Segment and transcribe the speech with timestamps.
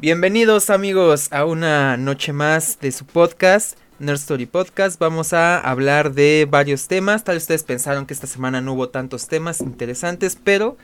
[0.00, 4.98] Bienvenidos amigos a una noche más de su podcast, Nerd Story Podcast.
[5.00, 7.24] Vamos a hablar de varios temas.
[7.24, 10.76] Tal vez ustedes pensaron que esta semana no hubo tantos temas interesantes, pero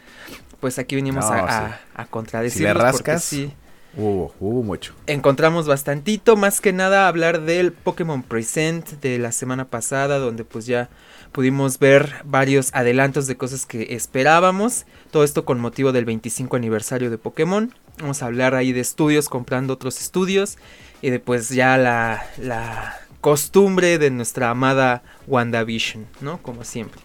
[0.60, 1.44] pues aquí venimos No, a, sí.
[1.46, 3.52] a, a contradecirlos Si le porque rascas, sí,
[3.96, 4.92] Hubo, hubo mucho.
[5.06, 10.66] encontramos bastantito, más que nada hablar del Pokémon Present de la semana pasada, donde pues
[10.66, 10.88] ya
[11.30, 14.86] pudimos ver varios adelantos de cosas que esperábamos.
[15.12, 17.72] Todo esto con motivo del 25 aniversario de Pokémon.
[17.98, 20.58] Vamos a hablar ahí de estudios, comprando otros estudios.
[21.02, 26.42] Y de pues ya la, la costumbre de nuestra amada WandaVision, ¿no?
[26.42, 27.00] Como siempre.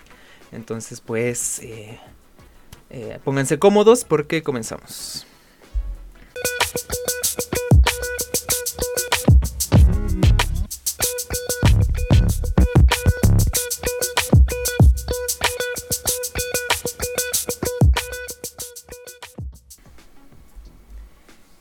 [0.51, 1.99] Entonces pues eh,
[2.89, 5.25] eh, pónganse cómodos porque comenzamos.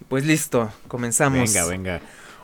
[0.08, 1.52] Pues listo, comenzamos.
[1.52, 2.00] Venga, venga.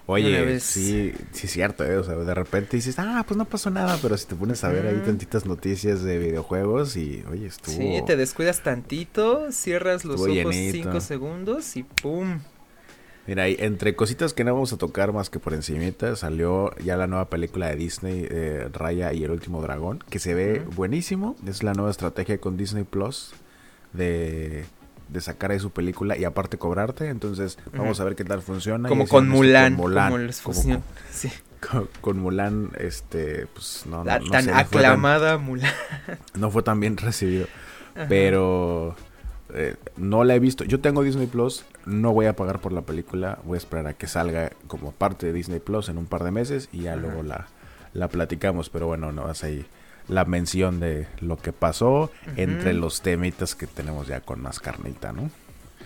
[0.06, 1.96] Oye, sí, sí es cierto, ¿eh?
[1.96, 4.68] O sea, de repente dices, ah, pues no pasó nada, pero si te pones a
[4.68, 7.74] ver ahí tantitas noticias de videojuegos y, oye, estuvo...
[7.74, 10.90] Sí, te descuidas tantito, cierras los Estuvo ojos llenito.
[10.90, 12.40] 5 segundos y ¡pum!
[13.26, 17.06] Mira, entre cositas que no vamos a tocar más que por encimita, salió ya la
[17.06, 21.34] nueva película de Disney, eh, Raya y el último dragón, que se ve buenísimo.
[21.46, 23.32] Es la nueva estrategia con Disney Plus
[23.94, 24.66] de,
[25.14, 27.08] de sacar ahí su película y aparte cobrarte.
[27.08, 28.88] Entonces, vamos a ver qué tal funciona.
[28.88, 30.82] Como Ya con Mulan, con Mulan, como les como funciona.
[31.10, 31.30] Sí,
[31.70, 35.72] con, con Mulan, este, pues no, la no tan sé, aclamada Mulan.
[36.34, 37.46] no fue tan bien recibido.
[37.94, 38.06] Ajá.
[38.08, 38.96] Pero
[39.54, 40.64] eh, no la he visto.
[40.64, 43.38] Yo tengo Disney Plus, no voy a pagar por la película.
[43.44, 46.32] Voy a esperar a que salga como parte de Disney Plus en un par de
[46.32, 47.00] meses y ya Ajá.
[47.00, 47.46] luego la,
[47.92, 48.68] la platicamos.
[48.68, 49.64] Pero bueno, no vas ahí
[50.08, 55.12] la mención de lo que pasó entre los temitas que tenemos ya con más carnita,
[55.12, 55.30] ¿no?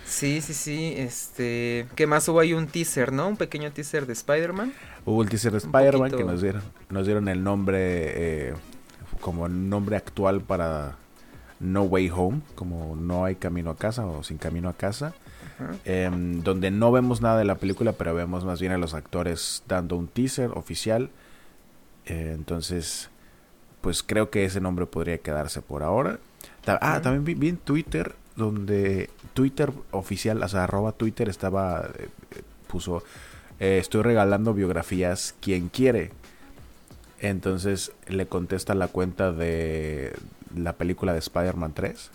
[0.05, 1.87] Sí, sí, sí, este...
[1.95, 2.55] ¿Qué más hubo ahí?
[2.55, 3.29] Un teaser, ¿no?
[3.29, 4.73] Un pequeño teaser de Spider-Man.
[5.05, 7.79] Hubo el teaser de Spider-Man que nos dieron, nos dieron el nombre
[8.49, 8.55] eh,
[9.21, 10.97] como nombre actual para
[11.61, 15.15] No Way Home, como No hay camino a casa o Sin camino a casa.
[15.85, 19.63] Em, donde no vemos nada de la película, pero vemos más bien a los actores
[19.67, 21.11] dando un teaser oficial.
[22.07, 23.11] Eh, entonces,
[23.89, 26.19] pues creo que ese nombre podría quedarse por ahora.
[26.67, 32.09] Ah, también vi, vi en Twitter, donde Twitter oficial, o sea, arroba Twitter estaba, eh,
[32.67, 33.03] puso,
[33.59, 36.11] eh, estoy regalando biografías, quien quiere.
[37.19, 40.13] Entonces le contesta la cuenta de
[40.55, 42.11] la película de Spider-Man 3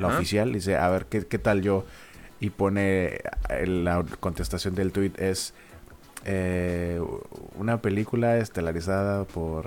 [0.00, 1.84] la oficial, dice, a ver, ¿qué, qué tal yo?
[2.40, 5.52] Y pone, eh, la contestación del tweet es
[6.24, 7.00] eh,
[7.56, 9.66] una película estelarizada por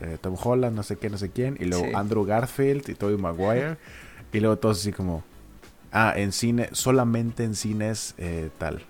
[0.00, 1.92] eh, Tom Holland, no sé qué, no sé quién, y luego Sí.
[1.94, 3.76] Andrew Garfield y Tobey Maguire,
[4.32, 5.22] y luego todos así como,
[5.92, 8.82] ah, en cine, solamente en cines eh, tal.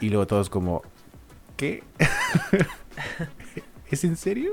[0.00, 0.82] Y luego todos como,
[1.56, 1.82] ¿qué?
[3.90, 4.52] ¿Es en serio?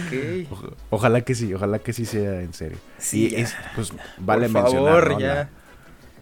[0.90, 2.78] Ojalá que sí, ojalá que sí sea en serio.
[2.98, 3.38] Sí, y ya.
[3.38, 5.20] es, pues vale Por mencionar, favor, ¿no?
[5.20, 5.34] ya.
[5.34, 5.48] La-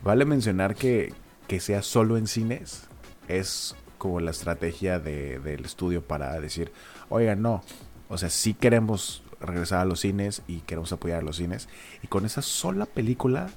[0.03, 1.15] vale mencionar que,
[1.49, 2.87] que sea solo en cines
[3.29, 6.73] es como la estrategia de- del estudio para decir,
[7.09, 7.63] oigan, no,
[8.09, 11.69] o sea, sí queremos regresar a los cines y queremos apoyar a los cines
[12.03, 13.51] y con esa sola película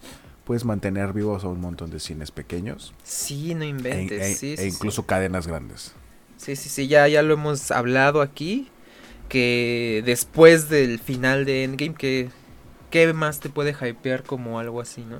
[0.45, 4.22] puedes mantener vivos a un montón de cines pequeños Sí, no e, inventes.
[4.22, 5.07] e- sí, e sí, incluso sí.
[5.07, 5.94] cadenas grandes.
[6.38, 8.69] Sí, sí, sí, ya, ya lo hemos hablado aquí.
[9.29, 12.29] Que después del final de Endgame, que
[12.91, 15.19] ¿qué más te puede hypear como algo así, no?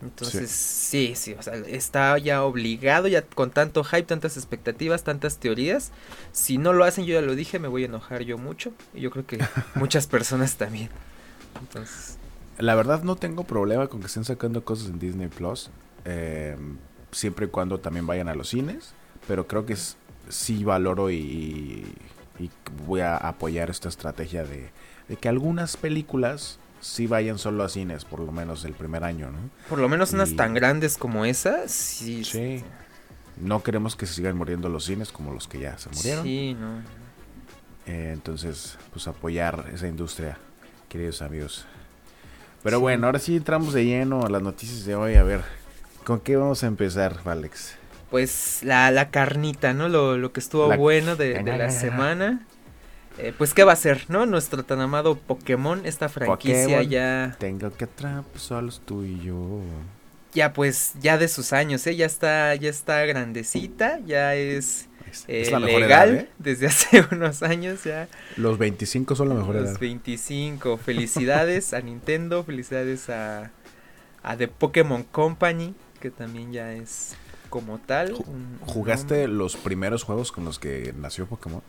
[0.00, 5.38] Entonces, sí, sí, o sea, está ya obligado, ya con tanto hype, tantas expectativas, tantas
[5.38, 5.90] teorías.
[6.32, 8.72] Si no lo hacen, yo ya lo dije, me voy a enojar yo mucho.
[8.94, 9.38] Y yo creo que
[9.74, 10.90] muchas personas también.
[11.60, 12.18] Entonces,
[12.58, 15.70] La verdad no tengo problema con que estén sacando cosas en Disney Plus.
[16.04, 16.56] eh,
[17.12, 18.94] siempre y cuando también vayan a los cines.
[19.26, 19.96] Pero creo que es-
[20.28, 21.98] sí valoro y,
[22.38, 22.50] y
[22.86, 24.70] voy a apoyar esta estrategia de,
[25.08, 29.30] de que algunas películas sí vayan solo a cines, por lo menos el primer año,
[29.30, 29.38] ¿no?
[29.68, 32.24] por lo menos unas tan grandes como esa, sí.
[32.24, 32.62] Sí.
[33.40, 36.24] No queremos que se sigan muriendo los cines como los que ya se murieron.
[36.24, 36.80] Sí, no.
[37.86, 40.36] Eh, entonces, pues apoyar esa industria,
[40.88, 41.64] queridos amigos.
[42.62, 42.82] Pero Sí.
[42.82, 45.14] bueno, ahora sí entramos de lleno a las noticias de hoy.
[45.14, 45.42] A ver,
[46.04, 47.74] ¿con qué vamos a empezar, Alex?
[48.10, 49.88] Pues la, la carnita, ¿no?
[49.88, 52.44] Lo, lo que estuvo La- bueno de, de la semana.
[53.18, 54.26] Eh, pues, ¿qué va a ser, no?
[54.26, 56.88] Nuestro tan amado Pokémon, esta franquicia Pokémon.
[56.88, 59.60] ya, Tengo que atrapar solos tú y yo.
[60.34, 61.96] ya pues, ya de sus años, ¿eh?
[61.96, 66.28] Ya está, ya está grandecita, ya es, Es, eh, es la mejor legal edad, ¿eh?
[66.38, 68.08] desde hace unos años ya.
[68.36, 69.80] Los 25 son la mejor los edad.
[69.80, 70.76] 25.
[70.76, 73.50] Felicidades a Nintendo, felicidades a,
[74.22, 77.16] a The Pokémon Company, que también ya es
[77.50, 78.12] como tal.
[78.12, 81.62] Un- ¿Jugaste los primeros juegos con los que nació Pokémon?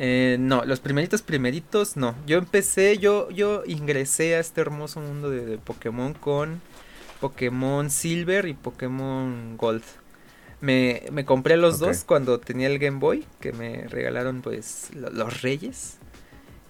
[0.00, 2.14] Eh, no, los primeritos, primeritos, no.
[2.24, 6.60] Yo empecé, yo, yo ingresé a este hermoso mundo de, de Pokémon con
[7.20, 9.82] Pokémon Silver y Pokémon Gold.
[10.60, 15.10] Me, me compré los dos cuando tenía el Game Boy, que me regalaron pues lo-
[15.10, 15.96] los reyes.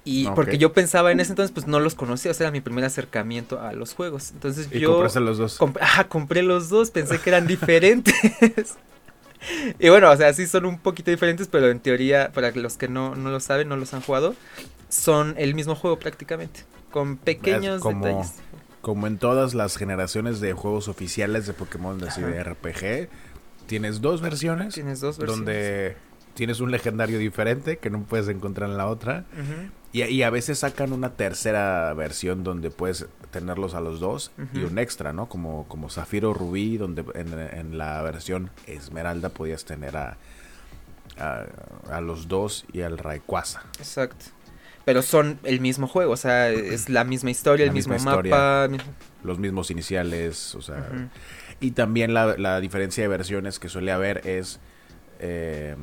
[0.04, 2.62] Y porque yo pensaba en ese entonces, pues no los conocía, o sea, era mi
[2.62, 4.30] primer acercamiento a los juegos.
[4.30, 4.92] Entonces Y yo...
[4.92, 5.60] compraste los dos.
[5.60, 8.14] Comp- ah, compré los dos, pensé que eran diferentes.
[9.78, 12.88] y bueno, o sea, sí son un poquito diferentes, pero en teoría, para los que
[12.88, 14.34] no, no lo saben, no los han jugado,
[14.88, 18.34] son el mismo juego prácticamente, con pequeños como- detalles.
[18.80, 23.08] Como en todas las generaciones de juegos oficiales de Pokémon, así de RPG,
[23.66, 25.44] tienes dos versiones Tienes dos versiones.
[25.46, 25.96] donde
[26.38, 29.24] tienes un legendario diferente que no puedes encontrar en la otra.
[29.92, 34.60] Y, y a veces sacan una tercera versión donde puedes tenerlos a los dos y
[34.60, 35.28] un extra, ¿no?
[35.28, 40.16] Como, como Zafiro Rubí, donde en, en la versión Esmeralda podías tener a,
[41.18, 41.46] a,
[41.90, 43.62] a los dos y al Rayquaza.
[43.80, 44.26] Exacto.
[44.84, 48.68] Pero son el mismo juego, o sea, es la misma historia, el mismo misma mapa.
[49.24, 50.86] Los mismos iniciales, o sea...
[51.58, 54.60] Y también la, la diferencia de versiones que suele haber es...
[55.18, 55.74] eh,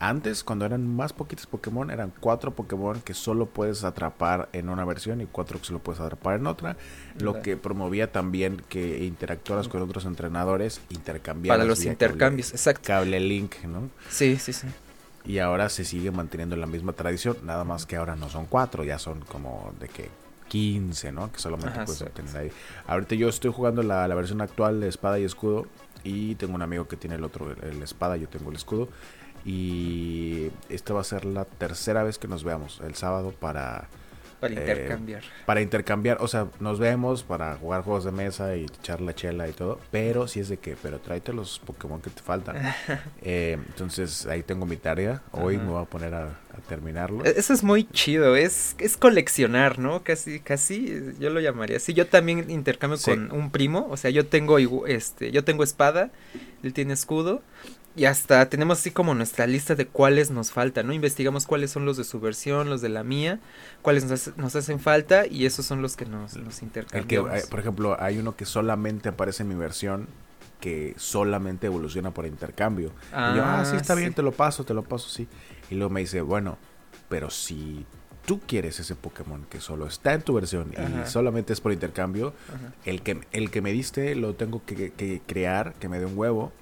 [0.00, 4.84] antes, cuando eran más poquitos Pokémon, eran cuatro Pokémon que solo puedes atrapar en una
[4.84, 6.76] versión y cuatro que solo puedes atrapar en otra.
[7.18, 11.58] Lo que promovía también que interactuaras con otros entrenadores, intercambiaras.
[11.58, 12.86] Para los intercambios, exacto.
[12.86, 13.90] Cable, link, ¿no?
[14.08, 14.68] Sí, sí, sí.
[15.24, 18.84] Y ahora se sigue manteniendo la misma tradición, nada más que ahora no son cuatro,
[18.84, 20.10] ya son como de que
[20.48, 21.30] 15, ¿no?
[21.32, 22.52] Que solamente Ajá, puedes obtener ahí.
[22.86, 25.66] Ahorita yo estoy jugando la, la versión actual de espada y escudo
[26.04, 28.88] y tengo un amigo que tiene el otro, el espada, yo tengo el escudo.
[29.48, 33.88] Y esta va a ser la tercera vez que nos veamos, el sábado para,
[34.40, 35.22] Para Eh, intercambiar.
[35.46, 39.48] para intercambiar, o sea, nos vemos para jugar juegos de mesa y echar la chela
[39.48, 42.56] y todo, pero si es de que, pero tráete los Pokémon que te faltan.
[43.22, 47.24] Eh, entonces ahí tengo mi tarea, hoy me voy a poner a, a terminarlo.
[47.24, 50.02] E- Eso es muy chido, es, es coleccionar, ¿no?
[50.04, 51.92] Casi, casi, yo lo llamaría así.
[51.94, 53.10] Yo también intercambio Sí.
[53.10, 56.10] con un primo, o sea, yo tengo este, yo tengo espada,
[56.62, 57.42] él tiene escudo,
[57.98, 60.92] y hasta tenemos así como nuestra lista de cuáles nos faltan, ¿no?
[60.92, 63.40] Investigamos cuáles son los de su versión, los de la mía,
[63.82, 67.32] cuáles nos, nos hacen falta, y esos son los que nos, nos El que, intercambiamos.
[67.34, 70.06] eh, por ejemplo, hay uno que solamente aparece en mi versión
[70.60, 72.92] que solamente evoluciona por intercambio.
[73.10, 75.26] y yo, ah, sí, está bien, te lo paso, te lo paso, sí.
[75.68, 76.56] Y luego me dice, bueno,
[77.08, 77.84] pero si
[78.26, 81.04] tú quieres ese Pokémon que solo está en tu versión Ajá.
[81.04, 82.74] y solamente es por intercambio, Ajá.
[82.84, 86.16] el que, el que me diste lo tengo que, que crear, que me dé un
[86.16, 86.52] huevo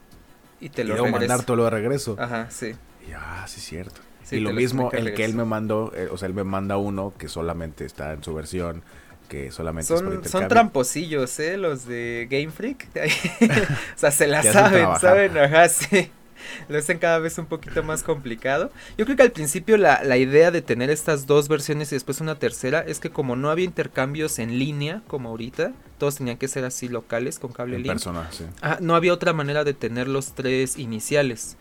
[0.60, 1.18] Y te y lo luego regreso.
[1.18, 2.16] mandártelo de regreso.
[2.18, 2.74] Ajá, sí.
[3.08, 4.00] Y ah, sí, es cierto.
[4.22, 6.44] Sí, y lo lo mismo, el que él me mandó, eh, o sea, él me
[6.44, 8.82] manda uno que solamente está en su versión,
[9.28, 11.56] que solamente es por Son, son tramposillos, ¿eh?
[11.56, 12.88] Los de Game Freak.
[12.94, 14.88] o sea, se la saben.
[15.00, 15.38] ¿saben?
[15.38, 16.10] Ajá, sí.
[16.68, 18.70] Lo hacen cada vez un poquito más complicado.
[18.98, 22.20] Yo creo que al principio la, la idea de tener estas dos versiones y después
[22.20, 26.48] una tercera es que como no había intercambios en línea, como ahorita, todos tenían que
[26.48, 27.92] ser así locales con cable en link.
[27.92, 28.44] persona, sí.
[28.62, 31.56] Ah, no había otra manera de tener los tres iniciales.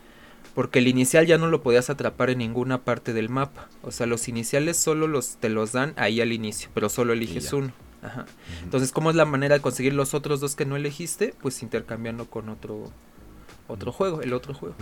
[0.53, 3.67] Porque el inicial ya no lo podías atrapar en ninguna parte del mapa.
[3.83, 7.51] O sea, los iniciales solo los te los dan ahí al inicio, pero solo eliges
[7.51, 7.73] uno.
[8.01, 8.25] Ajá.
[8.63, 11.33] Entonces, ¿cómo es la manera de conseguir los otros dos que no elegiste?
[11.41, 12.89] Pues intercambiando con otro
[13.67, 14.75] otro juego, el otro juego.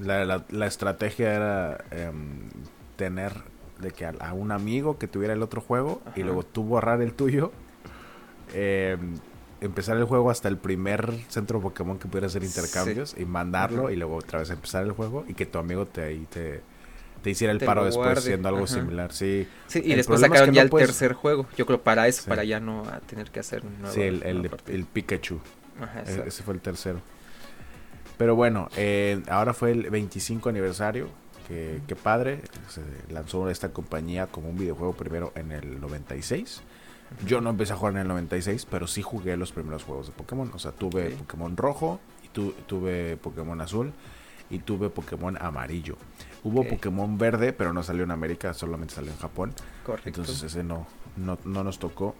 [0.00, 2.48] La, la- la estrategia era em,
[2.96, 3.32] tener
[3.80, 7.02] de que a, a un amigo que tuviera el otro juego y luego tú borrar
[7.02, 7.50] el tuyo,
[8.54, 9.18] em,
[9.60, 12.48] empezar el juego hasta el primer centro Pokémon que pudiera hacer Sí.
[12.48, 13.92] intercambios y mandarlo Ajá.
[13.92, 16.60] y luego otra vez empezar el juego y que tu amigo te ahí te,
[17.22, 18.74] te hiciera el Te paro después haciendo algo ajá.
[18.74, 19.12] similar.
[19.12, 21.46] Sí, Sí, y El después es sacaron que ya no el puedes- tercer juego.
[21.56, 22.28] Yo creo para eso, Sí.
[22.28, 23.94] para ya no tener que hacer nuevo.
[23.94, 25.40] sí el, el, Pikachu.
[25.80, 26.24] Ajá, E-.
[26.28, 27.00] Ese fue el tercero.
[28.18, 31.08] Pero bueno, eh, ahora fue el 25 aniversario.
[31.48, 32.40] Que, que padre.
[32.68, 36.62] Se lanzó esta compañía como un videojuego primero en el 96.
[37.26, 40.12] Yo no empecé a jugar en el 96, pero sí jugué los primeros juegos de
[40.12, 40.50] Pokémon.
[40.54, 41.14] O sea, tuve Ok.
[41.18, 43.92] Pokémon rojo, y tu- tuve Pokémon azul
[44.50, 45.96] y tuve Pokémon amarillo.
[46.44, 46.68] Hubo Ok.
[46.70, 49.52] Pokémon verde, pero no salió en América, solamente salió en Japón.
[49.84, 50.08] Correcto.
[50.08, 52.14] Entonces ese no, no, no nos tocó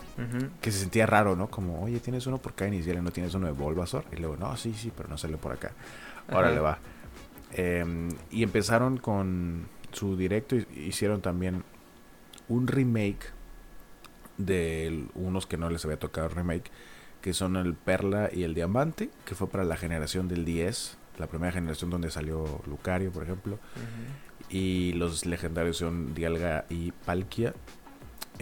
[0.60, 1.48] que se sentía raro, ¿no?
[1.48, 4.04] Como, oye, tienes uno por cada inicial y no tienes uno de Bulbasaur.
[4.12, 5.72] Y luego, no, sí, sí, pero no salió por acá.
[6.30, 6.62] Órale, Ajá.
[6.62, 6.78] va.
[7.52, 10.56] Em, y empezaron con su directo.
[10.56, 11.64] y Hicieron también
[12.48, 13.26] un remake
[14.38, 16.70] de unos que no les había tocado remake,
[17.20, 21.26] que son el Perla y el Diamante, que fue para la generación del 10, la
[21.26, 23.58] primera generación donde salió Lucario, por ejemplo.
[24.48, 27.54] Y los legendarios son Dialga y Palkia.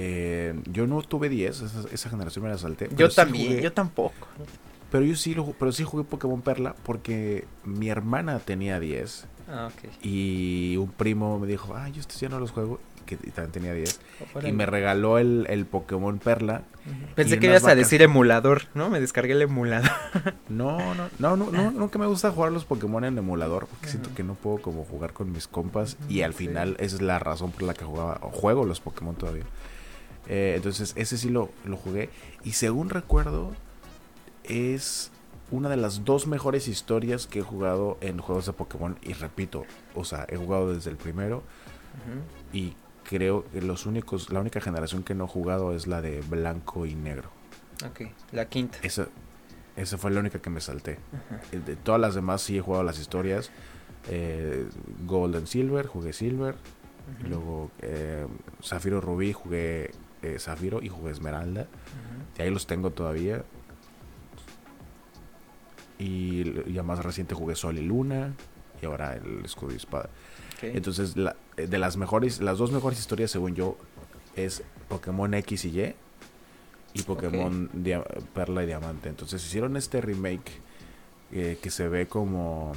[0.03, 2.89] Eh, yo no tuve 10, esa, esa generación me la salté.
[2.97, 4.27] Yo sí también, jugué- yo tampoco.
[4.91, 9.27] Pero yo sí, lo, pero sí jugué Pokémon Perla porque mi hermana tenía 10.
[9.49, 9.91] Ah, ok.
[10.05, 12.81] Y un primo me dijo, ah, yo estos ya no los juego.
[13.07, 14.01] Que también tenía 10.
[14.49, 16.63] Y me regaló el, el Pokémon Perla.
[17.17, 18.89] Pensé que ibas a decir emulador, ¿no?
[18.89, 19.91] Me descargué el emulador.
[20.49, 23.67] no, no, no, no, no, nunca me gusta jugar los Pokémon en emulador.
[23.67, 25.97] Porque siento que no puedo como jugar con mis compas.
[26.09, 29.45] Y al final esa es la razón por la que jugaba, juego los Pokémon todavía.
[30.33, 32.09] Eh, entonces ese sí lo, lo jugué.
[32.45, 33.51] Y según recuerdo,
[34.45, 35.11] es
[35.51, 38.97] una de las dos mejores historias que he jugado en juegos de Pokémon.
[39.03, 39.65] Y repito,
[39.97, 41.43] o sea, he jugado desde el primero.
[42.53, 46.21] Y creo que los únicos, la única generación que no he jugado es la de
[46.21, 47.29] blanco y negro.
[47.85, 48.79] Ok, la quinta.
[48.83, 49.09] Esa,
[49.75, 50.99] esa fue la única que me salté.
[51.51, 53.51] De todas las demás sí he jugado las historias.
[54.09, 54.65] Eh,
[55.07, 56.55] Gold and Silver, jugué Silver.
[57.29, 58.25] Luego eh,
[58.63, 59.91] Zafiro Rubí, jugué
[60.23, 61.67] eh, Zafiro y jugué Esmeralda.
[62.39, 63.45] Y ahí los tengo todavía.
[65.99, 68.35] Y ya más reciente jugué Sol y Luna.
[68.81, 70.09] Y ahora el escudo y espada.
[70.63, 71.15] Entonces,
[71.57, 73.77] eh, de las mejores, las dos mejores historias, según yo,
[74.37, 75.95] es Pokémon X y Y
[76.93, 77.71] y Pokémon
[78.35, 79.09] Perla y Diamante.
[79.09, 80.61] Entonces hicieron este remake
[81.33, 82.73] eh, que se ve como,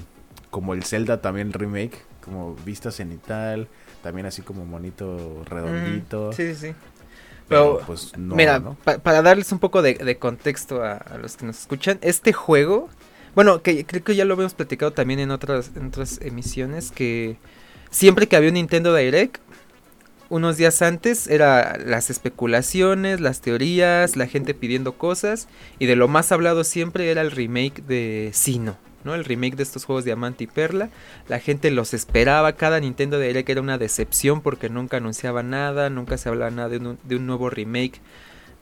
[0.50, 3.68] como el Zelda también remake, como vista cenital,
[4.02, 6.32] también así como monito redondito.
[6.34, 6.74] sí, sí.
[7.54, 8.62] Pero, pues, mira,
[9.02, 12.90] para darles un poco de, contexto a, a, los que nos escuchan, este juego,
[13.36, 17.38] bueno, que creo que ya lo habíamos platicado también en otras, en otras emisiones, que
[17.90, 19.42] siempre que había un Nintendo Direct,
[20.30, 26.08] unos días antes era las especulaciones, las teorías, la gente pidiendo cosas y de lo
[26.08, 29.16] más hablado siempre era el remake de Sino, ¿no?
[29.16, 30.90] El remake de estos juegos Diamante y Perla.
[31.28, 36.18] La gente los esperaba, cada Nintendo Direct era una decepción porque nunca anunciaba nada, nunca
[36.18, 38.02] se hablaba nada de un, de un nuevo remake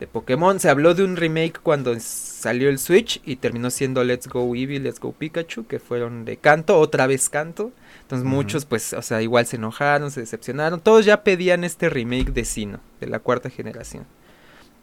[0.01, 0.59] de Pokémon.
[0.59, 4.79] Se habló de un remake cuando salió el Switch y terminó siendo Let's Go Eevee,
[4.79, 7.71] Let's Go Pikachu, que fueron de canto, otra vez canto.
[8.01, 10.81] Entonces muchos pues, o sea, igual se enojaron, se decepcionaron.
[10.81, 14.05] Todos ya pedían este remake de Sino, de la cuarta generación.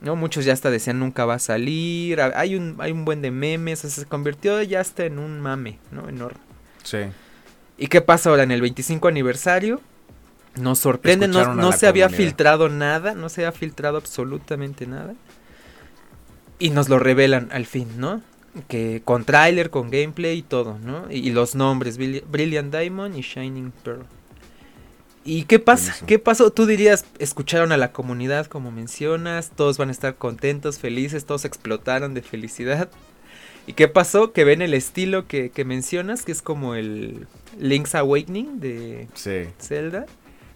[0.01, 0.17] ¿No?
[0.17, 2.21] Muchos ya hasta decían nunca va a salir.
[2.21, 3.85] Hay un, hay un buen de memes.
[3.85, 6.09] O sea, se convirtió ya hasta en un mame, ¿no?
[6.09, 6.41] Enorme.
[6.83, 6.99] Sí.
[7.77, 8.43] ¿Y qué pasa ahora?
[8.43, 9.81] En el 25 aniversario.
[10.57, 15.15] Nos sorprende, no, no se había filtrado nada, no se había filtrado absolutamente nada.
[16.59, 18.23] Y nos lo revelan al fin, ¿no?
[18.67, 21.11] que con tráiler, con gameplay y todo, ¿no?
[21.11, 24.05] Y, los nombres, Brilliant Diamond y Shining Pearl.
[25.29, 25.95] ¿Y qué pasa?
[26.07, 26.51] ¿Qué pasó?
[26.51, 31.45] Tú dirías, escucharon a la comunidad como mencionas, todos van a estar contentos, felices, todos
[31.45, 32.89] explotaron de felicidad.
[33.67, 34.33] ¿Y qué pasó?
[34.33, 37.27] Que ven el estilo que, mencionas, que es como el
[37.59, 39.07] Link's Awakening de
[39.61, 40.07] Zelda.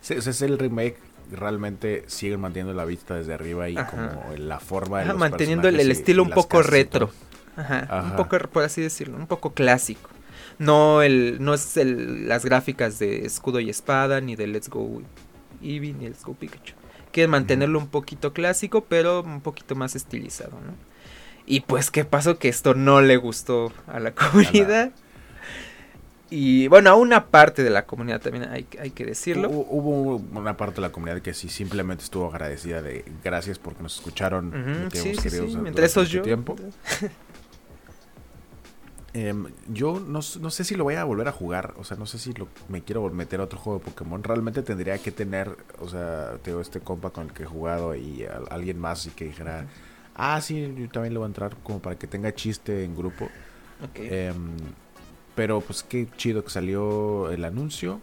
[0.00, 0.96] Sí, ese es el remake
[1.30, 6.22] realmente siguen manteniendo la vista desde arriba y como la forma de manteniendo el, estilo
[6.22, 7.10] un poco retro.
[7.56, 10.08] Ajá, un poco, por así decirlo, un poco clásico.
[10.58, 15.02] No el no es el, las gráficas de escudo y espada, ni de Let's Go
[15.62, 16.74] Eevee, ni Let's Go Pikachu.
[17.12, 20.74] Quieren mantenerlo un poquito clásico, pero un poquito más estilizado, ¿no?
[21.44, 22.38] Y pues, ¿qué pasó?
[22.38, 24.92] Que esto no le gustó a la comunidad.
[26.30, 29.50] Y bueno, a una parte de la comunidad también hay, hay que decirlo.
[29.50, 33.96] Hubo, una parte de la comunidad que sí simplemente estuvo agradecida de gracias porque nos
[33.96, 34.88] escucharon.
[34.94, 35.58] sí, sí, sí.
[35.66, 36.22] Entre esos yo.
[36.22, 36.56] Tiempo.
[39.14, 41.74] Em, yo no, sé si lo voy a volver a jugar.
[41.78, 44.22] O sea, no sé si lo, me quiero meter a otro juego de Pokémon.
[44.22, 48.26] Realmente tendría que tener, o sea, tengo este compa con el que he jugado y
[48.50, 49.66] alguien más y que dijera,
[50.14, 53.28] ah, sí, yo también le voy a entrar como para que tenga chiste en grupo.
[53.94, 54.56] Em,
[55.34, 58.00] pero pues qué chido que salió el anuncio.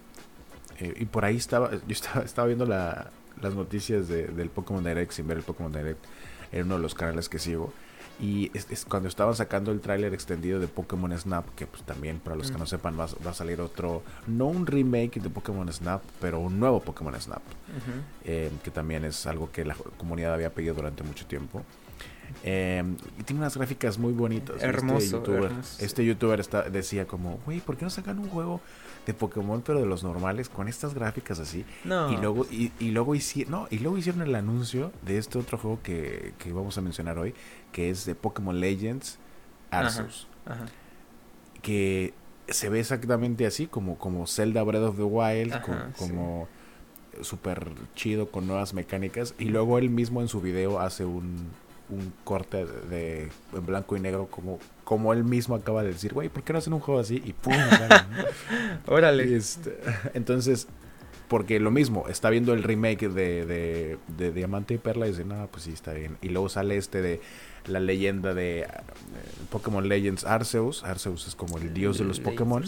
[0.79, 3.11] Eh, y por ahí estaba, yo estaba, estaba viendo la,
[3.41, 6.03] las noticias de, del Pokémon Direct sin ver el Pokémon Direct
[6.51, 7.73] en uno de los canales que sigo.
[8.19, 12.35] Y es, cuando estaban sacando el tráiler extendido de Pokémon Snap, que pues también para
[12.35, 16.39] los que no sepan va, a salir otro, no un remake de Pokémon Snap, pero
[16.39, 17.41] un nuevo Pokémon Snap,
[18.25, 21.63] eh, que también es algo que la comunidad había pedido durante mucho tiempo.
[22.43, 22.83] Eh,
[23.19, 24.55] y tiene unas gráficas muy bonitas.
[24.55, 25.23] Este hermoso.
[25.79, 28.61] Este youtuber, está, decía como, güey, ¿por qué no sacan un juego
[29.05, 31.65] de Pokémon pero de los normales con estas gráficas así?
[31.85, 35.79] Y luego, y, luego, hicieron, no, y luego hicieron el anuncio de este otro juego
[35.81, 37.33] que, que vamos a mencionar hoy,
[37.71, 39.19] que es de Pokémon Legends
[39.71, 40.27] Arceus.
[41.61, 42.13] Que
[42.47, 45.61] se ve exactamente así, como, como Zelda Breath of the Wild,
[45.97, 46.47] como
[47.21, 49.35] súper chido con nuevas mecánicas.
[49.37, 51.49] Y luego él mismo en su video hace un,
[51.89, 56.29] un corte de, en blanco y negro como, como él mismo acaba de decir, güey,
[56.29, 57.21] ¿por qué no hacen un juego así?
[57.25, 57.53] Y pum,
[58.87, 59.35] Órale.
[59.35, 59.77] Este,
[60.13, 60.67] entonces,
[61.27, 65.25] porque lo mismo, está viendo el remake de, de, de Diamante y Perla y dice,
[65.25, 66.17] no, pues sí, está bien.
[66.21, 67.21] Y luego sale este de
[67.69, 68.67] la leyenda de eh,
[69.49, 70.83] Pokémon Legends Arceus.
[70.83, 72.63] Arceus es como el dios de los Pokémon.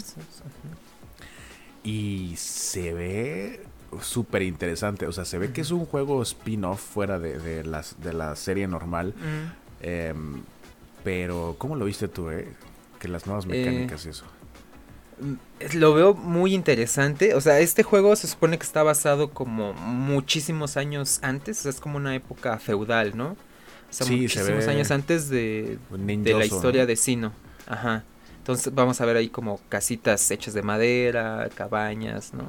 [1.84, 3.62] Y se ve
[4.00, 5.06] súper interesante.
[5.06, 8.36] O sea, se ve que es un juego spin-off fuera de, de, las, de la
[8.36, 9.14] serie normal.
[9.16, 9.62] Mm.
[9.82, 10.42] Em,
[11.04, 12.48] pero, ¿cómo lo viste tú, eh?
[12.98, 14.24] Que las nuevas mecánicas y eso.
[15.20, 15.34] Mm,
[15.78, 17.34] lo veo muy interesante.
[17.34, 21.58] O sea, este juego se supone que está basado como muchísimos años antes.
[21.60, 23.36] O sea, es como una época feudal, ¿no?
[24.00, 27.32] O sea, Sí, se muchísimos ve años antes de, de la historia de Sino.
[27.66, 28.04] Ajá.
[28.38, 32.44] Entonces vamos a ver ahí como casitas hechas de madera, cabañas, ¿no?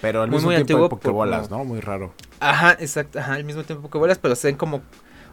[0.00, 1.64] Pero al muy, mismo muy tiempo antiguo, pokebolas, como- ¿no?
[1.64, 2.14] Muy raro.
[2.40, 4.82] Ajá, exacto, ajá, al mismo tiempo que bolas, pero se ven como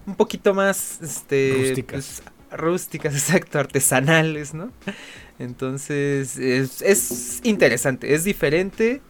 [0.06, 1.54] un poquito más, este...
[1.58, 2.22] Rústicas.
[2.50, 4.72] pues, rústicas, exacto, artesanales, ¿no?
[5.40, 9.02] Entonces, es, es interesante, es diferente.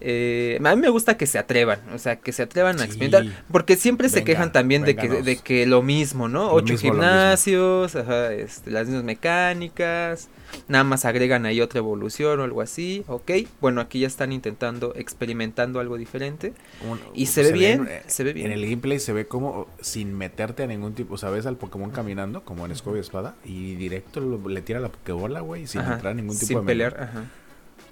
[0.00, 3.24] Eh, a mí me gusta que se atrevan, o sea, que se atrevan a experimentar,
[3.50, 6.44] porque siempre se quejan también de que, de que lo mismo, ¿no?
[6.46, 10.28] Lo Ocho mismo, gimnasios, ajá, este, las mismas mecánicas,
[10.68, 13.30] nada más agregan ahí otra evolución o algo así, ok.
[13.60, 16.52] Bueno, aquí ya están intentando, experimentando algo diferente.
[16.88, 18.46] Un- Y se ve bien, eh, se ve bien.
[18.46, 21.14] En el gameplay se ve como sin meterte a ningún tipo.
[21.14, 24.60] O sea, ves al Pokémon caminando como en escoba y espada y directo lo- le
[24.62, 27.24] tira la Pokébola, güey, sin Ajá, entrar a ningún tipo sin de pelear, ajá.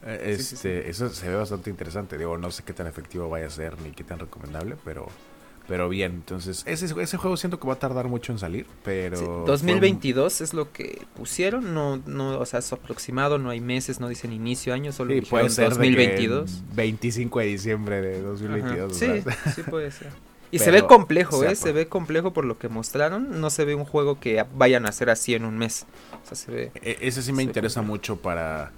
[0.06, 2.18] Eh, Sí, sí, Este, Eso se ve bastante interesante.
[2.18, 5.06] Digo, no sé qué tan efectivo vaya a ser ni qué tan recomendable, pero,
[5.66, 6.12] pero bien.
[6.12, 9.16] Entonces, ese, ese juego siento que va a tardar mucho en salir, pero.
[9.16, 13.48] Sí, fue un- 2022 es lo que pusieron, no, no, o sea, es aproximado, no
[13.50, 16.60] hay meses, no dicen inicio año, solo Sí, puede ser 2022.
[16.62, 18.96] de que 25 de diciembre de Ajá, 2022.
[18.96, 19.34] Sí, ¿verdad?
[19.54, 20.08] sí puede ser.
[20.50, 21.48] Y se Pero ve complejo, se ¿eh?
[21.48, 23.40] apa- Se ve complejo por lo que mostraron.
[23.40, 25.84] No se ve un juego que vayan a hacer así en un mes.
[26.22, 26.70] O sea, se ve.
[26.80, 27.92] E- Ese sí me Sí, interesa complejo.
[28.14, 28.70] mucho para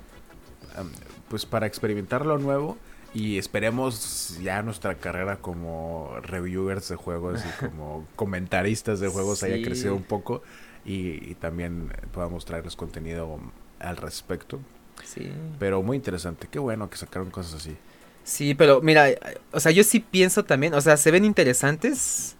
[0.74, 0.90] am,
[1.28, 2.76] pues para experimentar lo nuevo
[3.14, 9.62] y esperemos ya nuestra carrera como reviewers de juegos y como comentaristas de juegos haya
[9.64, 10.42] crecido un poco
[10.84, 13.40] y, y también podamos traerles contenido
[13.80, 14.60] al respecto.
[15.04, 15.30] Sí.
[15.58, 17.76] Pero muy interesante, qué bueno que sacaron cosas así.
[18.24, 19.08] Sí, pero mira,
[19.52, 22.36] o sea, yo sí pienso también, o sea, se ven interesantes.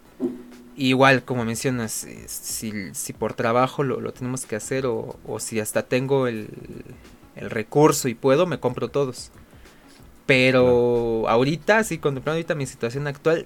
[0.75, 5.39] Igual, como mencionas, eh, si, si por trabajo lo, lo tenemos que hacer o, o
[5.39, 6.49] si hasta tengo el,
[7.37, 9.31] el recurso y puedo, me compro todos.
[10.25, 13.45] Pero ahorita, sí, contemplando ahorita mi situación actual,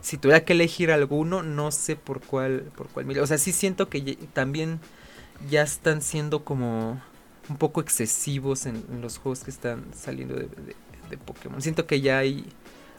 [0.00, 3.18] si tuviera que elegir alguno, no sé por cuál, por cuál.
[3.18, 4.80] O sea, sí siento que también
[5.50, 7.00] ya están siendo como
[7.48, 10.76] un poco excesivos en, en los juegos que están saliendo de, de-
[11.10, 11.60] de Pokémon.
[11.60, 12.46] Siento que ya hay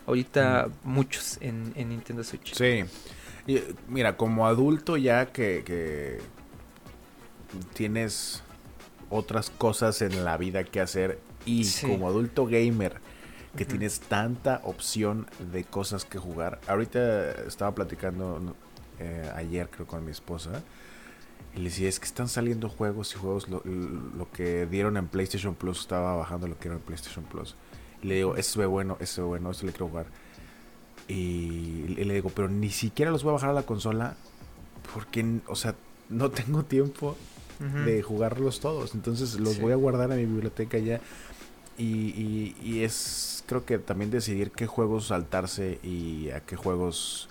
[0.05, 2.53] ahorita muchos en, en Nintendo Switch.
[2.53, 2.83] Sí.
[3.47, 6.19] Y, mira, como adulto ya que, que
[7.73, 8.43] tienes
[9.13, 11.87] otras cosas en la vida que hacer y Sí.
[11.87, 12.99] como adulto gamer
[13.55, 16.59] que tienes tanta opción de cosas que jugar.
[16.67, 18.55] Ahorita estaba platicando
[18.99, 20.63] eh, ayer creo con mi esposa
[21.55, 25.07] y le decía, es que están saliendo juegos y juegos, lo, lo que dieron en
[25.07, 27.55] PlayStation Plus, estaba bajando lo que era en PlayStation Plus.
[28.01, 30.07] Y le digo, eso es bueno, eso es bueno, eso le quiero jugar.
[31.07, 34.15] Y le digo, pero ni siquiera los voy a bajar a la consola
[34.93, 35.75] porque, o sea,
[36.09, 37.15] no tengo tiempo
[37.85, 38.93] De jugarlos todos.
[38.93, 39.61] Entonces los Sí.
[39.61, 40.99] voy a guardar en mi biblioteca ya.
[41.77, 47.29] Y, y- y es, creo que también decidir qué juegos saltarse y a qué juegos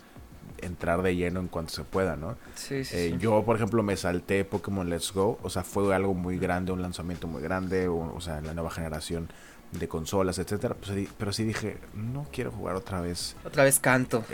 [0.63, 2.37] entrar de lleno en cuanto se pueda, ¿no?
[2.55, 3.19] Sí, sí, Eh, sí.
[3.19, 5.39] Yo, por ejemplo, me salté Pokémon Let's Go.
[5.43, 7.89] O sea, fue algo muy grande, un lanzamiento muy grande.
[7.89, 9.29] O, o sea, en la nueva generación
[9.73, 10.75] de consolas, etcétera.
[10.77, 13.37] Pues, pero sí dije, no quiero jugar otra vez.
[13.45, 14.25] Otra vez canto.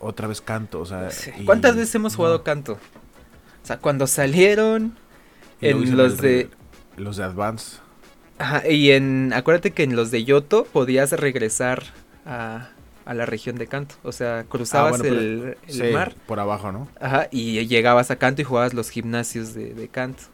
[0.00, 1.10] Otra vez canto, o sea.
[1.10, 1.30] Sí.
[1.38, 2.16] y- ¿Cuántas veces hemos no.
[2.16, 2.74] jugado canto?
[2.74, 4.96] O sea, cuando salieron
[5.60, 6.48] Y en los de...
[6.96, 7.78] Los de Advance.
[8.38, 9.32] Ajá, y en...
[9.34, 11.82] Acuérdate que en los de Yoto podías regresar
[12.26, 12.68] a,
[13.04, 13.94] a la región de canto.
[14.02, 16.14] O sea, cruzabas Ah, bueno, pero- el, sí, mar.
[16.26, 16.88] por abajo, ¿no?
[17.00, 20.24] Ajá, y llegabas a canto y jugabas los gimnasios de, de canto.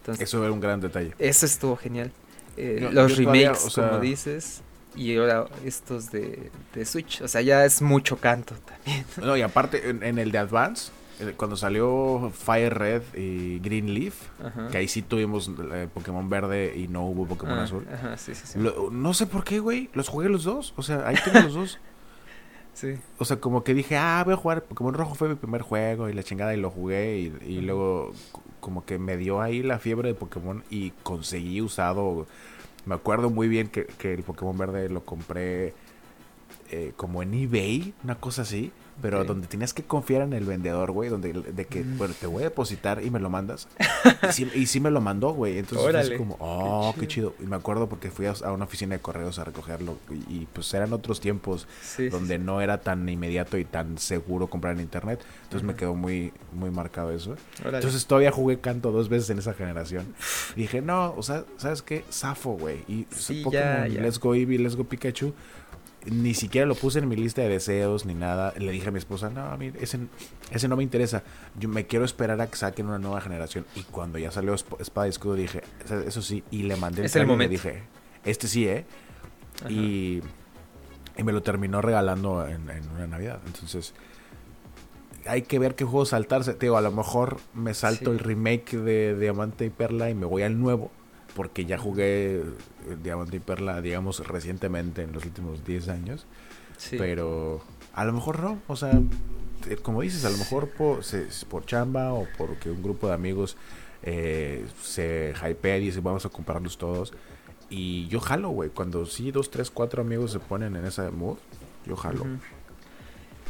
[0.00, 1.12] Entonces, Eso era un gran detalle.
[1.18, 2.10] eso estuvo genial.
[2.56, 4.62] Eh, Yo- los yo todavía, remakes, o sea- como dices.
[4.94, 7.22] Y ahora estos de, de Switch.
[7.22, 9.06] O sea, ya es mucho canto también.
[9.22, 10.90] No, y aparte, en, en el de Advance,
[11.36, 14.68] cuando salió Fire Red y Green Leaf, Ajá.
[14.68, 17.86] que ahí sí tuvimos eh, Pokémon verde y no hubo Pokémon Ah, azul.
[17.92, 18.58] Ajá, sí, sí, sí.
[18.58, 19.88] Lo- no sé por qué, güey.
[19.94, 20.74] Los jugué los dos.
[20.76, 21.78] O sea, ahí tengo los dos.
[22.74, 22.94] Sí.
[23.18, 24.62] O sea, como que dije, ah, voy a jugar.
[24.64, 27.30] Pokémon Rojo fue mi primer juego y la chingada y lo jugué.
[27.46, 28.12] Y, luego,
[28.60, 32.26] como que me dio ahí la fiebre de Pokémon y conseguí usado.
[32.86, 35.74] Me acuerdo muy bien que, que el Pokémon verde lo compré
[36.70, 38.72] eh, como en eBay, una cosa así.
[39.00, 41.98] Pero donde tenías que confiar en el vendedor, güey, donde de que, Mm.
[41.98, 43.68] bueno, te voy a depositar y me lo mandas.
[44.28, 45.58] y, sí, y sí me lo mandó, güey.
[45.58, 47.34] Entonces es como, oh, qué qué chido.
[47.40, 50.48] Y me acuerdo porque fui a, a una oficina de correos a recogerlo y, y,
[50.52, 54.80] pues eran otros tiempos Sí, donde no era tan inmediato y tan seguro comprar en
[54.80, 55.20] internet.
[55.44, 57.36] Entonces me quedó muy, muy marcado eso.
[57.60, 57.78] Órale.
[57.78, 60.06] Entonces todavía jugué canto dos veces en esa generación.
[60.56, 62.04] Y dije, no, o sea, ¿sabes qué?
[62.10, 62.84] Zafo, güey.
[62.88, 63.04] Y
[63.42, 64.00] Pokémon ya, ya.
[64.00, 65.34] Let's Go Eevee, Let's Go Pikachu.
[66.06, 68.52] Ni siquiera lo puse en mi lista de deseos ni nada.
[68.58, 69.98] Le dije a mi esposa, no, a mí ese,
[70.50, 71.22] ese no me interesa.
[71.58, 73.64] Yo me quiero esperar a que saquen una nueva generación.
[73.76, 76.42] Y cuando ya salió Esp- Espada y Escudo dije, "O sea, eso sí.
[76.50, 77.82] Y le mandé Es el trailer y le dije,
[78.24, 78.84] este sí, ¿eh?
[79.68, 80.20] Y,
[81.16, 83.38] y me lo terminó regalando en, en una Navidad.
[83.46, 83.94] Entonces,
[85.24, 86.54] hay que ver qué juego saltarse.
[86.54, 88.10] Te digo, a lo mejor me salto Sí.
[88.10, 90.90] el remake de Diamante y Perla y me voy al nuevo.
[91.34, 92.44] Porque ya jugué eh,
[93.02, 96.26] Diamante y Perla, digamos, recientemente en los últimos 10 años.
[96.76, 96.96] Sí.
[96.98, 97.62] Pero
[97.94, 98.58] a lo mejor no.
[98.66, 99.00] O sea,
[99.68, 103.14] eh, como dices, a lo mejor por, se- por chamba o porque un grupo de
[103.14, 103.56] amigos
[104.02, 107.12] eh, se hypea y dice vamos a comprarlos todos.
[107.70, 108.68] Y yo jalo, güey.
[108.68, 111.38] Cuando sí, dos, tres, cuatro amigos se ponen en ese mood,
[111.86, 112.26] yo jalo.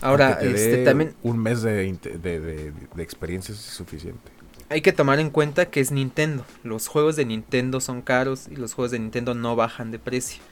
[0.00, 4.30] Ahora, este, también Un mes de, de, de- de experiencia es suficiente.
[4.72, 6.46] Hay que tomar en cuenta que es Nintendo.
[6.64, 10.42] Los juegos de Nintendo son caros y los juegos de Nintendo no bajan de precio.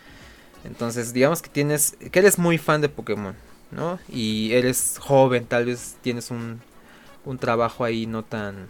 [0.65, 3.35] Entonces, digamos que tienes, que eres muy fan de Pokémon,
[3.71, 3.99] ¿no?
[4.11, 6.61] Y eres joven, tal vez tienes un,
[7.25, 8.67] un trabajo ahí no tan,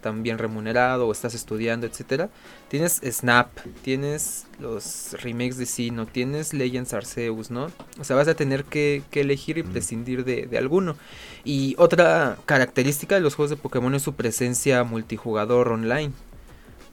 [0.00, 2.30] tan bien remunerado o estás estudiando, etcétera.
[2.68, 3.48] Tienes Snap,
[3.82, 7.66] tienes los remakes de Sinnoh, tienes Legends Arceus, ¿no?
[7.98, 10.96] O sea, vas a tener que, que elegir y prescindir de, de alguno.
[11.44, 16.12] Y otra característica de los juegos de Pokémon es su presencia multijugador online.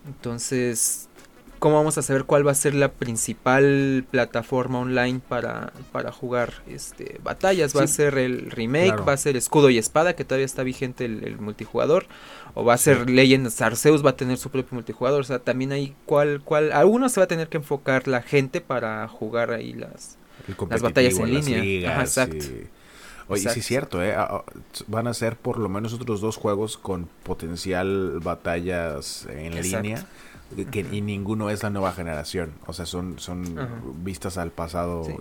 [0.07, 1.07] Entonces,
[1.59, 6.63] ¿cómo vamos a saber cuál va a ser la principal plataforma online para, para jugar
[6.67, 7.77] este batallas?
[7.77, 8.87] ¿Va a ser el remake?
[8.87, 9.05] claro.
[9.05, 12.07] ¿Va a ser escudo y espada, que todavía está vigente el, el multijugador?
[12.53, 15.21] ¿O va a ser Legends Arceus, va a tener su propio multijugador?
[15.21, 18.21] O sea, también hay cuál, cuál, a uno se va a tener que enfocar la
[18.21, 20.17] gente para jugar ahí las...
[20.69, 21.63] Las batallas en las línea.
[21.63, 22.45] ligas Ajá, exacto.
[22.45, 22.67] y-
[23.27, 23.53] Oye, Exacto.
[23.53, 24.13] sí es cierto, ¿eh?
[24.15, 24.43] Ah, ah,
[24.87, 29.81] Van a ser por lo menos otros dos juegos con potencial batallas en Exacto.
[29.83, 30.05] línea.
[30.71, 32.51] que- y ninguno es la nueva generación.
[32.67, 33.55] O sea, son, son
[34.03, 35.05] vistas al pasado.
[35.05, 35.13] Sí.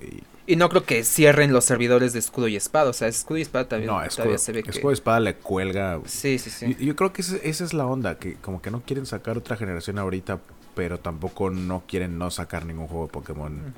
[0.46, 2.90] Y, Y no creo que cierren los servidores de escudo y espada.
[2.90, 4.70] O sea, escudo y espada también, no, Escudo, se ve que...
[4.70, 6.00] Escudo de Espada le cuelga.
[6.06, 6.74] Sí, sí, sí.
[6.74, 9.56] Yo, yo creo que esa es la onda, que como que no quieren sacar otra
[9.56, 10.40] generación ahorita,
[10.74, 13.72] pero tampoco no quieren no sacar ningún juego de Pokémon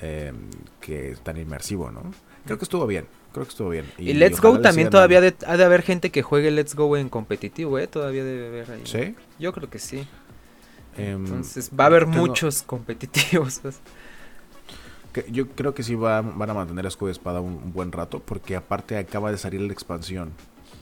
[0.00, 0.32] eh,
[0.80, 2.02] que es tan inmersivo, ¿no?
[2.44, 3.84] Creo que estuvo bien, creo que estuvo bien.
[3.98, 7.10] Y, Let's Go también todavía de- ha de haber gente que juegue Let's Go en
[7.10, 7.86] competitivo, ¿eh?
[7.86, 8.82] Todavía debe haber ahí.
[8.84, 9.14] ¿Sí?
[9.38, 10.06] Yo creo que sí.
[10.96, 13.60] Em, Entonces va a haber tengo- muchos competitivos.
[15.12, 17.92] que- yo creo que sí va- van a mantener Escudo de Espada un, un buen
[17.92, 20.32] rato, porque aparte acaba de salir la expansión.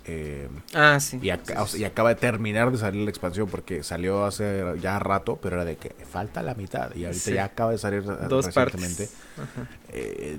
[0.04, 1.18] Eh, Ah, sí.
[1.22, 5.38] y, sí, sí, acaba de terminar de salir la expansión porque salió hace ya rato,
[5.40, 7.34] pero era de que falta la mitad y ahorita Sí.
[7.34, 9.08] ya acaba de salir eh, Dos recientemente.
[9.92, 10.38] Eh,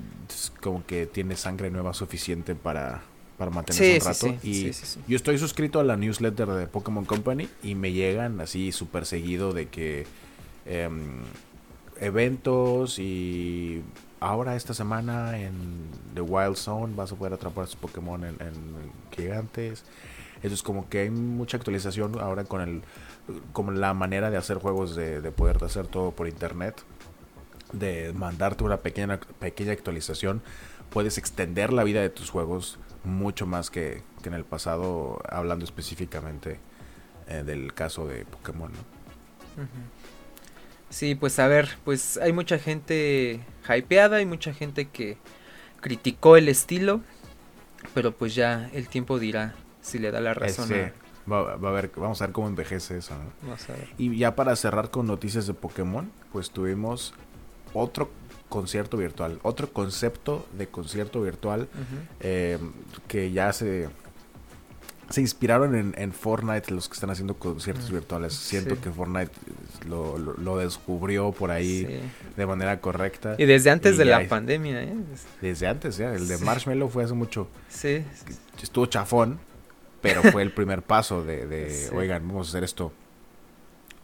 [0.62, 3.02] como que tiene sangre nueva suficiente para,
[3.38, 4.40] para mantenerse un rato.
[4.42, 5.00] sí, y sí, sí, sí.
[5.08, 9.54] yo estoy suscrito a la newsletter de Pokémon Company y me llegan así súper seguido
[9.54, 10.06] de que
[10.66, 11.22] em,
[12.00, 13.82] eventos y
[14.24, 18.38] ahora esta semana en The Wild Zone vas a poder atrapar a sus Pokémon en,
[19.12, 19.84] gigantes.
[20.42, 22.82] Eso es como que hay mucha actualización ahora con el
[23.80, 26.84] la manera de hacer juegos de, de poder hacer todo por internet
[27.72, 30.42] de mandarte una pequeña pequeña actualización
[30.90, 35.64] puedes extender la vida de tus juegos mucho más que, que en el pasado hablando
[35.64, 36.60] específicamente
[37.30, 39.68] eh, del caso de Pokémon ¿no?
[40.90, 45.18] Sí, pues a ver, pues hay mucha gente hypeada, hay mucha gente que
[45.82, 47.02] criticó el estilo,
[47.94, 50.74] pero pues ya el tiempo dirá si le da la razón.
[50.74, 50.94] A-
[51.32, 53.32] va, va a ver vamos a ver cómo envejece eso ¿no?
[53.44, 53.88] Vamos a ver.
[53.98, 57.14] Y ya para cerrar con noticias de Pokémon, pues tuvimos
[57.74, 58.12] otro
[58.50, 61.68] concierto virtual, otro concepto de concierto virtual
[62.20, 62.60] eh,
[63.08, 63.90] que ya se
[65.10, 68.34] se inspiraron en, en Fortnite los que están haciendo conciertos Mm, virtuales.
[68.34, 68.82] Siento sí.
[68.82, 69.32] que Fortnite
[69.88, 72.00] lo, lo- lo descubrió por ahí Sí.
[72.38, 73.36] de manera correcta.
[73.38, 74.94] Y desde antes Y de la pandemia, ¿eh?
[75.42, 76.14] Desde antes, ya.
[76.14, 76.44] El de Sí.
[76.44, 77.48] Marshmallow fue hace mucho.
[77.70, 78.04] Sí,
[78.62, 79.40] Estuvo chafón,
[80.02, 82.92] pero fue el primer paso de, de, oigan, vamos a hacer esto.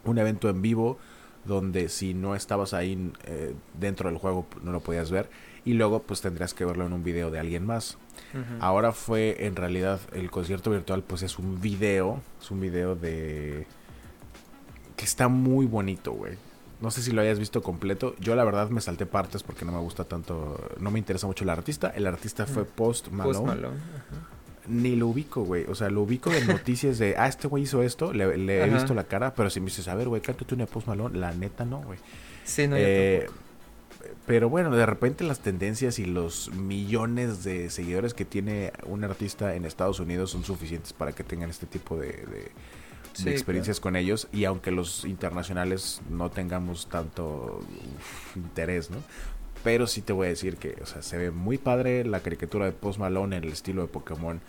[0.06, 0.98] Un evento en vivo
[1.46, 5.30] donde si no estabas ahí eh, dentro del juego no lo podías ver.
[5.66, 7.98] Y luego pues tendrías que verlo en un video de alguien más.
[8.60, 13.66] Ahora fue en realidad el concierto virtual pues es un video, es un video de
[14.96, 16.34] que está muy bonito, güey.
[16.82, 18.16] no sé si lo hayas visto completo.
[18.20, 21.44] Yo la verdad me salté partes porque no me gusta tanto, no me interesa mucho
[21.44, 21.90] el artista.
[21.90, 23.34] El artista fue Post Malone.
[23.38, 23.78] Post Malone.
[23.78, 24.28] ajá.
[24.68, 25.66] Ni lo ubico, güey.
[25.68, 28.70] O sea, lo ubico de noticias de, ah, este güey hizo esto, le, le he
[28.70, 31.34] visto la cara, pero si me dices, a ver, güey, cántate una Post Malone, la
[31.34, 31.98] neta no, güey.
[32.44, 33.49] Sí, no, yo Eh, tampoco.
[34.26, 39.56] Pero bueno, de repente las tendencias y los millones de seguidores que tiene un artista
[39.56, 42.52] en Estados Unidos son suficientes para que tengan este tipo de, de-
[43.18, 44.28] de Sí, experiencias con ellos.
[44.32, 47.60] Y aunque los internacionales no tengamos tanto
[47.98, 48.98] uf, interés, ¿no?
[49.64, 52.66] Pero sí te voy a decir que, o sea, se ve muy padre la caricatura
[52.66, 54.40] de Post Malone en el estilo de Pokémon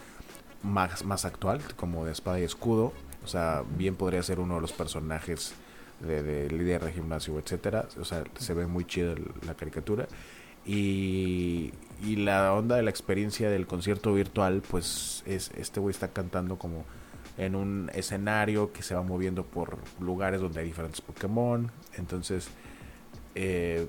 [0.63, 2.93] más, más actual, como de espada y escudo.
[3.25, 5.55] O sea, bien podría ser uno de los personajes
[6.01, 7.87] de, de líder de gimnasio, etcétera.
[8.01, 10.07] O sea, se ve muy chido el- la caricatura.
[10.67, 11.73] Y,
[12.05, 16.59] y la onda de la experiencia del concierto virtual, pues es este güey está cantando
[16.59, 16.85] como
[17.39, 21.71] en un escenario que se va moviendo por lugares donde hay diferentes Pokémon.
[21.97, 22.49] Entonces,
[23.35, 23.87] eh,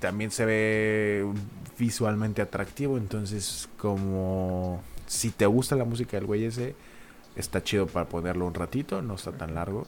[0.00, 1.26] también se ve
[1.78, 2.96] visualmente atractivo.
[2.98, 6.74] Entonces, como si te gusta la música del güey ese,
[7.36, 9.86] está chido para ponerlo un ratito, no está tan largo.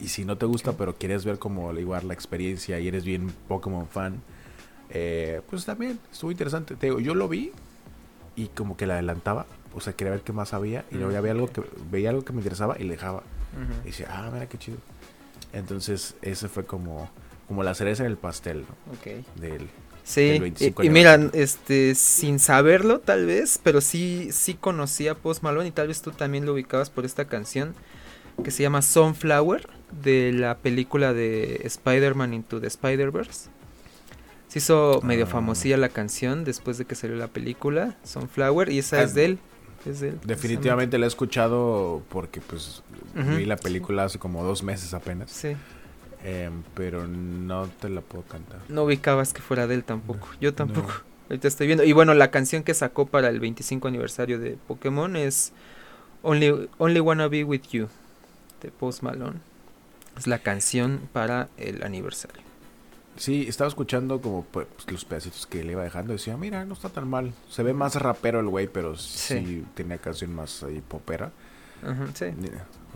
[0.00, 3.32] Y si no te gusta, pero quieres ver como igual la experiencia y eres bien
[3.48, 4.22] Pokémon fan,
[4.90, 6.76] eh, pues también estuvo interesante.
[6.76, 7.52] Te digo, yo lo vi
[8.36, 11.20] y como que le adelantaba, o sea, quería ver qué más había y luego ya
[11.20, 13.24] Mm, veía algo que veía algo que me interesaba y le dejaba.
[13.84, 14.78] Y decía, ah, mira qué chido.
[15.52, 17.10] Entonces, ese fue como
[17.46, 18.78] como la cereza en el pastel, ¿no?
[18.86, 19.06] Ok.
[19.34, 19.70] Del
[20.04, 21.32] Sí, del y, 25 y mira, aniversario.
[21.32, 26.00] este, sin saberlo tal vez, pero sí, sí conocía a Post Malone y tal vez
[26.02, 27.74] tú también lo ubicabas por esta canción
[28.42, 29.68] que se llama Sunflower
[30.02, 33.48] de la película de Spider-Man Into the Spider-Verse.
[34.48, 35.28] Se hizo medio Ah.
[35.28, 39.24] famosilla la canción después de que salió la película, Sunflower, y esa Ah, es de
[39.24, 39.38] él.
[39.84, 42.82] Es de él, Definitivamente la he escuchado porque pues
[43.14, 43.62] vi la sí.
[43.62, 45.54] película hace como dos meses apenas, Sí,
[46.24, 48.60] em, pero no te la puedo cantar.
[48.68, 50.28] no ubicabas que fuera de él tampoco.
[50.40, 50.88] Yo tampoco.
[50.88, 51.16] No.
[51.30, 51.84] Ahorita estoy viendo.
[51.84, 55.52] Y bueno, la canción que sacó para el 25 aniversario de Pokémon es
[56.22, 57.88] Only, Only Wanna Be With You
[58.66, 59.38] de Post Malone.
[60.18, 62.42] Es la canción para el aniversario.
[63.16, 66.90] Sí, estaba escuchando como pues, los pedacitos que le iba dejando decía, mira, no está
[66.90, 67.32] tan mal.
[67.48, 69.64] Se ve más rapero el güey, pero sí, Sí.
[69.74, 71.30] tenía canción más ahí popera.
[72.14, 72.26] Sí.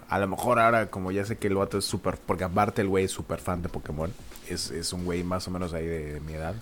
[0.08, 2.88] A lo mejor ahora, como ya sé que el vato es súper, porque aparte el
[2.88, 4.12] güey es súper fan de Pokémon,
[4.48, 6.54] es, es un güey más o menos ahí de, de mi edad,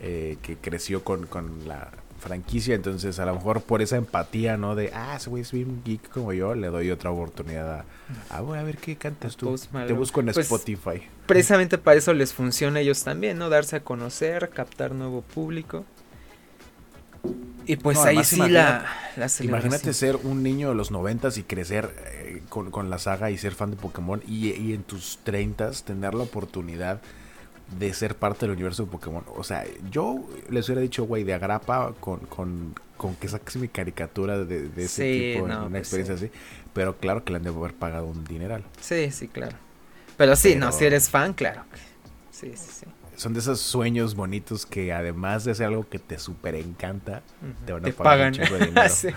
[0.00, 1.90] eh, que creció con, con la
[2.22, 4.74] franquicia, entonces a lo mejor por esa empatía, ¿no?
[4.74, 7.84] De, ah, ese güey es bien geek como yo, le doy otra oportunidad a,
[8.30, 9.54] ah, voy a ver qué cantas tú.
[9.86, 11.02] Te busco en Pues, Spotify.
[11.26, 13.50] Precisamente para eso les funciona a ellos también, ¿no?
[13.50, 15.84] Darse a conocer, captar nuevo público.
[17.64, 19.28] Y pues No, ahí sí la, la.
[19.40, 23.38] Imagínate ser un niño de los noventas y crecer eh, con, con la saga y
[23.38, 27.00] ser fan de Pokémon y, y en tus treintas tener la oportunidad
[27.78, 29.24] de ser parte del universo de Pokémon.
[29.36, 33.68] O sea, yo les hubiera dicho, güey, de agrapa con, con, con que saques mi
[33.68, 36.30] caricatura de, de ese Sí, tipo en una pues experiencia así.
[36.72, 38.64] Pero claro que le han de haber pagado un dineral.
[38.80, 39.58] Sí, sí, claro.
[40.16, 41.64] Pero sí, no, si eres fan, claro.
[42.30, 42.86] Sí, sí, sí.
[43.16, 47.22] Son de esos sueños bonitos que además de ser algo que te súper encanta,
[47.66, 48.34] te van a te pagar pagan.
[48.36, 48.88] un de dinero.
[48.88, 49.08] Sí.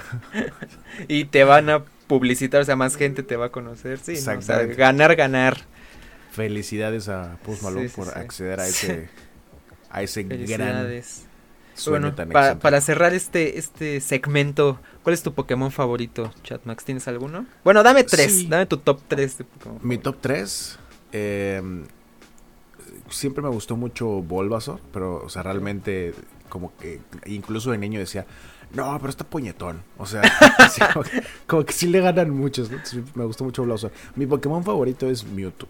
[1.08, 4.00] y te van a publicitar, o sea, más gente te va a conocer.
[4.00, 4.38] Sí, ¿no?
[4.38, 5.68] o sea, ganar, ganar.
[6.36, 8.20] Felicidades a Post Malone Sí, sí, por sí.
[8.20, 9.10] acceder a ese,
[9.90, 11.02] a ese gran
[11.76, 16.86] sueño Bueno, tan pa- para cerrar este, este segmento, ¿cuál es tu Pokémon favorito, Chatmax?
[16.86, 17.46] ¿Tienes alguno?
[17.64, 19.76] Bueno, dame tres, dame tu top tres de Pokémon.
[19.82, 20.12] Mi favorito.
[20.12, 20.80] top 3.
[23.10, 26.14] siempre me gustó mucho Bulbasaur, pero, o sea, realmente,
[26.50, 28.26] como que, incluso de niño decía,
[28.74, 29.84] no, pero está puñetón.
[29.98, 30.22] O sea,
[30.94, 32.70] como, que, como que sí le ganan muchos.
[33.16, 33.92] me gustó mucho Bulbasaur.
[34.16, 35.68] Mi Pokémon favorito es Mewtwo.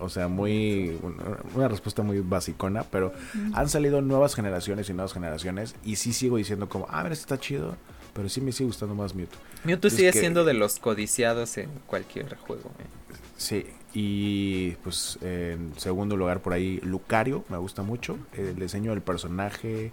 [0.00, 0.98] O sea, muy.
[1.02, 3.12] Una, una respuesta muy basicona, pero
[3.54, 5.74] han salido nuevas generaciones y nuevas generaciones.
[5.84, 7.76] Y sí sigo diciendo, como, ah, mira, este está chido.
[8.14, 9.38] Pero sí me sigue gustando más Mewtwo.
[9.64, 12.70] Mewtwo sigue que- siendo de los codiciados en cualquier juego.
[12.80, 13.14] eh.
[13.36, 18.18] Sí, y pues en segundo lugar por ahí Lucario, me gusta mucho.
[18.32, 19.92] El diseño del personaje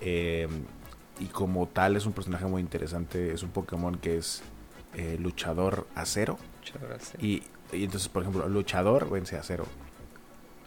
[0.00, 0.48] eh,
[1.20, 3.32] y como tal es un personaje muy interesante.
[3.32, 4.42] Es un Pokémon que es
[4.94, 6.38] eh, luchador acero.
[6.58, 7.22] Muchas gracias.
[7.22, 7.42] Y,
[7.72, 9.64] y entonces, por ejemplo, luchador vence acero.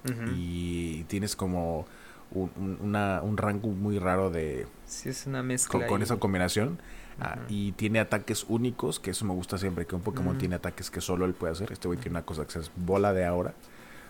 [0.06, 0.32] Ujú.
[0.36, 1.86] Y tienes como
[2.32, 5.88] un, un- una- un rango muy raro de Sí, es una mezcla.
[5.88, 6.80] con, esa combinación.
[7.20, 10.92] Ah, y tiene ataques únicos, que eso me gusta siempre, que un Pokémon tiene ataques
[10.92, 11.72] que solo él puede hacer.
[11.72, 13.54] Este güey tiene una cosa que se llama bola de aura.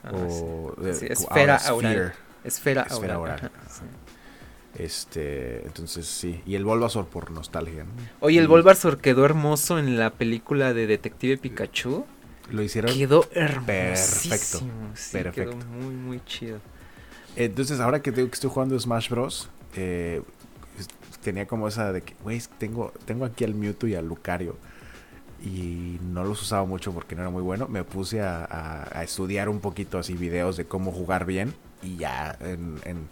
[0.04, 0.82] Ah, o sí.
[0.84, 1.94] de- Sí, como esfera aural.
[1.94, 2.12] sphere.
[2.44, 3.52] Esfera, Esfera aural, aural.
[3.56, 3.84] ajá, sí.
[4.78, 6.42] Este, entonces sí.
[6.46, 7.84] Y el Bulbasaur por nostalgia.
[7.84, 7.90] ¿no?
[8.20, 12.06] Oye, el Bulbasaur quedó hermoso en la película de Detective Pikachu.
[12.52, 12.94] Lo hicieron.
[12.94, 14.60] Quedó Perfecto.
[14.94, 15.32] Sí, perfecto.
[15.52, 16.60] Quedó muy, muy chido.
[17.36, 20.22] Entonces, ahora que, que estoy jugando Smash Bros., eh,
[21.24, 24.56] tenía como esa de que, güey, tengo, tengo aquí al Mewtwo y al Lucario.
[25.44, 27.68] Y no los usaba mucho porque no era muy bueno.
[27.68, 31.54] Me puse a, estudiar un poquito así videos de cómo jugar bien.
[31.84, 33.08] Y ya en, en,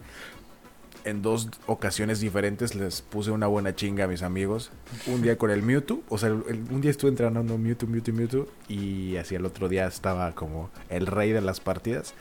[1.21, 4.71] dos ocasiones diferentes les puse una buena chinga a mis amigos.
[5.07, 6.01] Un día con el Mewtwo.
[6.09, 8.47] O sea, un día estuve entrenando Mewtwo, Mewtwo, Mewtwo.
[8.67, 12.13] Y así el otro día estaba como el rey de las partidas.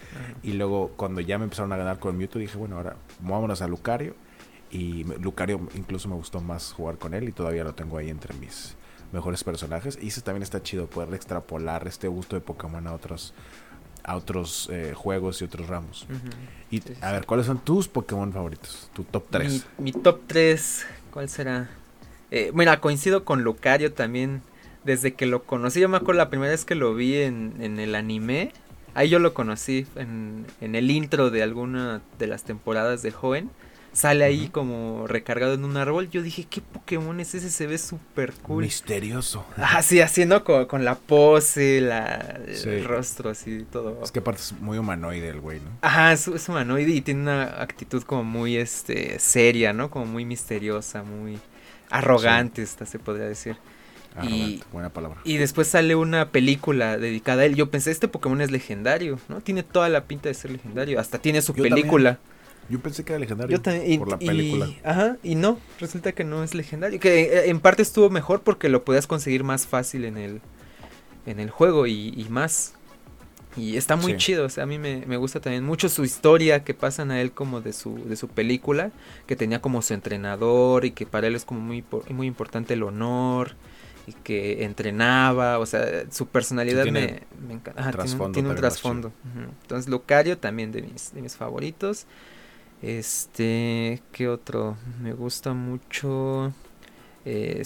[0.43, 3.69] Y luego cuando ya me empezaron a ganar con Mewtwo dije, bueno, ahora vámonos a
[3.69, 4.15] Lucario
[4.73, 8.35] y Lucario incluso me gustó más jugar con él y todavía lo tengo ahí entre
[8.35, 8.75] mis
[9.13, 9.99] mejores personajes.
[10.01, 13.35] Y eso también está chido, poder extrapolar este gusto de Pokémon a otros
[14.05, 16.07] a otros eh, juegos y otros ramos.
[16.71, 18.91] Y a ver, ¿cuáles son tus Pokémon favoritos?
[18.95, 19.67] Tu top 3.
[19.79, 21.71] Mi, top 3, ¿cuál será?
[22.31, 24.43] Eh, mira, coincido con Lucario también.
[24.85, 27.79] Desde que lo conocí, yo me acuerdo la primera vez que lo vi en, en
[27.79, 28.53] el anime.
[28.95, 33.51] Ahí yo lo conocí en, en el intro de alguna de las temporadas de Joven
[33.93, 36.11] sale ahí como recargado en un árbol.
[36.11, 37.51] Yo dije, ¿qué Pokémon es ese?
[37.51, 38.65] Se ve súper cool.
[38.65, 39.45] Misterioso.
[39.57, 44.01] Ah, sí, haciendo con, la pose, la, el rostro, así, todo.
[44.03, 45.71] Es que aparte es muy humanoide el güey, ¿no?
[45.81, 49.91] Ajá, es, humanoide y tiene una actitud como muy, este, seria, ¿no?
[49.91, 51.39] Como muy misteriosa, muy
[51.91, 53.57] arrogante, esta se podría decir.
[54.23, 55.21] y, buena palabra.
[55.25, 57.55] Y después sale una película dedicada a él.
[57.55, 59.41] Yo pensé, este Pokémon es legendario, ¿no?
[59.41, 61.01] Tiene toda la pinta de ser legendario.
[61.01, 62.19] Hasta tiene su película.
[62.69, 63.61] Yo pensé que era legendario
[63.99, 64.69] por la película.
[64.85, 67.01] ajá, y no, resulta que no es legendario.
[67.01, 70.41] Que eh, en parte estuvo mejor porque lo podías conseguir más fácil en el,
[71.27, 72.75] en el juego y, más.
[73.57, 76.73] Y está muy chido, o sea, a mí me, gusta también mucho su historia que
[76.73, 78.93] pasan a él como de su, de su película,
[79.27, 82.83] que tenía como su entrenador y que para él es como muy, muy importante el
[82.83, 83.55] honor
[84.07, 87.93] y que entrenaba, o sea, su personalidad me, encanta.
[88.33, 89.13] tiene, un trasfondo.
[89.63, 92.07] Entonces, Lucario también de mis, de mis favoritos.
[92.83, 94.77] Este, ¿qué otro?
[95.01, 96.53] Me gusta mucho
[97.25, 97.63] eh.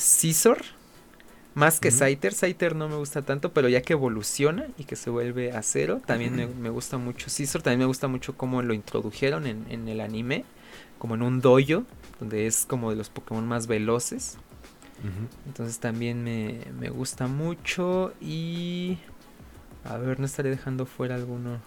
[1.55, 2.35] Más que Scyther.
[2.35, 6.03] Scyther no me gusta tanto, pero ya que evoluciona y que se vuelve a cero,
[6.05, 7.63] también me, gusta mucho Scizor.
[7.63, 10.45] También me gusta mucho cómo lo introdujeron en, el anime,
[10.99, 11.85] como en un dojo,
[12.21, 14.37] donde es como de los Pokémon más veloces.
[15.47, 18.99] Entonces también me, me gusta mucho y...
[19.85, 21.61] A ver, no estaré dejando fuera alguno.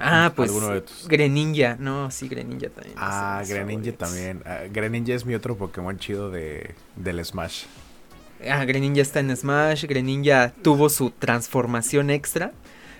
[0.00, 0.52] Ah, pues
[1.06, 2.94] Greninja, no, sí, Greninja también.
[2.96, 4.42] Ah, Greninja también.
[4.44, 7.64] Ah, Greninja es mi otro Pokémon chido de, del Smash.
[8.48, 12.52] Ah, Greninja está en Smash, Greninja tuvo su transformación extra,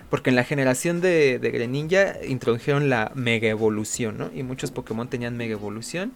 [0.09, 4.29] porque en la generación de, de Greninja introdujeron la Mega Evolución, ¿no?
[4.33, 6.13] Y muchos Pokémon tenían Mega Evolución.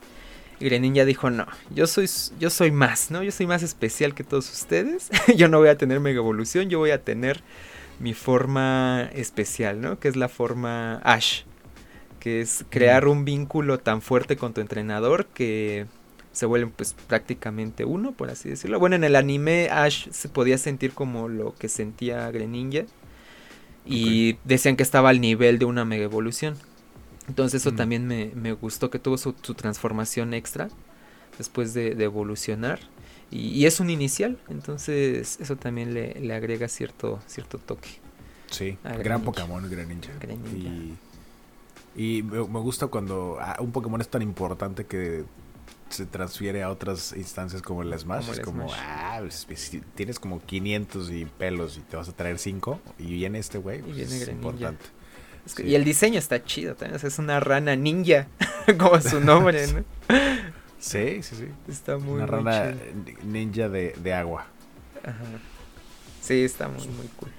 [0.59, 3.23] Y Greninja dijo, no, yo soy, yo soy más, ¿no?
[3.23, 5.09] Yo soy más especial que todos ustedes.
[5.35, 7.41] yo no voy a tener Mega Evolución, yo voy a tener
[7.99, 9.99] mi forma especial, ¿no?
[9.99, 11.43] Que es la forma Ash.
[12.19, 15.85] Que es crear un vínculo tan fuerte con tu entrenador que
[16.31, 18.79] se vuelven pues prácticamente uno, por así decirlo.
[18.79, 22.85] Bueno, en el anime Ash se podía sentir como lo que sentía Greninja.
[23.87, 26.55] Y decían que estaba al nivel de una mega evolución.
[27.27, 30.69] Entonces eso también me, gustó que tuvo su, transformación extra
[31.37, 32.79] después de evolucionar.
[33.31, 37.89] Y, es un inicial, entonces eso también le, agrega cierto, cierto toque.
[38.49, 40.11] Sí, gran Pokémon, Gran Ninja.
[41.95, 45.25] Y, me, gusta cuando ah, un Pokémon es tan importante que
[45.89, 48.29] se transfiere a otras instancias como el Smash.
[48.29, 52.37] es como, ah, pues, pues, tienes como 500 y pelos y te vas a traer
[52.37, 54.85] 5 y viene este güey, pues, es importante.
[55.63, 58.27] Y el diseño está chido también, es una rana ninja,
[58.79, 59.83] como su nombre, ¿no?
[60.85, 61.47] Sí, sí, sí.
[61.67, 62.75] Está muy Una rana
[63.23, 64.45] ninja de, agua.
[65.03, 65.15] Ajá.
[66.21, 67.29] Sí, está muy, muy cool.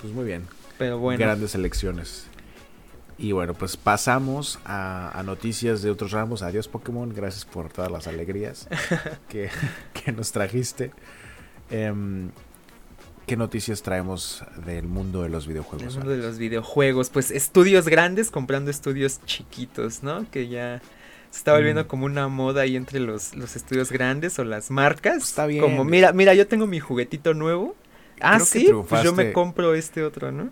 [0.00, 0.46] Pues muy bien.
[0.78, 1.20] Pero bueno.
[1.20, 2.26] Grandes elecciones.
[3.18, 6.40] Y bueno, pues pasamos a, noticias de otros ramos.
[6.40, 8.66] Adiós Pokémon, gracias por todas las alegrías
[9.28, 9.50] que,
[10.12, 10.90] nos trajiste.
[11.68, 12.30] Em,
[13.26, 15.82] ¿Qué noticias traemos del mundo de los videojuegos?
[15.82, 20.30] Del mundo de los videojuegos, pues estudios grandes comprando estudios chiquitos, ¿no?
[20.30, 20.80] Que ya
[21.36, 21.86] se está volviendo mm.
[21.86, 25.22] como una moda ahí entre los, los estudios grandes o las marcas.
[25.22, 25.60] Está bien.
[25.60, 27.76] Como, mira, mira, yo tengo mi juguetito nuevo.
[28.22, 30.48] Ah, sí, pues yo me compro este otro, ¿no?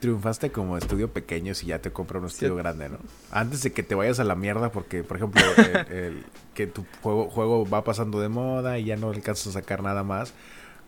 [0.00, 2.98] Triunfaste como estudio pequeño si ya te compras un estudio grande, ¿no?
[3.30, 5.40] Antes de que te vayas a la mierda porque, por ejemplo,
[5.90, 9.82] el, que tu juego, juego va pasando de moda y ya no alcanzas a sacar
[9.82, 10.34] nada más.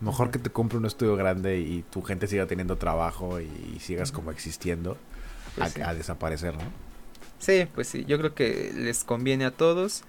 [0.01, 4.11] Mejor que te compre un estudio grande y tu gente siga teniendo trabajo y, sigas
[4.11, 4.97] como existiendo
[5.55, 6.90] pues a desaparecer, ¿no?
[7.41, 10.03] Sí, pues sí, yo creo que les conviene a todos.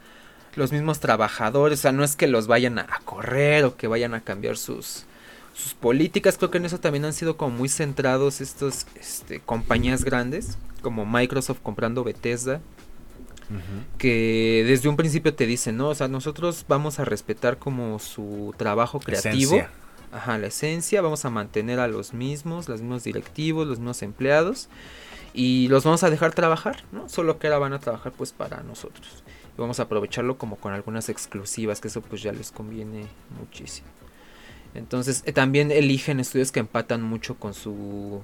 [0.55, 4.13] Los mismos trabajadores, o sea, no es que los vayan a correr o que vayan
[4.13, 5.07] a cambiar sus,
[5.55, 10.05] sus políticas, creo que en eso también han sido como muy centrados estas este, compañías
[10.05, 12.61] grandes, como Microsoft comprando Bethesda,
[13.97, 18.55] que desde un principio te dicen, no, o sea, nosotros vamos a respetar como su
[18.59, 19.63] trabajo creativo.
[20.11, 24.69] Ajá, la esencia, vamos a mantener a los mismos, los mismos directivos, los mismos empleados
[25.35, 27.09] y los vamos a dejar trabajar, ¿no?
[27.09, 29.25] Solo que ahora van a trabajar pues para nosotros.
[29.57, 33.07] Y vamos a aprovecharlo como con algunas exclusivas, que eso pues ya les conviene
[33.39, 33.89] muchísimo.
[34.75, 38.21] Entonces eh, también eligen estudios que empatan mucho con su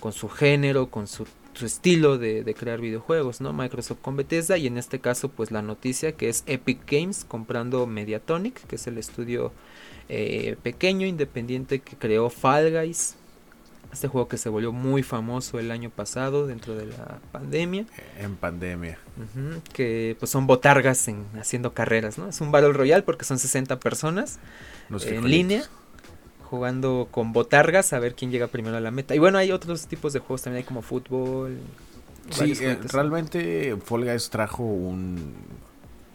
[0.00, 1.26] con su género, con su,
[1.60, 3.52] estilo de, crear videojuegos, ¿no?
[3.52, 7.86] Microsoft con Bethesda y en este caso pues la noticia que es Epic Games comprando
[7.86, 9.52] Mediatonic, que es el estudio
[10.08, 13.16] eh, pequeño, independiente que creó Fall Guys,
[13.92, 17.86] este juego que se volvió muy famoso el año pasado dentro de la pandemia.
[18.18, 18.98] En pandemia.
[19.72, 22.28] que pues son botargas en, haciendo carreras, ¿no?
[22.28, 24.38] Es un Battle Royale porque son 60 personas
[24.90, 25.64] en línea
[26.50, 29.14] jugando con botargas a ver quién llega primero a la meta.
[29.14, 31.58] Y bueno, hay otros tipos de juegos también, hay como fútbol.
[32.30, 35.34] Sí, eh, realmente Fall Guys trajo un,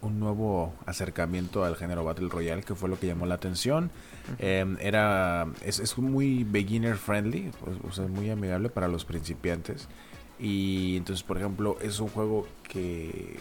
[0.02, 3.90] un nuevo acercamiento al género Battle Royale, que fue lo que llamó la atención.
[4.38, 7.50] Em, era es, es, muy beginner friendly,
[7.88, 9.88] o sea, muy amigable para los principiantes.
[10.38, 13.36] Y entonces, por ejemplo, es un juego que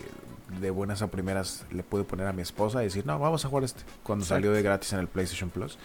[0.59, 3.49] de buenas a primeras le pude poner a mi esposa y decir, no, vamos a
[3.49, 3.83] jugar este.
[4.03, 5.77] Cuando salió de gratis en el PlayStation Plus.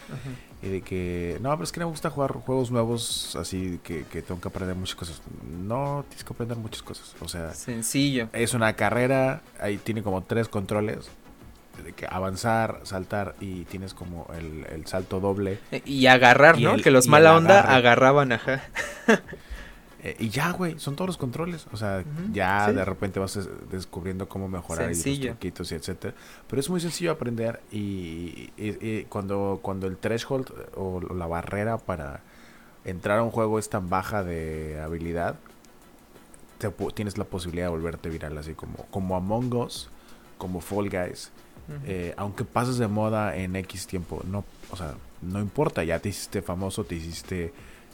[0.63, 4.21] Y de que, no, pero es que me gusta jugar juegos nuevos así que, que
[4.21, 5.23] tengo que aprender muchas cosas.
[5.43, 7.15] No, tienes que aprender muchas cosas.
[7.21, 8.29] O sea, sencillo.
[8.33, 11.09] Es una carrera, ahí tiene como tres controles.
[11.83, 15.61] De que avanzar, saltar y tienes como el, salto doble.
[15.87, 16.77] Y agarrar, ¿no?
[16.77, 18.63] que los mala onda agarraban, ajá.
[20.03, 21.67] Eh, y ya, güey, son todos los controles.
[21.73, 23.39] O sea, ya de repente vas
[23.71, 26.15] descubriendo cómo mejorar y los truquitos y etcétera.
[26.49, 32.23] Pero es muy sencillo aprender y, cuando, cuando el threshold o la barrera para
[32.85, 35.37] entrar a un juego es tan baja de habilidad,
[36.95, 39.91] tienes la posibilidad de volverte viral así como, como Among Us,
[40.39, 41.31] como Fall Guys.
[41.87, 46.09] Eh, aunque pases de moda en X tiempo, no, o sea, no importa, ya te
[46.09, 47.53] hiciste famoso, te hiciste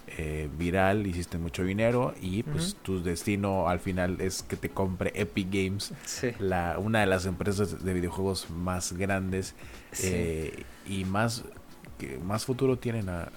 [0.08, 5.12] eh, viral, hiciste mucho dinero y pues tu destino al final es que te compre
[5.14, 5.92] Epic Games,
[6.38, 9.54] la, una de las empresas de videojuegos más grandes
[10.02, 11.44] eh, y más,
[11.98, 13.30] que más futuro tienen a,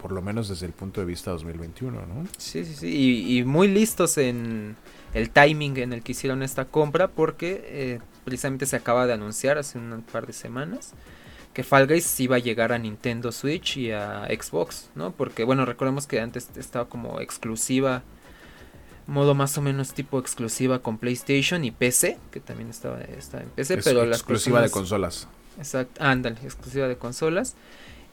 [0.00, 2.26] por lo menos desde el punto de vista 2021, ¿no?
[2.38, 4.76] Sí, sí, sí, y, y muy listos en
[5.12, 9.58] el timing en el que hicieron esta compra porque eh, precisamente se acaba de anunciar
[9.58, 10.92] hace un par de semanas
[11.56, 15.12] que Fall Guys iba a llegar a Nintendo Switch y a Xbox, ¿no?
[15.12, 18.02] Porque bueno, recordemos que antes estaba como exclusiva,
[19.06, 23.48] modo más o menos tipo exclusiva con PlayStation y PC, que también estaba, estaba en
[23.48, 25.28] PC, pero la exclusiva de consolas.
[25.56, 27.54] Exacto, ándale, exclusiva de consolas.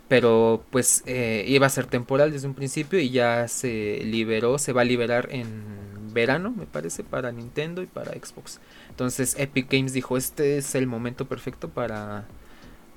[0.07, 4.71] Pero pues eh, iba a ser temporal desde un principio y ya se liberó, se
[4.71, 8.61] va a liberar en verano, me parece, para Nintendo y para Xbox.
[8.89, 12.25] Entonces Epic Games dijo, este es el momento perfecto para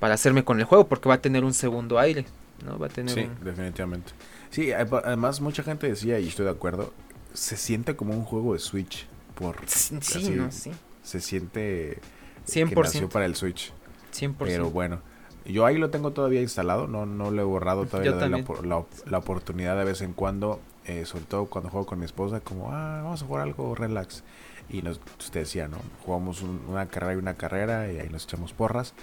[0.00, 2.26] para hacerme con el juego porque va a tener un segundo aire,
[2.64, 2.78] ¿no?
[2.78, 4.12] Va a tener Sí, definitivamente.
[4.50, 6.92] Sí, además mucha gente decía, y estoy de acuerdo,
[7.32, 9.94] se siente como un juego de Switch por sí,
[10.30, 10.72] no, sí.
[11.02, 11.98] Se siente
[12.46, 12.68] 100%.
[12.68, 13.72] que nació para el Switch.
[14.14, 14.34] 100%.
[14.38, 15.00] Pero bueno,
[15.44, 19.18] yo ahí lo tengo todavía instalado, no no lo he borrado todavía la, la, la,
[19.18, 23.02] oportunidad de vez en cuando, eh, sobre todo cuando juego con mi esposa, como, ah,
[23.02, 24.24] vamos a jugar algo relax.
[24.68, 25.78] Y nos, usted decía, ¿no?
[26.04, 28.94] Jugamos una carrera y una carrera y ahí nos echamos porras.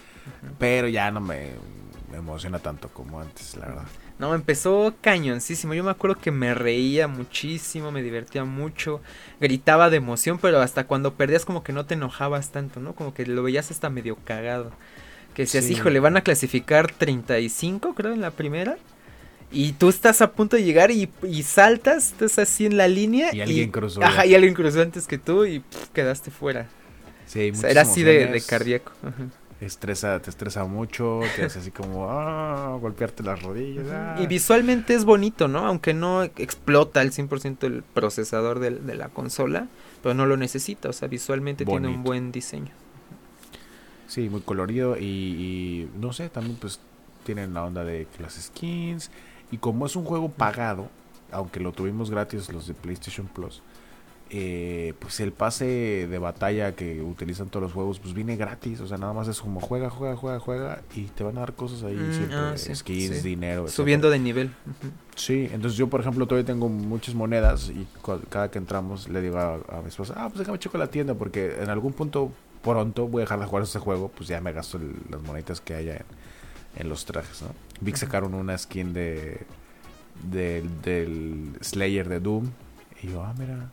[0.60, 1.52] Pero ya no me,
[2.14, 3.84] emociona tanto como antes, la verdad.
[4.20, 5.74] No, empezó cañoncísimo.
[5.74, 9.02] Yo me acuerdo que me reía muchísimo, me divertía mucho,
[9.42, 12.94] gritaba de emoción, pero hasta cuando perdías como que no te enojabas tanto, ¿no?
[12.94, 14.72] Como que lo veías hasta medio cagado.
[15.34, 15.74] Que decías, sí.
[15.74, 18.78] híjole, van a clasificar 35, creo, en la primera.
[19.52, 21.08] Y tú estás a punto de llegar y,
[21.44, 23.34] saltas, estás así en la línea.
[23.34, 24.04] Y alguien cruzó.
[24.04, 25.64] Ajá, y alguien cruzó antes que tú y
[25.94, 26.68] quedaste fuera.
[27.28, 28.92] Sí, o Era así de, cardíaco.
[29.66, 33.86] Estresa, te estresa mucho, te hace así como ah, golpearte las rodillas.
[33.90, 34.16] Ah.
[34.20, 35.66] Y visualmente es bonito, ¿no?
[35.66, 39.68] Aunque no explota al 100% el procesador de, de, la consola,
[40.02, 42.72] pero no lo necesita, o sea, visualmente tiene un buen diseño.
[44.08, 46.80] Sí, muy colorido y, y, no sé, también pues
[47.24, 49.10] tienen la onda de las skins,
[49.52, 50.90] y como es un juego pagado,
[51.32, 53.62] aunque lo tuvimos gratis los de PlayStation Plus,
[54.36, 58.82] eh, pues el pase de batalla que utilizan todos los juegos, pues viene gratis.
[58.82, 60.82] O sea, nada más es como juega, juega, juega, juega.
[60.96, 63.68] Y te van a dar cosas ahí, mm, siempre, ah, skins, dinero.
[63.68, 64.50] Subiendo de nivel.
[65.16, 67.70] Sí, entonces yo, por ejemplo, todavía tengo muchas monedas.
[67.70, 67.86] Y
[68.32, 71.14] cada que entramos le digo a, mi esposa, ah, pues déjame checo la tienda.
[71.14, 72.32] Porque en algún punto
[72.64, 74.10] pronto voy a dejar de jugar ese juego.
[74.10, 74.80] Pues ya me gasto
[75.12, 76.06] las moneditas que haya en,
[76.78, 77.50] en los trajes, ¿no?
[77.82, 79.46] Vi que sacaron una skin de
[80.24, 82.50] del, del Slayer de Doom.
[83.04, 83.70] Y yo, ah, mira.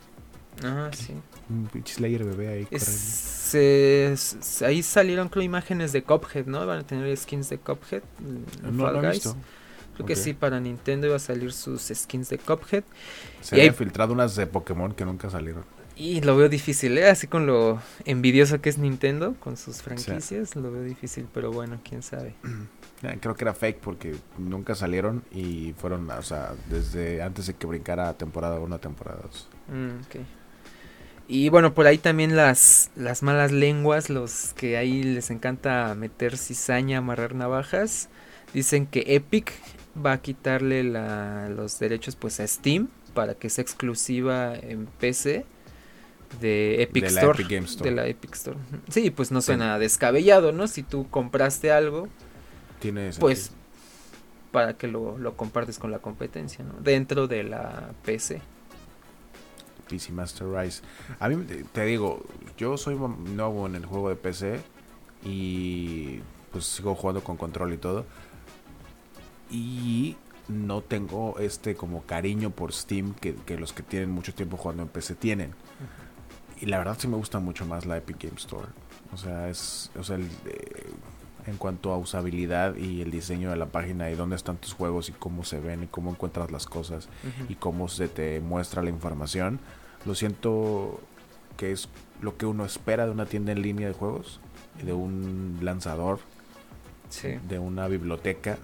[0.65, 1.15] Ah, sí.
[1.49, 6.65] Un pinche Slayer bebé ahí Es- se- se- ahí salieron creo imágenes de Cuphead, ¿no?
[6.67, 8.03] Van a tener skins de Cuphead.
[8.21, 9.15] en No Fall lo he Guys.
[9.25, 9.37] visto.
[9.95, 10.19] Creo que Ok.
[10.19, 12.85] sí, para Nintendo iba a salir sus skins de Cuphead.
[13.41, 15.65] Se Y hay- filtrado unas de Pokémon que nunca salieron.
[15.97, 17.11] Y lo veo difícil, ¿eh?
[17.11, 21.79] Así con lo envidioso que es Nintendo con sus franquicias, lo veo difícil, pero bueno,
[21.87, 22.35] quién sabe.
[23.21, 27.67] Creo que era fake porque nunca salieron y fueron, o sea, desde antes de que
[27.67, 29.49] brincara temporada 1 a temporada 2.
[29.69, 30.17] Mm, ok.
[31.33, 36.37] Y bueno, por ahí también las, las malas lenguas, los que ahí les encanta meter
[36.37, 38.09] cizaña, amarrar navajas,
[38.53, 39.53] dicen que Epic
[40.05, 45.47] va a quitarle la- los derechos pues a Steam para que sea exclusiva en PC
[46.41, 47.39] de Epic De la Store.
[47.43, 47.91] Epic Game Store.
[47.91, 48.59] De la Epic Store.
[48.89, 50.67] Sí, pues no suena descabellado, ¿no?
[50.67, 52.09] Si tú compraste algo,
[52.81, 53.61] Tiene pues sentido.
[54.51, 56.75] para que lo, lo compartes con la competencia, ¿no?
[56.81, 58.43] Dentro de la PC.
[59.91, 60.83] PC Master Race.
[61.19, 62.23] A mí, te- te digo,
[62.57, 64.61] yo soy nuevo en el juego de PC
[65.25, 66.21] y
[66.53, 68.07] pues sigo jugando con control y todo.
[69.51, 70.17] Y
[70.49, 74.83] no tengo este como cariño por Steam que, que los que tienen mucho tiempo jugando
[74.85, 75.55] en PC tienen.
[76.61, 78.67] Y la verdad sí me gusta mucho más la Epic Game Store.
[79.13, 80.87] O sea, es, o sea, el, eh,
[81.51, 85.09] en cuanto a usabilidad y el diseño de la página y dónde están tus juegos
[85.09, 87.09] y cómo se ven y cómo encuentras las cosas
[87.49, 89.61] y cómo se te muestra la información.
[90.07, 91.01] Lo siento
[91.57, 91.89] que es
[92.23, 94.41] lo que uno espera de una tienda en línea de juegos,
[94.83, 96.21] de un lanzador,
[97.11, 97.39] Sí.
[97.49, 98.59] de una biblioteca.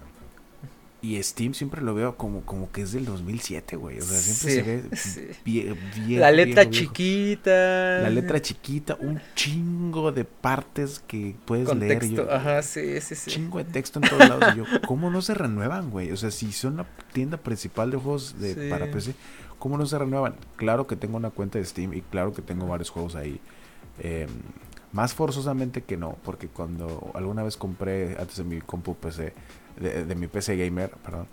[0.99, 3.99] Y Steam siempre lo veo como, como que es del 2007, güey.
[3.99, 5.75] O sea, siempre Sí, se ve sí.
[6.05, 6.93] vie- La letra viejo, viejo.
[6.93, 7.99] chiquita.
[8.01, 12.03] La letra chiquita, un chingo de partes que puedes leer.
[12.09, 13.29] yo- Ajá, sí, sí, sí.
[13.29, 14.55] Chingo de texto en todos lados.
[14.55, 16.11] Y yo, ¿cómo no se renuevan, güey?
[16.11, 18.69] O sea, si son la tienda principal de juegos de, Sí.
[18.69, 19.13] para PC,
[19.59, 20.35] ¿cómo no se renuevan?
[20.55, 23.39] Claro que tengo una cuenta de Steam y claro que tengo varios juegos ahí.
[23.99, 24.25] Eh,
[24.93, 29.33] más forzosamente que no, porque cuando alguna vez compré, antes de mi compu PC,
[29.79, 31.27] de, de mi PC gamer, perdón,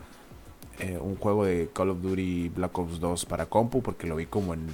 [0.81, 4.27] eh, un juego de Call of Duty Black Ops 2 para compu, porque lo vi
[4.27, 4.67] como en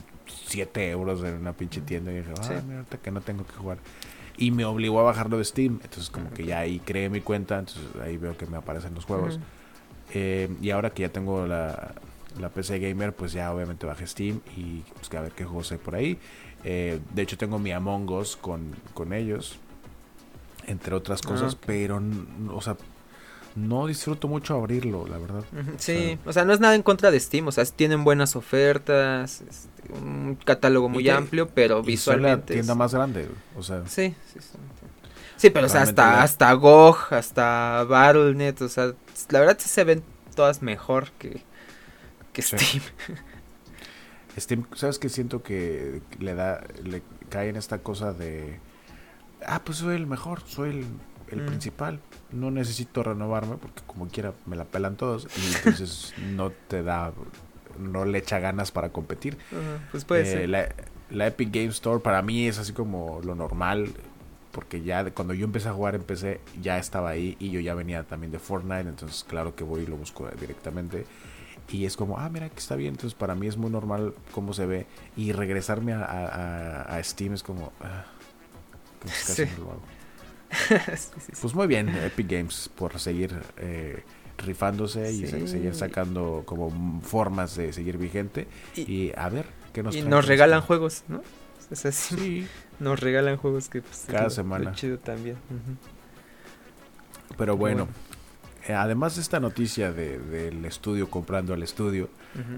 [0.46, 2.54] 7 euros en una pinche tienda y dije, ah, Sí.
[2.66, 3.78] mira, ahorita que no tengo que jugar.
[4.38, 7.58] Y me obligó a bajarlo de Steam, entonces como que ya ahí creé mi cuenta,
[7.58, 9.38] entonces ahí veo que me aparecen los juegos.
[10.14, 11.92] Eh, y ahora que ya tengo la,
[12.40, 15.70] la PC Gamer, pues ya obviamente bajé Steam y pues que a ver qué juegos
[15.72, 16.18] hay por ahí.
[16.64, 19.58] Eh, de hecho tengo mi Among Us con, con ellos,
[20.66, 22.00] entre otras Ah, cosas, pero,
[22.50, 22.76] o sea,
[23.68, 25.44] no disfruto mucho abrirlo, la verdad.
[25.78, 29.42] Sí, o sea, no es nada en contra de Steam, o sea, tienen buenas ofertas,
[29.42, 32.54] este, un catálogo muy amplio, pero Y son la visualmente.
[32.54, 34.58] tienda es- más grande, o sea, Sí, sí, sí.
[35.36, 38.92] Sí, pero o sea, hasta, hasta GOG, hasta Battle.net, o sea,
[39.30, 40.02] la verdad sí se ven
[40.34, 41.42] todas mejor que,
[42.34, 42.56] que Sí.
[42.58, 42.82] Steam.
[44.38, 45.08] Steam, ¿sabes qué?
[45.08, 48.58] Siento que le da, le cae en esta cosa de,
[49.46, 50.84] ah, pues soy el mejor, soy el,
[51.30, 51.46] el Mm.
[51.46, 52.00] principal,
[52.32, 57.12] no necesito renovarme porque como quiera me la pelan todos y entonces no te da,
[57.78, 59.36] no le echa ganas para competir.
[59.90, 60.48] Pues puede Eh, ser.
[60.48, 60.68] La,
[61.10, 63.92] la Epic Game Store para mí es así como lo normal.
[64.52, 67.60] Porque ya de- cuando yo empecé a jugar en PC ya estaba ahí y yo
[67.60, 71.06] ya venía también de Fortnite, entonces claro que voy y lo busco directamente.
[71.68, 72.94] Y es como, ah, mira, que está bien.
[72.94, 74.86] Entonces para mí es muy normal cómo se ve.
[75.16, 78.06] Y regresarme a, a- a- a Steam es como, ah,
[78.98, 79.52] pues casi Sí.
[79.56, 79.82] no lo hago.
[80.70, 81.32] Sí, sí, sí.
[81.40, 84.02] Pues muy bien, Epic Games, por seguir eh,
[84.38, 88.46] rifándose y seguir sacando como formas de seguir vigente.
[88.74, 91.22] Y, Y a ver, ¿qué nos y nos regalan juegos, ¿no?
[91.70, 92.46] O sea, sí,
[92.80, 94.72] nos regalan juegos que pues, es Cada lo- lo semana.
[94.72, 95.36] chido también.
[97.38, 97.86] pero bueno.
[97.86, 97.92] bueno.
[98.68, 102.08] eh, además de esta noticia de- del estudio comprando al estudio,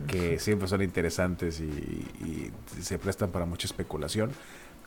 [0.07, 2.51] que siempre son interesantes y, y
[2.83, 4.31] se prestan para mucha especulación.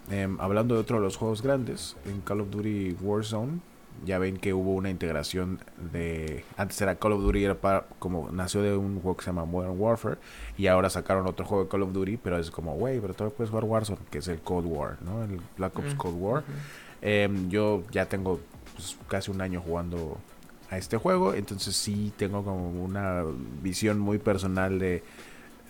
[0.09, 3.59] Em, hablando de otro de los juegos grandes, en Call of Duty Warzone,
[4.03, 5.59] ya ven que hubo una integración
[5.93, 6.43] de...
[6.57, 9.45] Antes era Call of Duty, era para, como nació de un juego que se llama
[9.45, 10.17] Modern Warfare,
[10.57, 13.37] y ahora sacaron otro juego de Call of Duty, pero es como, güey, pero todavía
[13.37, 15.23] puedes jugar Warzone, que es el Cold War, ¿no?
[15.23, 16.43] El Black Ops Mm, Cold War.
[17.01, 18.39] Em, yo ya tengo
[18.73, 20.17] pues, casi un año jugando
[20.69, 23.23] a este juego, entonces sí tengo como una
[23.61, 25.03] visión muy personal de,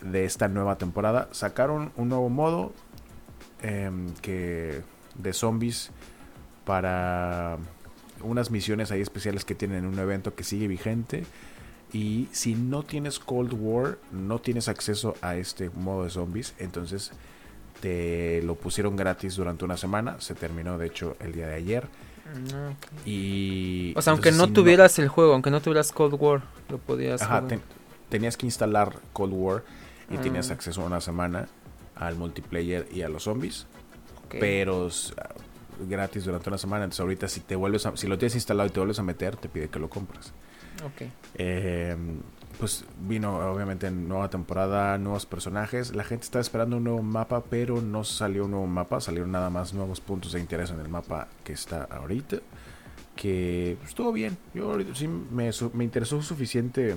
[0.02, 1.28] de esta nueva temporada.
[1.32, 2.72] Sacaron un nuevo modo
[3.62, 4.82] em, que
[5.14, 5.90] de zombies
[6.64, 7.58] para
[8.22, 11.24] unas misiones ahí especiales que tienen en un evento que sigue vigente.
[11.92, 16.54] Y si no tienes Cold War, no tienes acceso a este modo de zombies.
[16.58, 17.12] Entonces
[17.80, 20.16] te lo pusieron gratis durante una semana.
[20.20, 21.86] Se terminó, de hecho, el día de ayer.
[22.52, 23.06] Ah, ok.
[23.06, 23.92] Y...
[23.96, 26.78] O sea, aunque entonces, no si tuvieras el juego, aunque no tuvieras Cold War, lo
[26.78, 27.48] podías Ajá, jugar.
[27.48, 27.62] ten-
[28.08, 29.62] tenías que instalar Cold War
[30.10, 30.54] y tenías Ah.
[30.54, 31.48] acceso una semana
[31.96, 33.66] al multiplayer y a los zombies,
[34.40, 35.12] pero s-
[35.88, 36.84] gratis durante una semana.
[36.84, 39.36] Entonces ahorita si te vuelves a- si lo tienes instalado y te vuelves a meter,
[39.36, 40.32] te pide que lo compres.
[40.84, 41.08] Ok.
[41.34, 41.96] Eh,
[42.58, 45.94] pues vino obviamente nueva temporada, nuevos personajes.
[45.94, 49.00] La gente está esperando un nuevo mapa, pero no salió un nuevo mapa.
[49.00, 52.38] Salieron nada más nuevos puntos de interés en el mapa que está ahorita.
[53.14, 54.36] Que pues, estuvo bien.
[54.54, 56.96] Yo ahorita sí me interesó suficiente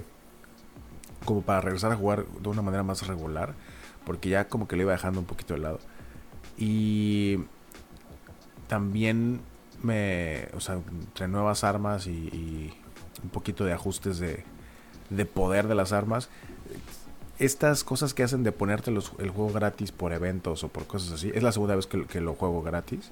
[1.26, 3.54] como para regresar a jugar de una manera más regular.
[4.06, 5.80] Porque ya como que lo iba dejando un poquito de lado.
[6.58, 7.40] Y
[8.68, 9.42] también
[9.84, 10.48] me...
[10.56, 12.74] O sea, entre nuevas armas y, y
[13.24, 14.44] un poquito de ajustes de,
[15.10, 16.30] de poder de las armas.
[17.38, 21.14] Estas cosas que hacen de ponerte los- el juego gratis por eventos o por cosas
[21.14, 23.12] así, es la segunda vez que, que lo juego gratis.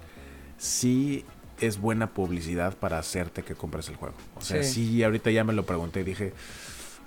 [0.58, 1.24] Sí
[1.62, 4.16] es buena publicidad para hacerte que compres el juego.
[4.36, 4.74] O sea, Sí.
[4.88, 6.34] sí, ahorita ya me lo pregunté y dije,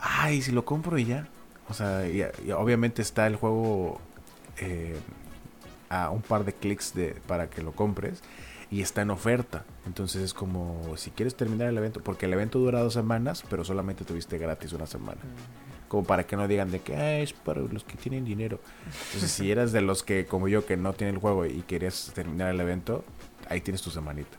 [0.01, 1.29] ay, si lo compro y ya.
[1.71, 4.01] O sea, y, y obviamente está el juego
[4.59, 4.97] eh,
[5.89, 8.23] a un par de clics de, para que lo compres
[8.71, 9.65] y está en oferta.
[9.87, 13.65] Entonces es como si quieres terminar el evento, porque el evento dura dos semanas, pero
[13.65, 15.21] solamente tuviste gratis una semana.
[15.89, 18.61] Como para que no digan de que "Ah, es para los que tienen dinero.
[19.07, 22.13] Entonces si eras de los que, como yo, que no tienen el juego y querías
[22.15, 23.05] terminar el evento,
[23.49, 24.37] ahí tienes tu semanita.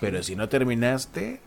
[0.00, 1.40] Pero si no terminaste,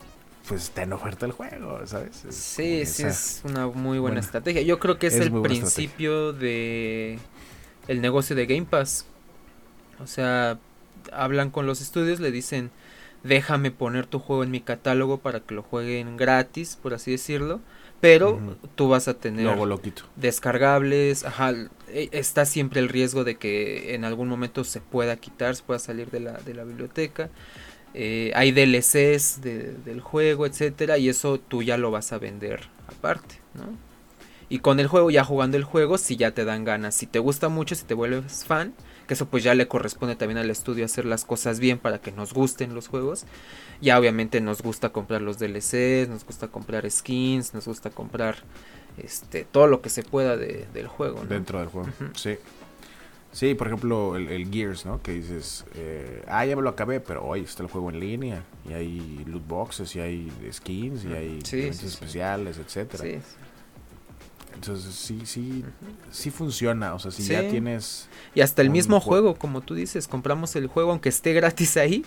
[0.47, 2.25] pues está en oferta el juego, ¿sabes?
[2.25, 4.61] Es Sí, sí, esa- es una muy buena estrategia.
[4.61, 7.19] Yo creo que es, Es el principio de
[7.87, 9.05] el negocio de Game Pass.
[9.99, 10.59] O sea,
[11.11, 12.71] hablan con los estudios, le dicen,
[13.23, 17.59] déjame poner tu juego en mi catálogo para que lo jueguen gratis, por así decirlo.
[18.01, 18.55] Pero Ujú.
[18.75, 20.03] tú vas a tener Luego lo quito.
[20.17, 21.53] descargables, ajá,
[21.87, 25.79] e- está siempre el riesgo de que en algún momento se pueda quitar, se pueda
[25.79, 27.29] salir de la, de la biblioteca.
[27.93, 32.61] Eh, hay DLCs de- del juego, etcétera, y eso tú ya lo vas a vender
[32.87, 33.65] aparte, ¿no?
[34.49, 37.19] Y con el juego, ya jugando el juego, si ya te dan ganas, si te
[37.19, 38.73] gusta mucho, si te vuelves fan,
[39.07, 42.11] que eso pues ya le corresponde también al estudio hacer las cosas bien para que
[42.11, 43.25] nos gusten los juegos.
[43.81, 48.37] Ya obviamente nos gusta comprar los DLCs, nos gusta comprar skins, nos gusta comprar
[48.97, 51.23] este todo lo que se pueda de- del juego.
[51.23, 51.29] ¿no?
[51.29, 52.35] Dentro del juego, sí.
[53.33, 55.01] Sí, por ejemplo, el, el Gears, ¿no?
[55.01, 58.45] Que dices, eh, ah, ya me lo acabé, pero hoy está el juego en línea.
[58.63, 62.05] Y hay loot boxes, y hay skins, y hay Sí, eventos sí, sí.
[62.05, 63.03] especiales, etcétera.
[63.03, 63.21] Sí,
[64.53, 65.65] Entonces, sí, sí,
[66.11, 66.93] sí funciona.
[66.93, 68.11] O sea, si ya tienes...
[68.35, 69.33] Y hasta el mismo juego.
[69.33, 72.05] juego, como tú dices, compramos el juego aunque esté gratis ahí,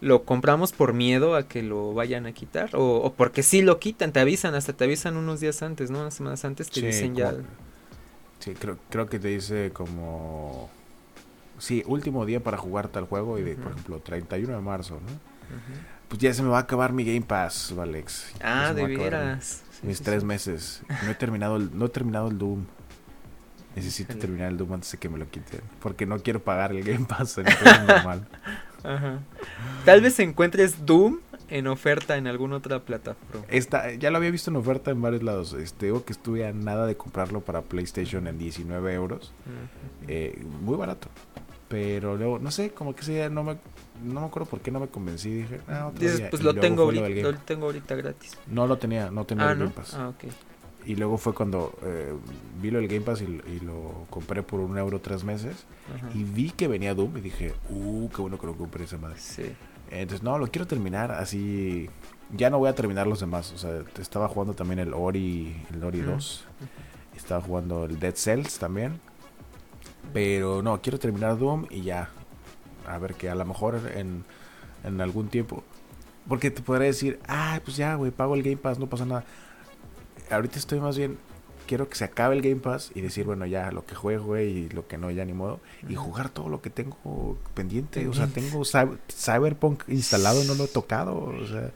[0.00, 3.78] lo compramos por miedo a que lo vayan a quitar o, o porque sí lo
[3.78, 6.00] quitan, te avisan, hasta te avisan unos días antes, ¿no?
[6.00, 7.36] Unas semanas antes te dicen ya.
[8.42, 10.68] Sí, creo, creo que te dice como...
[11.58, 13.72] Sí, último día para jugar tal juego y de, por Ujú.
[13.72, 15.06] ejemplo, 31 de marzo, ¿no?
[15.06, 15.80] Ujú.
[16.08, 18.32] Pues ya se me va a acabar mi Game Pass, Alex.
[18.42, 19.62] Ah, de veras.
[19.80, 20.26] Sí, mis sí, tres sí.
[20.26, 20.82] meses.
[21.04, 22.64] No he terminado el, no he terminado el Doom.
[23.76, 25.60] Necesito terminar el Doom antes de que me lo quiten.
[25.80, 28.26] Porque no quiero pagar el Game Pass en el precio normal.
[28.82, 29.20] Ajá.
[29.84, 31.20] Tal vez encuentres Doom
[31.52, 33.46] en oferta en alguna otra plataforma.
[33.48, 35.52] Esta, ya lo había visto en oferta en varios lados.
[35.52, 39.32] Este, digo que estuve a nada de comprarlo para PlayStation en 19 euros.
[40.08, 41.08] Eh, muy barato.
[41.68, 43.56] Pero luego, no sé, como que ese día no me,
[44.04, 45.30] no me acuerdo por qué no me convencí.
[45.30, 46.30] Dije, ah, otro Dices, día.
[46.30, 48.36] pues Y lo tengo lo ahorita, lo tengo ahorita gratis.
[48.46, 49.64] No lo tenía, no tenía Ah, el ¿no?
[49.66, 49.94] Game Pass.
[49.94, 50.24] Ah, ok.
[50.84, 52.12] Y luego fue cuando eh,
[52.60, 55.64] vi lo del Game Pass y, y lo compré por un euro tres meses.
[56.14, 59.16] Y vi que venía Doom y dije, uh, qué bueno que lo compré esa madre.
[59.18, 59.52] Sí.
[59.92, 61.88] Entonces, no, lo quiero terminar así.
[62.34, 63.52] Ya no voy a terminar los demás.
[63.52, 66.12] O sea, estaba jugando también el Ori, el Ori Ujú.
[66.12, 66.44] 2.
[67.16, 69.00] Estaba jugando el Dead Cells también.
[70.12, 72.08] Pero no, quiero terminar Doom y ya.
[72.86, 74.24] A ver que a lo mejor en,
[74.82, 75.62] en algún tiempo.
[76.26, 79.24] Porque te podré decir, ah, pues ya, güey, pago el Game Pass, no pasa nada.
[80.30, 81.18] Ahorita estoy más bien.
[81.72, 84.68] Quiero que se acabe el Game Pass y decir, bueno, ya lo que juego, y
[84.68, 85.58] lo que no, ya ni modo.
[85.88, 88.06] Y jugar todo lo que tengo pendiente.
[88.08, 91.14] O sea, tengo Cyber- Cyberpunk instalado, no lo he tocado.
[91.16, 91.70] O sea,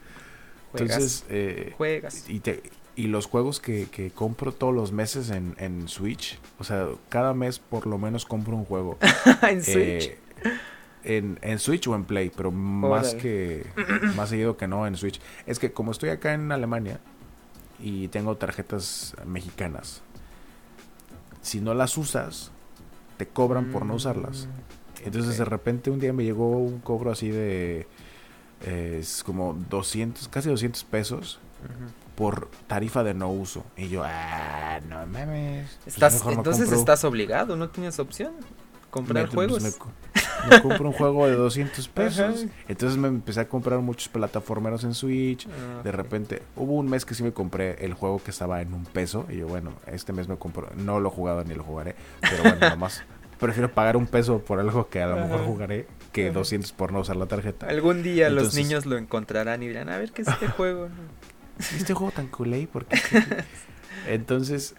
[0.72, 0.90] Juegas.
[0.96, 2.28] entonces, eh, Juegas.
[2.28, 2.62] y, te-
[2.94, 7.32] y los juegos que, que compro todos los meses en, en Switch, o sea, cada
[7.32, 8.98] mes por lo menos compro un juego.
[9.48, 9.76] en Switch.
[10.10, 10.18] Eh,
[11.04, 13.64] en, en Switch o en Play, pero más que
[14.14, 15.22] más seguido que no en Switch.
[15.46, 17.00] Es que como estoy acá en Alemania
[17.78, 20.02] y tengo tarjetas mexicanas,
[21.42, 22.50] si no las usas,
[23.16, 24.46] te cobran por no usarlas.
[24.46, 25.38] Mm, Entonces ok.
[25.38, 27.86] de repente un día me llegó un cobro así de
[28.62, 31.38] eh, es como 200, casi 200 pesos
[32.16, 33.64] por tarifa de no uso.
[33.76, 35.76] Y yo, ah, no mames.
[35.84, 38.32] Pues Estás, entonces estás obligado, no tienes opción.
[38.90, 39.62] Comprar me- pues juegos.
[39.62, 39.72] me
[40.48, 42.46] me compro un juego de 200 pesos.
[42.68, 45.46] Entonces me empecé a comprar muchos plataformeros en Switch.
[45.48, 48.72] Ah, De repente, hubo un mes que sí me compré el juego que estaba en
[48.74, 49.26] un peso.
[49.28, 50.68] Y yo, bueno, este mes me compro.
[50.76, 51.94] No lo he jugado ni lo jugaré.
[52.20, 53.02] Pero bueno, nada más.
[53.38, 56.38] Prefiero pagar un peso por algo que a lo mejor jugaré que Ajá.
[56.38, 57.66] 200 por no usar la tarjeta.
[57.68, 60.88] Algún día los niños lo encontrarán y dirán, a ver qué es este juego.
[61.58, 62.96] este juego tan culé, ¿por qué?
[64.08, 64.74] Entonces,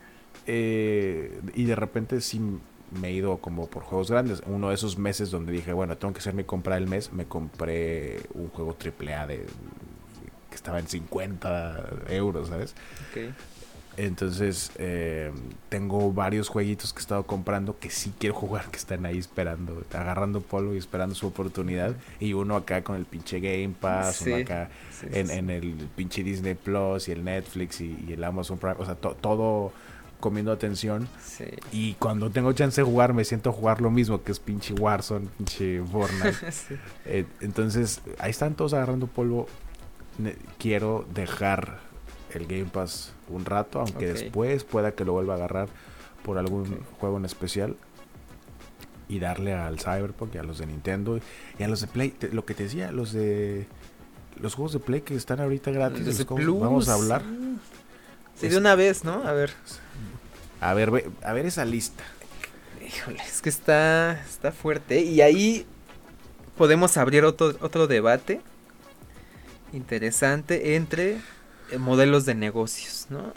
[0.47, 2.41] eh, y de repente sí
[2.91, 4.41] me he ido como por juegos grandes.
[4.45, 7.25] Uno de esos meses donde dije, bueno, tengo que hacer mi compra del mes, me
[7.25, 9.45] compré un juego AAA de
[10.49, 12.75] que estaba en 50 euros, ¿sabes?
[13.97, 15.31] Entonces, eh,
[15.69, 19.81] tengo varios jueguitos que he estado comprando que sí quiero jugar, que están ahí esperando,
[19.91, 21.95] agarrando polvo y esperando su oportunidad.
[22.19, 25.33] Y uno acá con el pinche Game Pass, uno acá sí, en, sí.
[25.33, 28.93] en el pinche Disney Plus y el Netflix y, y el Amazon Prime, o sea,
[28.93, 29.71] to- todo
[30.19, 31.07] comiendo atención.
[31.23, 31.45] Sí.
[31.71, 34.73] Y cuando tengo chance de jugar, me siento a jugar lo mismo, que es pinche
[34.73, 36.33] Warzone, pinche Fortnite.
[36.51, 36.75] Sí.
[37.05, 39.47] Eh, entonces, ahí están todos agarrando polvo.
[40.17, 41.79] Ne- quiero dejar
[42.33, 45.69] el Game Pass un rato, aunque después pueda que lo vuelva a agarrar
[46.23, 47.75] por algún juego en especial.
[49.09, 51.19] Y darle al Cyberpunk y a los de Nintendo
[51.57, 52.09] y a los de Play.
[52.09, 53.65] Te- lo que te decía, los de.
[54.41, 56.05] Los juegos de Play que están ahorita gratis.
[56.05, 57.21] Los de los juegos- Plus, vamos a hablar.
[57.21, 57.57] sí.
[58.39, 59.27] Sí, de una vez, ¿no?
[59.27, 59.51] A ver.
[60.61, 62.03] A ver, ve- a ver esa lista.
[62.85, 65.01] Híjole, es que está, está fuerte.
[65.01, 65.65] Y ahí
[66.57, 68.41] podemos abrir otro, otro debate
[69.73, 71.17] interesante entre
[71.71, 73.33] eh, modelos de negocios, ¿no?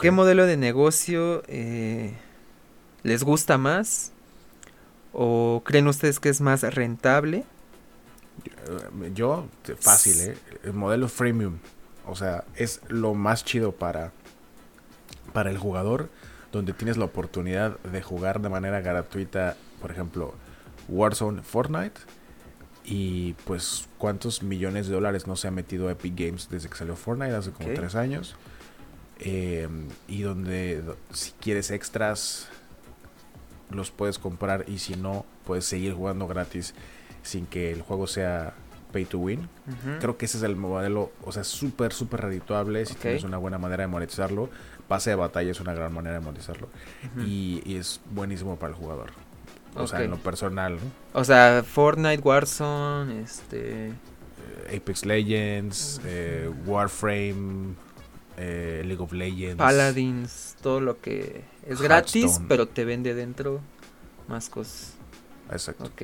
[0.00, 2.14] ¿Qué modelo de negocio eh,
[3.02, 4.12] les gusta más?
[5.12, 7.44] ¿O creen ustedes que es más rentable?
[9.14, 9.46] Yo,
[9.80, 10.36] fácil, ¿eh?
[10.64, 11.58] El modelo freemium.
[12.06, 14.12] O sea, es lo más chido para,
[15.32, 16.10] para el jugador,
[16.52, 20.34] donde tienes la oportunidad de jugar de manera gratuita, por ejemplo,
[20.88, 22.00] Warzone, Fortnite.
[22.84, 26.96] Y pues, ¿cuántos millones de dólares no se ha metido Epic Games desde que salió
[26.96, 28.36] Fortnite hace como tres años?
[29.20, 29.68] Eh,
[30.06, 32.48] y donde do- si quieres extras,
[33.70, 36.74] los puedes comprar y si no, puedes seguir jugando gratis
[37.22, 38.52] sin que el juego sea
[38.94, 39.48] pay to win.
[39.98, 43.58] Creo que ese es el modelo, o sea, súper, súper redituable si tienes una buena
[43.58, 44.48] manera de monetizarlo.
[44.86, 46.68] Pase de batalla es una gran manera de monetizarlo.
[47.26, 49.10] Y, y es buenísimo para el jugador.
[49.74, 51.20] O sea, en lo personal, ¿no?
[51.20, 53.88] O sea, Fortnite, Warzone, este...
[53.88, 57.74] Eh, Apex Legends, eh, Warframe,
[58.36, 59.56] eh, League of Legends.
[59.56, 63.60] Paladins, todo lo que es gratis, pero te vende dentro
[64.28, 64.94] más cosas.
[65.50, 65.84] Exacto.
[65.84, 66.02] Ok.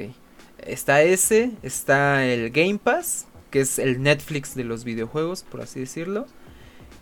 [0.66, 5.80] Está ese, está el Game Pass, que es el Netflix de los videojuegos, por así
[5.80, 6.26] decirlo.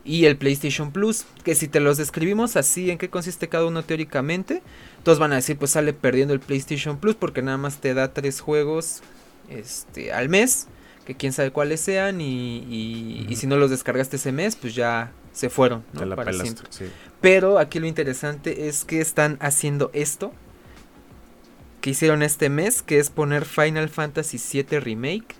[0.04, 3.82] Y el PlayStation Plus, que si te los describimos así, en qué consiste cada uno
[3.82, 4.62] teóricamente,
[5.02, 8.14] todos van a decir, pues sale perdiendo el PlayStation Plus porque nada más te da
[8.14, 9.00] tres juegos
[9.50, 10.66] este, al mes,
[11.04, 13.36] que quién sabe cuáles sean, y, y- y Ujú.
[13.36, 16.00] si no los descargaste ese mes, pues ya se fueron, ¿no?
[16.00, 16.66] Te la Para pelaste, siempre.
[16.70, 16.84] sí.
[17.20, 20.32] Pero aquí lo interesante es que están haciendo esto
[21.80, 25.36] que hicieron este mes, que es poner Final Fantasy VII Remake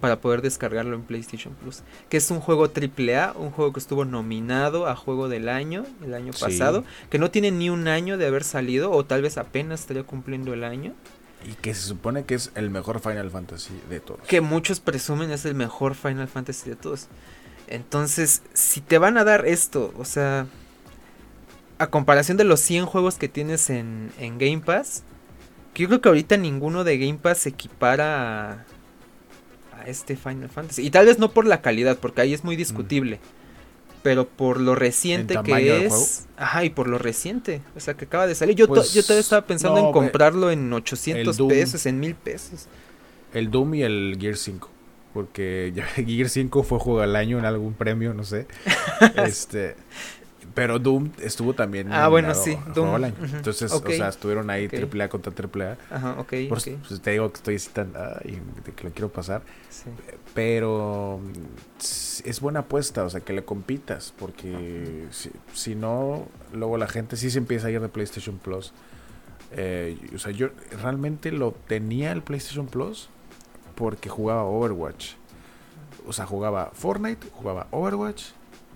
[0.00, 4.04] para poder descargarlo en PlayStation Plus, que es un juego AAA, un juego que estuvo
[4.04, 6.40] nominado a juego del año el año Sí.
[6.42, 10.02] pasado, que no tiene ni un año de haber salido o tal vez apenas estaría
[10.02, 10.94] cumpliendo el año,
[11.44, 14.20] Y que se supone que es el mejor Final Fantasy de todos.
[14.28, 17.08] que muchos presumen es el mejor Final Fantasy de todos.
[17.68, 20.46] Entonces, si te van a dar esto, o sea,
[21.82, 25.02] a comparación de los 100 juegos que tienes en, en Game Pass,
[25.74, 28.64] que yo creo que ahorita ninguno de Game Pass se equipara a,
[29.78, 30.86] a este Final Fantasy.
[30.86, 33.18] Y tal vez no por la calidad, porque ahí es muy discutible.
[34.02, 36.26] Pero por lo reciente que es.
[36.36, 37.62] Ajá, y por lo reciente.
[37.76, 38.56] O sea, que acaba de salir.
[38.56, 41.48] Yo, to- Pues, yo todavía estaba pensando no, en comprarlo en 800 Doom.
[41.48, 42.66] pesos, en 1000 pesos.
[43.32, 44.68] El Doom y el Gear 5.
[45.14, 48.46] Porque ya Gear 5 fue juego del año en algún premio, no sé.
[49.24, 49.76] este.
[50.54, 51.92] Pero Doom estuvo también.
[51.92, 53.14] Ah, bueno, sí, Doom, del año.
[53.22, 53.36] ujú.
[53.36, 54.74] Entonces, o sea, estuvieron ahí Ok.
[54.94, 55.78] AAA contra AAA.
[55.90, 56.32] Ajá, ok.
[56.48, 57.92] Por ok, pues te digo que estoy así tan.
[57.96, 58.40] Ay,
[58.76, 59.42] que lo quiero pasar.
[59.70, 59.90] sí.
[60.34, 66.78] Pero mm, es buena apuesta, o sea, que le compitas, porque si, si no, luego
[66.78, 68.72] la gente sí se empieza a ir de PlayStation Plus.
[69.50, 70.48] Eh, o sea, yo
[70.82, 73.08] realmente lo tenía el PlayStation Plus
[73.74, 75.12] porque jugaba Overwatch.
[76.06, 78.24] O sea, jugaba Fortnite, jugaba Overwatch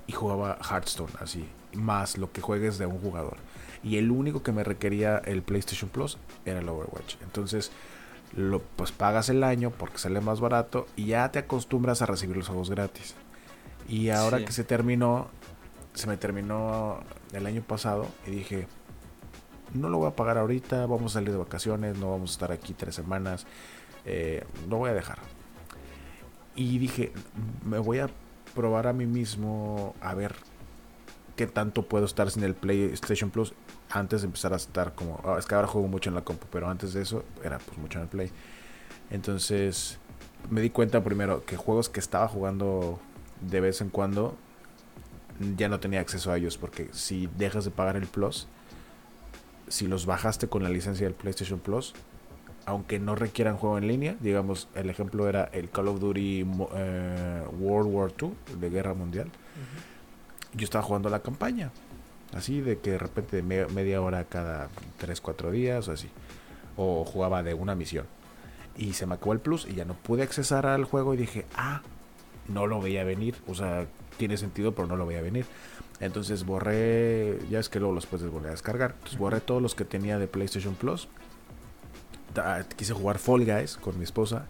[0.06, 1.44] y jugaba Hearthstone, así,
[1.76, 3.36] más lo que juegues de un jugador.
[3.82, 7.16] Y el único que me requería el PlayStation Plus era el Overwatch.
[7.22, 7.70] Entonces,
[8.36, 12.36] lo, pues pagas el año porque sale más barato y ya te acostumbras a recibir
[12.36, 13.14] los juegos gratis.
[13.88, 14.44] Y ahora Sí.
[14.46, 15.28] que se terminó,
[15.94, 16.98] se me terminó
[17.32, 18.66] el año pasado y dije,
[19.74, 22.52] no lo voy a pagar ahorita, vamos a salir de vacaciones, no vamos a estar
[22.52, 23.46] aquí tres semanas,
[24.04, 25.18] eh, lo voy a dejar.
[26.56, 27.12] Y dije,
[27.64, 28.08] me voy a
[28.54, 30.34] probar a mí mismo a ver
[31.36, 33.52] qué tanto puedo estar sin el PlayStation Plus
[33.90, 35.20] antes de empezar a estar como...
[35.24, 37.78] Ah, es que ahora juego mucho en la compu, pero antes de eso era pues
[37.78, 38.30] mucho en el Play.
[39.10, 39.98] Entonces
[40.50, 42.98] me di cuenta primero que juegos que estaba jugando
[43.40, 44.36] de vez en cuando
[45.56, 48.48] ya no tenía acceso a ellos porque si dejas de pagar el Plus,
[49.68, 51.94] si los bajaste con la licencia del PlayStation Plus,
[52.64, 57.42] aunque no requieran juego en línea, digamos, el ejemplo era el Call of Duty eh,
[57.60, 59.30] World War II, de Guerra Mundial,
[60.54, 61.70] yo estaba jugando la campaña,
[62.34, 64.68] así de que de repente media hora cada
[64.98, 66.08] 3, 4 días o así,
[66.76, 68.06] o jugaba de una misión.
[68.76, 71.46] Y se me acabó el plus y ya no pude accesar al juego y dije,
[71.56, 71.82] ah,
[72.48, 73.86] no lo veía venir, o sea,
[74.18, 75.46] tiene sentido, pero no lo veía venir.
[75.98, 78.92] Entonces borré, ya es que luego los puedes volver a descargar.
[78.92, 81.08] Entonces borré todos los que tenía de PlayStation Plus.
[82.76, 84.44] Quise jugar Fall Guys con mi esposa.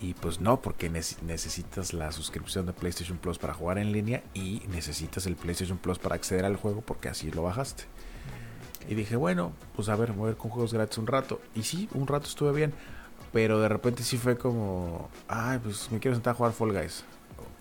[0.00, 4.62] Y pues no, porque necesitas la suscripción de PlayStation Plus para jugar en línea y
[4.70, 7.84] necesitas el PlayStation Plus para acceder al juego porque así lo bajaste.
[8.88, 11.40] Y dije, bueno, pues a ver, voy a ver con juegos gratis un rato.
[11.54, 12.72] Y sí, un rato estuve bien.
[13.32, 17.04] Pero de repente sí fue como, ay, pues me quiero sentar a jugar Fall Guys.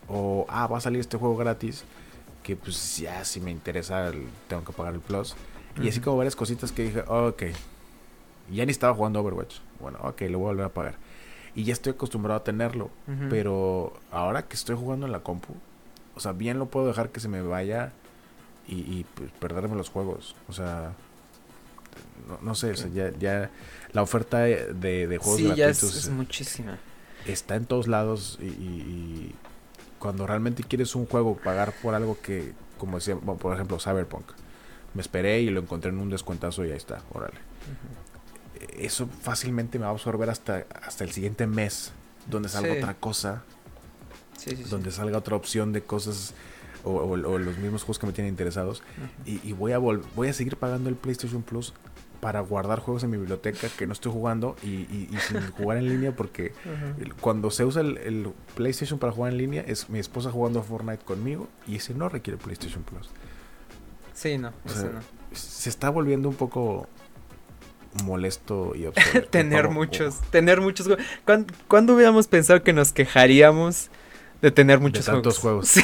[0.07, 1.83] O, ah, va a salir este juego gratis
[2.41, 4.11] que pues ya si me interesa
[4.47, 5.35] tengo que pagar el plus.
[5.81, 7.43] Y así como varias cositas que dije, ok,
[8.51, 9.57] ya ni estaba jugando Overwatch.
[9.79, 11.08] Bueno, ok, lo voy a volver a pagar.
[11.55, 12.89] Y ya estoy acostumbrado a tenerlo.
[13.29, 15.53] Pero ahora que estoy jugando en la compu,
[16.15, 17.91] o sea, bien lo puedo dejar que se me vaya
[18.67, 20.35] y, pues, perderme los juegos.
[20.47, 20.93] O sea,
[22.41, 23.49] no, sé, ya, ya
[23.93, 24.73] la oferta de,
[25.07, 26.77] de juegos sí, Ya es, muchísima.
[27.25, 29.33] Está en todos lados y
[29.99, 34.25] cuando realmente quieres un juego, pagar por algo que, como decía, por ejemplo, Cyberpunk.
[34.93, 37.37] Me esperé y lo encontré en un descuentazo y ahí está, órale.
[38.77, 41.91] Eso fácilmente me va a absorber hasta, hasta el siguiente mes,
[42.29, 43.43] donde salga otra cosa,
[44.69, 46.33] donde salga otra opción de cosas
[46.83, 48.83] o, los mismos juegos que me tienen interesados.
[49.25, 51.73] y, y, voy, a voy a seguir pagando el PlayStation Plus
[52.19, 56.15] para guardar juegos en mi biblioteca que no estoy jugando y, sin jugar en línea
[56.15, 56.53] porque
[57.21, 61.03] cuando se usa el, PlayStation para jugar en línea es mi esposa jugando a Fortnite
[61.03, 63.09] conmigo y ese no requiere PlayStation Plus.
[64.13, 64.51] Sí, no,
[65.31, 66.87] Se está volviendo un poco
[68.03, 68.85] molesto y
[69.29, 71.05] tener muchos, tener muchos juegos.
[71.67, 73.89] ¿Cuándo, hubiéramos pensado que nos quejaríamos
[74.41, 75.75] de tener muchos de tantos juegos?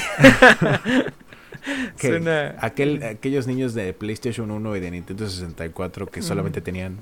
[2.59, 6.97] aquel, aquellos niños de PlayStation 1 y de Nintendo 64 que solamente tenían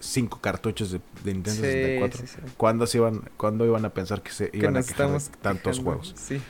[0.00, 2.24] cinco cartuchos de, Nintendo 64,
[2.56, 5.10] ¿cuándo, se iban, ¿cuándo iban a pensar que se iban a quejar
[5.42, 6.14] tantos juegos?
[6.16, 6.40] Sí.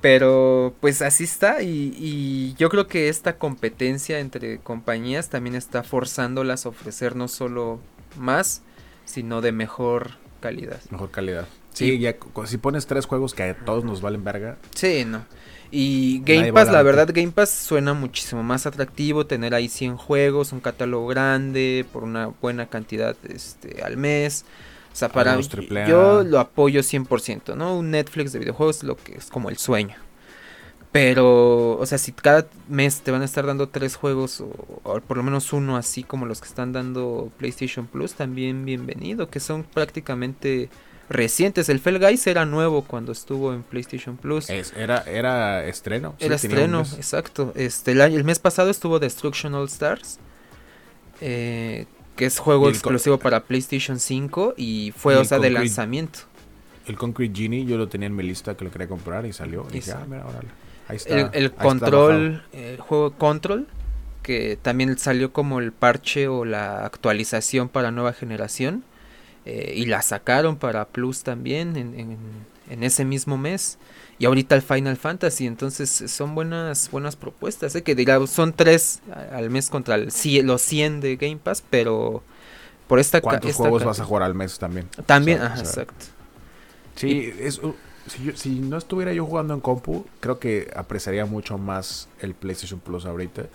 [0.00, 5.82] Pero pues así está y, y, yo creo que esta competencia entre compañías también está
[5.82, 7.80] forzándolas a ofrecer no solo
[8.16, 8.62] más,
[9.04, 10.80] sino de mejor calidad.
[10.90, 11.48] Mejor calidad.
[11.72, 14.56] Sí, ya si pones tres juegos que a todos nos valen verga.
[14.74, 15.24] Sí, no.
[15.70, 20.52] Y Game Pass, la verdad, Game Pass suena muchísimo más atractivo tener ahí 100 juegos,
[20.52, 24.44] un catálogo grande, por una buena cantidad este, al mes.
[24.98, 25.38] O sea, para
[25.86, 27.78] yo lo apoyo 100%, ¿no?
[27.78, 29.94] Un Netflix de videojuegos lo que es como el sueño.
[30.90, 34.50] Pero, o sea, si cada mes te van a estar dando tres juegos, o,
[34.82, 39.30] o, por lo menos uno así como los que están dando PlayStation Plus, también bienvenido,
[39.30, 40.68] que son prácticamente
[41.08, 41.68] recientes.
[41.68, 44.50] El Fell Guys era nuevo cuando estuvo en PlayStation Plus.
[44.50, 46.16] era, era estreno.
[46.18, 47.52] Era estreno, exacto.
[47.54, 50.18] Este, el, mes pasado estuvo Destruction All Stars.
[51.20, 51.86] Eh,
[52.18, 56.18] que es juego exclusivo para PlayStation 5 y fue, o sea, de lanzamiento.
[56.88, 59.64] El Concrete Genie yo lo tenía en mi lista que lo quería comprar y salió.
[59.70, 60.24] Y dije, ah, mira,
[60.88, 63.68] Ahí está, el, Control, el juego Control,
[64.24, 68.82] que también salió como el parche o la actualización para nueva generación.
[69.44, 72.18] Eh, y la sacaron para Plus también en, en,
[72.82, 73.78] ese mismo mes.
[74.18, 77.82] Y ahorita el Final Fantasy, entonces son buenas buenas propuestas, ¿eh?
[77.82, 79.00] que digamos son tres
[79.32, 80.08] al mes contra el,
[80.44, 82.22] los 100 de Game Pass, pero
[82.88, 84.88] por esta ¿Cuántos juegos vas a jugar al mes también?
[85.06, 86.06] También, ajá, exacto.
[86.96, 87.60] Sí, es,
[88.08, 92.80] si, si, no estuviera yo jugando en compu, creo que apreciaría mucho más el PlayStation
[92.80, 93.46] Plus ahorita,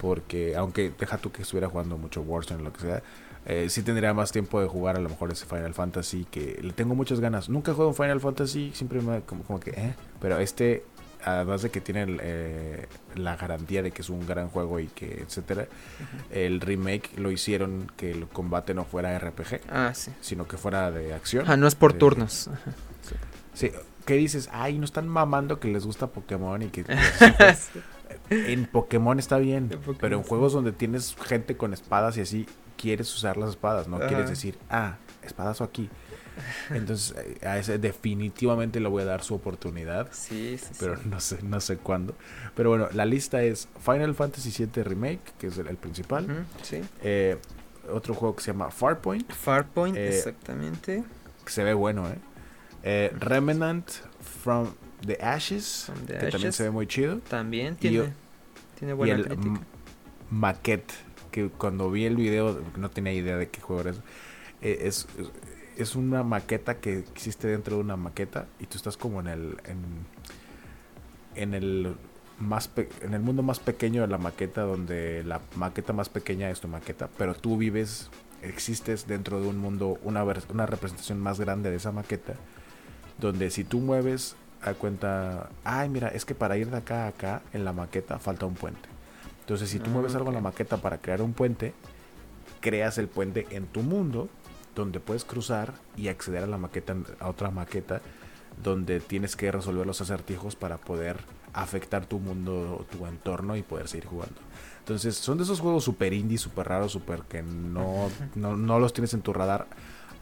[0.00, 3.02] porque aunque deja tú que estuviera jugando mucho Warzone lo que sea,
[3.46, 6.72] eh, sí tendría más tiempo de jugar a lo mejor ese Final Fantasy que le
[6.72, 7.48] tengo muchas ganas.
[7.48, 10.84] Nunca jugado un Final Fantasy, siempre me como, como que, eh, pero este
[11.24, 15.22] además de que tiene eh, la garantía de que es un gran juego y que
[15.22, 15.68] etcétera,
[16.30, 20.12] el remake lo hicieron que el combate no fuera RPG, ah, sí.
[20.20, 21.44] sino que fuera de acción.
[21.46, 22.48] Ah, no es por turnos.
[23.52, 23.70] Sí.
[24.06, 24.48] ¿Qué dices?
[24.52, 26.84] Ay, no están mamando que les gusta Pokémon y que
[28.30, 32.46] En Pokémon está bien, Pokémon, pero en juegos donde tienes gente con espadas y así,
[32.80, 34.06] quieres usar las espadas, no Ajá.
[34.08, 35.90] quieres decir, ah, espadazo aquí.
[36.70, 40.76] Entonces, eh, a ese definitivamente le voy a dar su oportunidad, Sí, sí, sí.
[40.80, 42.14] pero no sé, no sé cuándo.
[42.54, 46.46] Pero bueno, la lista es Final Fantasy VII Remake, que es el, el principal.
[46.62, 46.80] Sí.
[47.02, 47.36] Eh,
[47.92, 51.02] otro juego que se llama Farpoint, Farpoint, Eh, exactamente.
[51.44, 52.18] que se ve bueno, ¿eh?
[52.82, 53.90] Eh, Remnant
[54.42, 54.68] from
[55.06, 57.18] the Ashes, From the que también se ve muy chido.
[57.28, 58.12] También y tiene,
[58.78, 59.48] tiene y buena el crítica.
[59.48, 59.60] m-
[60.30, 60.92] maquette
[61.30, 63.92] que cuando vi el video no tenía idea de qué juego era.
[64.62, 65.06] Eh, es,
[65.76, 69.56] es- una maqueta que existe dentro de una maqueta y tú estás como en el
[71.34, 71.96] en, el
[72.38, 76.50] más pe- en el mundo más pequeño de la maqueta donde la maqueta más pequeña
[76.50, 78.10] es tu maqueta pero tú vives
[78.42, 80.22] existes dentro de un mundo una
[80.52, 82.34] una representación más grande de esa maqueta
[83.18, 87.08] donde si tú mueves a cuenta ay mira es que para ir de acá a
[87.08, 88.89] acá en la maqueta falta un puente
[89.50, 91.74] entonces si tú Ah, mueves algo en la maqueta para crear un puente
[92.60, 94.28] creas el puente en tu mundo
[94.76, 98.00] donde puedes cruzar y acceder a la maqueta a otra maqueta
[98.62, 101.16] donde tienes que resolver los acertijos para poder
[101.52, 104.36] afectar tu mundo tu entorno y poder seguir jugando.
[104.78, 108.92] Entonces son de esos juegos super indie super raros super que no, no, no los
[108.92, 109.66] tienes en tu radar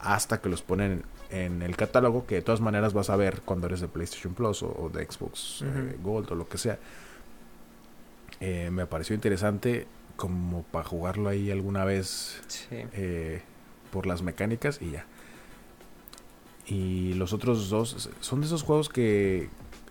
[0.01, 3.67] hasta que los ponen en el catálogo que de todas maneras vas a ver cuando
[3.67, 5.99] eres de PlayStation Plus o, o de Xbox eh.
[6.03, 6.79] Gold o lo que sea
[8.41, 9.87] Eh, me pareció interesante
[10.17, 12.67] como para jugarlo ahí alguna vez Sí.
[12.93, 13.43] eh,
[13.93, 15.07] por las mecánicas y ya.
[16.67, 19.49] Y los otros dos son de esos juegos que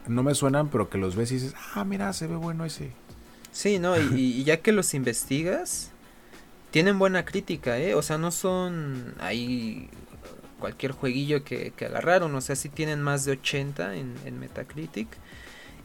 [0.07, 2.91] no me suenan, pero que los ves y dices, ah, mira, se ve bueno ese.
[3.51, 5.91] Sí, no, y, y ya que los investigas,
[6.71, 7.95] tienen buena crítica, ¿eh?
[7.95, 9.89] O sea, no son ahí
[10.59, 15.07] cualquier jueguillo que, que agarraron, o sea, sí tienen más de 80 en, en Metacritic.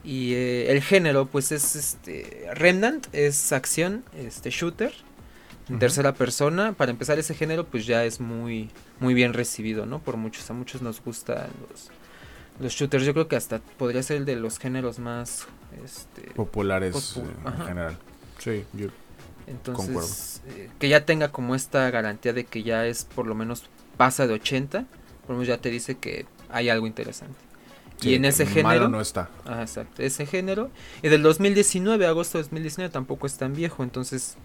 [0.03, 2.47] Y eh, el género, pues es este.
[2.53, 4.93] Remnant es acción, este shooter,
[5.69, 6.73] en tercera persona.
[6.73, 9.99] Para empezar, ese género, pues ya es muy, muy bien recibido, ¿no?
[9.99, 11.89] Por muchos, a muchos nos gustan los,
[12.59, 13.05] los shooters.
[13.05, 15.47] Yo creo que hasta podría ser el de los géneros más.
[15.85, 17.65] Este, Populares Popu- eh, en ajá.
[17.65, 17.97] general.
[18.39, 18.87] Sí, yo
[19.47, 23.63] Entonces, eh, que ya tenga como esta garantía de que ya es por lo menos
[23.97, 24.85] pasa de 80,
[25.21, 27.35] por lo menos ya te dice que hay algo interesante.
[27.99, 29.29] Sí, y en ese malo género, no está.
[29.45, 30.69] ah, exacto, ese género,
[31.01, 34.37] y del 2019, agosto de 2019 tampoco es tan viejo, entonces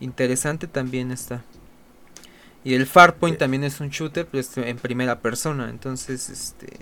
[0.00, 1.42] interesante también está.
[2.64, 3.38] Y el Farpoint Eh.
[3.38, 6.78] también es un shooter, pero es en primera persona, entonces, este,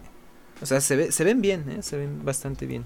[0.61, 1.83] o sea, se, ve, se ven bien, ¿eh?
[1.83, 2.85] se ven bastante bien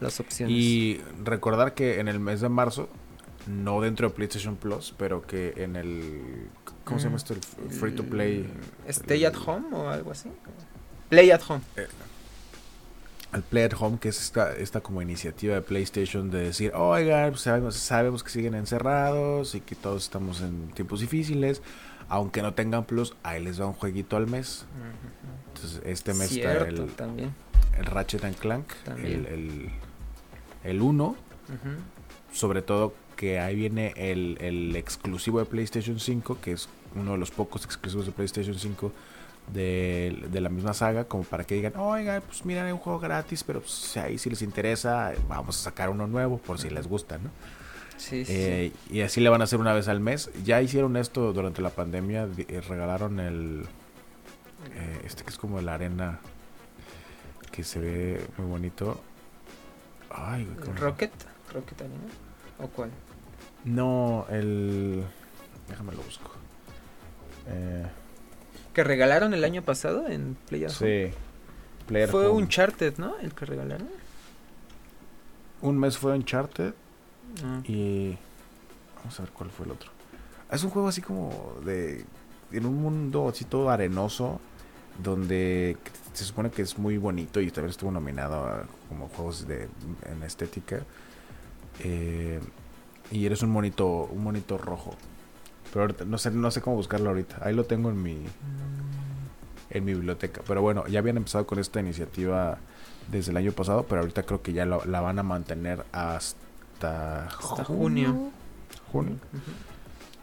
[0.00, 0.56] las opciones.
[0.56, 2.88] Y recordar que en el mes de marzo,
[3.48, 6.48] no dentro de PlayStation Plus, pero que en el...
[6.84, 7.34] ¿Cómo se llama Mm, esto?
[7.34, 8.48] El free to play.
[8.86, 10.28] el- Stay at home o algo así.
[11.08, 11.60] Play at home.
[13.32, 17.30] al Play at Home, que es esta, esta como iniciativa de PlayStation de decir, oigan,
[17.30, 21.60] pues sabemos, sabemos que siguen encerrados y que todos estamos en tiempos difíciles,
[22.08, 24.66] aunque no tengan plus, ahí les va un jueguito al mes.
[25.52, 27.34] Entonces, este mes Cierto, está el, también.
[27.76, 29.26] el Ratchet and Clank, También.
[29.26, 29.70] el, el,
[30.62, 31.16] el 1, Ujú.
[32.32, 37.18] sobre todo que ahí viene el, el exclusivo de PlayStation 5, que es uno de
[37.18, 38.92] los pocos exclusivos de PlayStation 5
[39.52, 42.98] de, de la misma saga, como para que digan, oiga, pues mira, hay un juego
[42.98, 46.86] gratis, pero pues, ahí si les interesa, vamos a sacar uno nuevo por si les
[46.86, 47.30] gusta, ¿no?
[47.96, 48.32] Sí, sí.
[48.34, 50.30] Eh, y así le van a hacer una vez al mes.
[50.44, 53.66] Ya hicieron esto durante la pandemia, eh, regalaron el,
[54.74, 56.18] eh, este que es como la arena,
[57.52, 59.00] que se ve muy bonito.
[60.10, 60.48] Ay.
[60.60, 61.12] ¿cómo Rocket,
[61.52, 61.94] Rocket Arena.
[62.58, 62.90] ¿O cuál?
[63.64, 65.04] No, el...
[65.68, 66.30] Déjame lo busco.
[67.48, 67.86] Eh,
[68.74, 71.10] Que regalaron el año pasado en Play at Home.
[71.10, 71.16] sí.
[71.86, 72.42] Player Fue Home.
[72.42, 73.18] Uncharted, ¿no?
[73.18, 73.88] El que regalaron.
[75.60, 76.72] Un mes fue Uncharted
[77.44, 77.60] Ah.
[77.64, 78.16] y...
[78.98, 79.90] Vamos a ver cuál fue el otro.
[80.50, 82.04] Es un juego así como de...
[82.52, 84.40] En un mundo así todo arenoso,
[85.02, 85.76] donde
[86.12, 89.68] se supone que es muy bonito y también estuvo nominado a como juegos de
[90.10, 90.82] en estética.
[91.80, 92.38] Eh,
[93.10, 94.94] y eres un monito, un monito rojo.
[95.74, 97.38] Pero ahorita- no sé, no sé cómo buscarlo ahorita.
[97.42, 98.22] Ahí lo tengo en mi,
[99.70, 100.40] en mi biblioteca.
[100.46, 102.58] Pero bueno, ya habían empezado con esta iniciativa
[103.10, 107.26] desde el año pasado, pero ahorita creo que ya lo- la van a mantener hasta,
[107.26, 108.30] Hasta junio.
[108.92, 109.16] junio.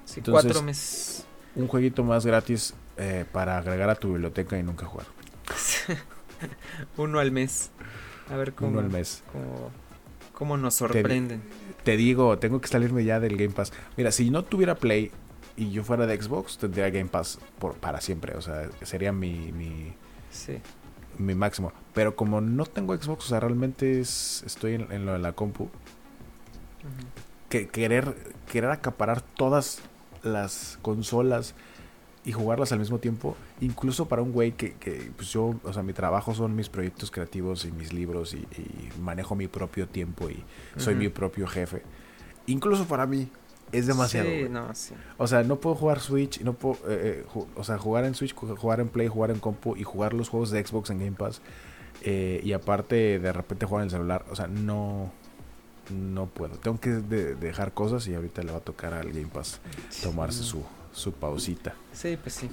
[0.06, 1.26] Sí, Entonces- cuatro meses.
[1.54, 5.06] Un jueguito más gratis eh, para agregar a tu biblioteca y nunca jugar.
[6.98, 7.72] Uno al mes.
[8.30, 9.22] A ver cómo, Uno al mes.
[9.34, 9.70] cómo,
[10.34, 11.42] cómo nos sorprenden.
[11.84, 13.74] Te digo, tengo que salirme ya del Game Pass.
[13.98, 15.12] Mira, si no tuviera Play
[15.62, 18.36] y yo fuera de Xbox, tendría Game Pass por, para siempre.
[18.36, 19.94] O sea, sería mi, mi,
[20.32, 20.58] Sí.
[21.18, 21.72] mi máximo.
[21.94, 25.34] Pero como no tengo Xbox, o sea, realmente es, estoy en, en lo de la
[25.34, 25.70] compu.
[27.50, 28.16] que querer,
[28.52, 29.82] querer acaparar todas
[30.24, 31.54] las consolas
[32.24, 35.82] y jugarlas al mismo tiempo, incluso para un güey que, que pues yo, o sea,
[35.84, 40.30] mi trabajo son mis proyectos creativos y mis libros y, y manejo mi propio tiempo
[40.30, 40.44] y
[40.78, 41.82] soy mi propio jefe.
[42.46, 43.28] Incluso para mí
[43.72, 44.30] es demasiado.
[44.30, 44.94] Sí, no, sí.
[45.18, 48.36] O sea, no puedo jugar Switch, no puedo, eh, eh, o sea, jugar en Switch,
[48.36, 51.14] ju- jugar en Play, jugar en compu y jugar los juegos de Xbox en Game
[51.18, 51.42] Pass.
[52.04, 55.12] eh, y aparte de repente jugar en el celular, o sea, no,
[55.94, 56.56] no puedo.
[56.56, 59.60] Tengo que de- dejar cosas y ahorita le va a tocar al Game Pass
[60.02, 61.76] tomarse su, su pausita.
[61.94, 62.50] Sí, pues sí.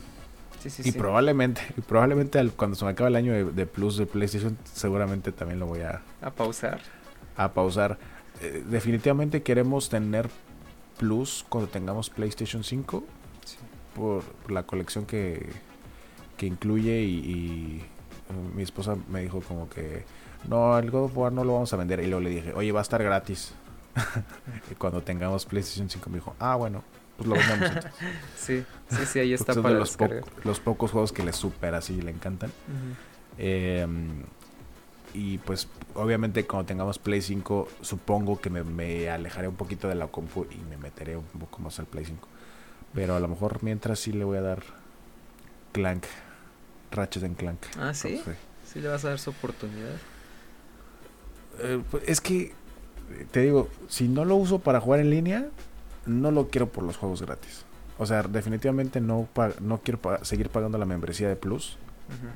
[0.60, 0.98] Sí, sí, y sí.
[0.98, 4.58] probablemente, y probablemente al- cuando se me acabe el año de, de Plus de PlayStation,
[4.74, 6.80] seguramente también lo voy a, A pausar.
[7.36, 7.96] a pausar.
[8.42, 10.28] Eh, definitivamente queremos tener
[10.99, 13.05] Plus cuando tengamos PlayStation 5
[13.44, 13.57] Sí.
[13.94, 15.49] por, por la colección que,
[16.36, 17.80] que incluye y, y,
[18.28, 20.05] eh, mi esposa me dijo como que
[20.49, 22.70] no, el God of War no lo vamos a vender y luego le dije, oye,
[22.72, 23.53] va a estar gratis.
[24.70, 26.84] y cuando tengamos PlayStation 5 me dijo, ah, bueno,
[27.16, 27.92] pues lo vendemos entonces.
[28.36, 30.44] Sí, sí, sí, ahí está para de los, po- descargar.
[30.44, 32.53] los pocos juegos que le super así le encantan.
[33.38, 33.86] Eh,
[35.14, 39.94] y pues obviamente cuando tengamos Play 5 supongo que me, me alejaré un poquito de
[39.94, 42.26] la compu y me meteré un poco más al Play 5.
[42.94, 44.62] Pero a lo mejor mientras sí le voy a dar
[45.72, 46.04] Clank,
[46.90, 47.59] Ratchet and Clank.
[47.78, 48.22] Ah, ¿sí?
[48.66, 49.96] Sí le vas a dar su oportunidad.
[51.61, 52.52] Eh, pues, es que,
[53.30, 55.46] te digo, si no lo uso para jugar en línea,
[56.06, 57.64] no lo quiero por los juegos gratis.
[57.98, 59.28] O sea, definitivamente no,
[59.61, 61.76] no quiero pa- seguir pagando la membresía de Plus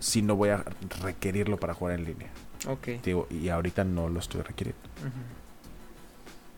[0.00, 0.64] si no voy a
[1.02, 2.28] requerirlo para jugar en línea.
[2.68, 2.88] Ok.
[3.02, 4.80] Digo, y ahorita no lo estoy requiriendo.
[5.00, 5.10] Ujú.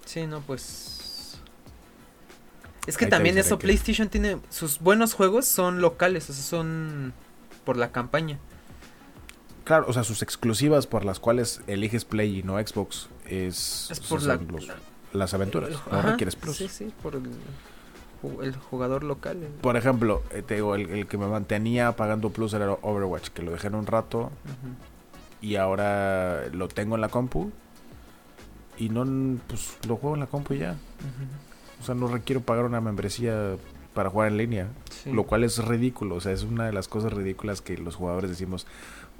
[0.04, 1.38] Sí, no, pues.
[2.86, 4.38] Es que Ahí también eso, que- PlayStation tiene.
[4.50, 7.14] Sus buenos juegos son locales, o sea, son
[7.64, 8.38] por la campaña.
[9.64, 14.00] Claro, o sea, sus exclusivas por las cuales eliges Play y no Xbox es, Es
[14.00, 14.36] por la.
[14.36, 14.76] los- la-
[15.14, 15.70] las aventuras.
[15.70, 16.56] el- No ajá, requieres Plus.
[16.58, 17.22] Sí, sí, por el,
[18.42, 19.42] el jugador local.
[19.42, 23.40] el- Por ejemplo, eh, te digo, el, que me mantenía pagando Plus era Overwatch, que
[23.42, 24.74] lo dejé en un rato Ujú.
[25.44, 27.50] Y ahora lo tengo en la compu
[28.78, 29.04] y no,
[29.46, 30.74] pues lo juego en la compu y ya.
[31.80, 33.56] O sea, no requiero pagar una membresía
[33.92, 35.12] para jugar en línea, Sí.
[35.12, 36.16] lo cual es ridículo.
[36.16, 38.66] O sea, es una de las cosas ridículas que los jugadores decimos,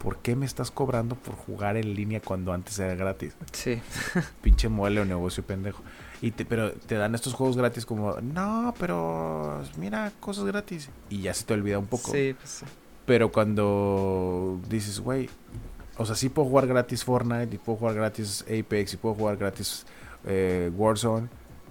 [0.02, 3.34] ¿por qué me estás cobrando por jugar en línea cuando antes era gratis?
[3.52, 3.80] Sí.
[4.42, 5.82] pinche muele o negocio pendejo.
[6.22, 10.88] Y te, pero te dan estos juegos gratis como, no, pero mira, cosas gratis.
[11.10, 12.10] Y ya se te olvida un poco.
[12.10, 12.64] Sí, pues sí.
[13.04, 15.28] Pero cuando dices, güey,
[15.96, 19.36] o sea, sí puedo jugar gratis Fortnite, y puedo jugar gratis Apex, y puedo jugar
[19.36, 19.86] gratis
[20.24, 21.28] eh, Warzone,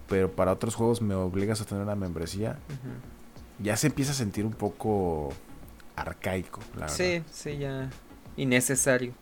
[0.07, 2.57] pero para otros juegos me obligas a tener una membresía,
[3.59, 5.31] ya se empieza a sentir un poco
[5.95, 6.95] arcaico, la verdad.
[6.95, 7.89] Sí, sí, ya.
[8.35, 9.13] Innecesario.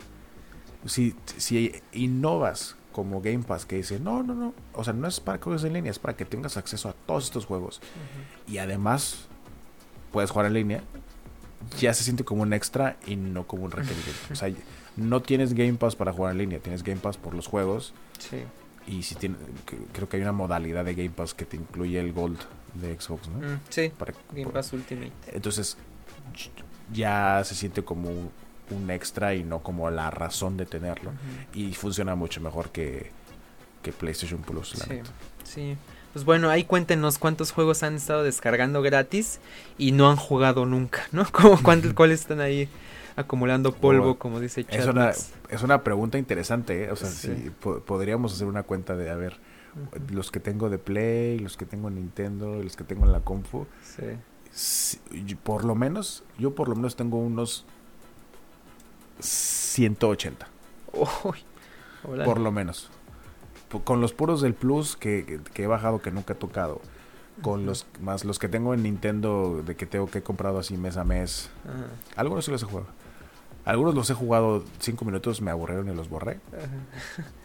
[0.85, 5.19] si, si innovas como Game Pass que dice, no, no, no, o sea, no es
[5.19, 7.81] para juegos en línea, es para que tengas acceso a todos estos juegos
[8.47, 9.27] y además
[10.11, 10.83] puedes jugar en línea,
[11.79, 14.19] ya se siente como un extra y no como un requerimiento.
[14.31, 14.49] O sea,
[15.01, 18.43] no tienes Game Pass para jugar en línea, tienes Game Pass por los juegos Sí.
[18.87, 19.35] y si tiene,
[19.93, 22.39] creo que hay una modalidad de Game Pass que te incluye el Gold
[22.75, 23.39] de Xbox, ¿no?
[23.47, 23.91] Mm, sí.
[23.97, 25.11] Para- Game por- Pass Ultimate.
[25.33, 25.77] entonces
[26.93, 28.29] ya se siente como un,
[28.69, 31.11] un extra y no como la razón de tenerlo.
[31.53, 33.11] Y funciona mucho mejor que,
[33.81, 34.77] que PlayStation Plus.
[34.77, 35.09] la Sí, neta.
[35.43, 35.77] sí.
[36.13, 39.39] Pues bueno, ahí cuéntenos cuántos juegos han estado descargando gratis
[39.77, 41.25] y no han jugado nunca, ¿no?
[41.31, 42.67] Como cuántos, cuáles están ahí
[43.15, 46.91] acumulando polvo, Oh, como dice Es una, es una pregunta interesante, ¿eh?
[46.91, 47.27] O sea, Sí.
[47.43, 49.37] si po- podríamos hacer una cuenta de, a ver,
[50.09, 53.21] los que tengo de Play, los que tengo en Nintendo, los que tengo en la
[53.21, 53.65] compu.
[53.83, 54.03] Sí.
[54.51, 57.65] si- y por lo menos, yo por lo menos tengo unos
[59.19, 60.47] 180,
[61.23, 61.37] Uy,
[62.03, 62.25] hola.
[62.25, 62.89] por lo menos.
[63.85, 66.81] Con los puros del Plus que- que he bajado, que nunca he tocado.
[67.41, 70.77] Con los más los que tengo en Nintendo, de que tengo que he comprado así
[70.77, 71.49] mes a mes.
[71.65, 72.87] Ajá, Algunos sí los he jugado.
[73.65, 76.39] Algunos los he jugado cinco minutos, me aburrieron y los borré.
[76.51, 77.25] ajá.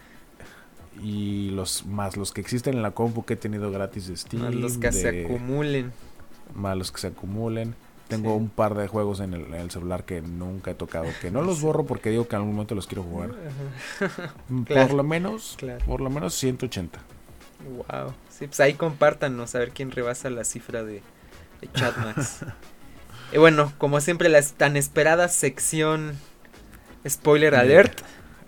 [1.02, 4.42] Y los más los que existen en la compu que he tenido gratis de Steam.
[4.42, 5.92] Más los que se acumulen.
[6.54, 7.74] más los que se acumulen.
[8.08, 8.36] Tengo Sí.
[8.36, 11.06] un par de juegos en el, en el celular que nunca he tocado.
[11.20, 13.30] Que no los borro porque digo que en algún momento los quiero jugar.
[14.00, 14.32] Ajá.
[14.48, 15.84] Mm, Claro, Por lo menos, claro.
[15.84, 16.98] por lo menos 180.
[17.64, 18.14] Wow.
[18.28, 21.02] Sí, pues ahí compártanos a ver quién rebasa la cifra de,
[21.60, 22.44] de Chatmax.
[23.32, 26.16] y bueno, como siempre, la tan esperada sección
[27.08, 28.00] Spoiler Alert.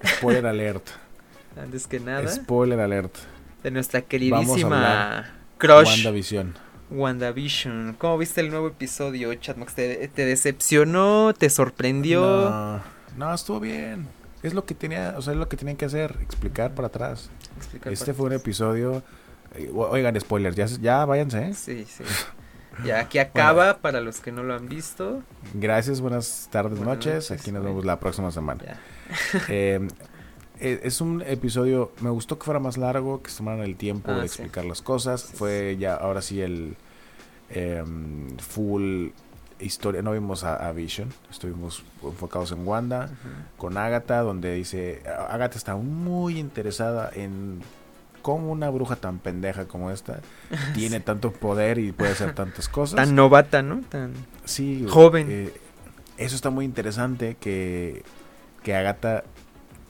[0.05, 0.87] Spoiler alert.
[1.57, 3.17] Antes que nada, Spoiler alert.
[3.63, 5.29] de nuestra queridísima
[5.59, 6.55] Crush WandaVision.
[6.91, 7.97] WandaVision.
[7.99, 9.75] ¿Cómo viste el nuevo episodio, Chatmax?
[9.75, 11.35] ¿Te, te decepcionó?
[11.37, 12.21] ¿Te sorprendió?
[12.21, 12.81] No,
[13.17, 14.07] no, estuvo bien.
[14.43, 17.29] es lo que tenía, o sea, es lo que tenían que hacer, explicar para atrás.
[17.59, 19.03] Explicar Este fue un episodio.
[19.55, 21.55] eh, Oigan, spoilers, ya, ya váyanse, ¿eh?
[21.55, 22.05] Sí, sí.
[22.85, 25.25] Ya aquí acaba para los que no lo han visto.
[25.55, 27.29] Gracias, buenas tardes, Buenas noches.
[27.29, 28.63] noches, Aquí nos vemos la próxima semana.
[28.65, 28.81] Ya.
[29.49, 29.89] Eh,
[30.61, 34.13] eh, es un episodio, me gustó que fuera más largo, que se tomaran el tiempo
[34.13, 34.35] Ah, de sí.
[34.43, 35.23] explicar las cosas.
[35.23, 36.77] Sí, Fue ya, ahora sí, el
[37.51, 39.09] em, full
[39.61, 40.03] historia.
[40.03, 43.11] No vimos a, a Vision, estuvimos enfocados en Wanda,
[43.57, 47.61] con Agatha, donde dice, Agatha está muy interesada en
[48.23, 50.21] cómo una bruja tan pendeja como esta
[50.75, 52.97] tiene tanto poder y puede hacer tantas cosas.
[52.97, 53.81] Tan novata, ¿no?
[53.89, 54.13] Tan...
[54.45, 55.27] Sí, Joven.
[55.31, 55.53] eh,
[56.17, 58.03] eso está muy interesante que,
[58.63, 59.25] que Agatha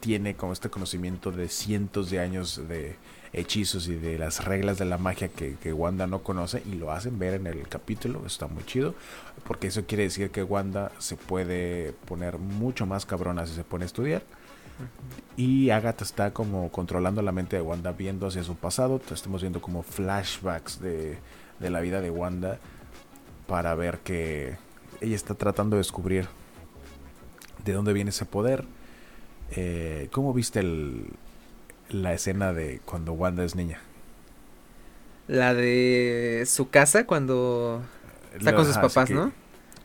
[0.01, 2.97] tiene como este conocimiento de cientos de años de
[3.32, 6.92] hechizos y de las reglas de la magia que, que Wanda no conoce y lo
[6.92, 8.94] hacen ver en el capítulo, está muy chido,
[9.46, 13.84] porque eso quiere decir que Wanda se puede poner mucho más cabrona si se pone
[13.84, 14.22] a estudiar.
[15.36, 19.00] Y Agatha está como controlando la mente de Wanda, viendo hacia su pasado.
[19.12, 21.18] Estamos viendo como flashbacks de,
[21.59, 22.59] de la vida de Wanda
[23.46, 24.56] para ver que
[25.00, 26.28] ella está tratando de descubrir
[27.64, 28.64] de dónde viene ese poder.
[29.50, 31.06] Eh, ¿Cómo viste el,
[31.90, 33.81] la escena de cuando Wanda es niña?
[35.27, 37.82] La de su casa cuando
[38.36, 39.32] está con sus Ajá, papás, ¿no?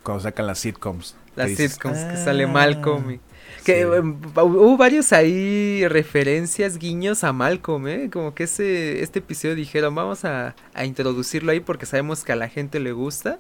[0.03, 1.15] Cuando sacan las sitcoms.
[1.35, 2.23] Las dices, sitcoms, que "Ah".
[2.23, 3.11] sale Malcolm.
[3.11, 3.19] y-
[3.65, 3.87] Que Sí.
[3.97, 8.09] em, hubo varios ahí referencias, guiños a Malcolm, ¿eh?
[8.11, 12.35] Como que ese, este episodio dijeron, vamos a, a introducirlo ahí porque sabemos que a
[12.35, 13.39] la gente le gusta.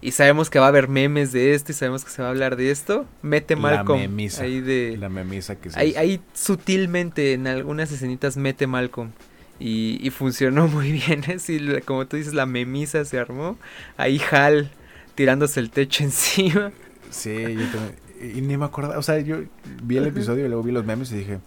[0.00, 2.30] Y sabemos que va a haber memes de esto y sabemos que se va a
[2.30, 3.06] hablar de esto.
[3.22, 4.42] Mete La Malcolm memisa.
[4.44, 4.96] ahí de...
[4.98, 9.10] La memisa que se Ahí, sutilmente en algunas escenitas mete Malcolm.
[9.58, 11.38] Y, y funcionó muy bien, ¿eh?
[11.38, 13.58] Sí, la- como tú dices, la memisa se armó.
[13.96, 14.70] Ahí Hal
[15.14, 16.72] tirándose el techo encima.
[17.10, 17.94] Sí, yo también.
[18.36, 18.98] Y ni me acordaba.
[18.98, 19.38] O sea, yo
[19.82, 21.38] vi el episodio y luego vi los memes y dije.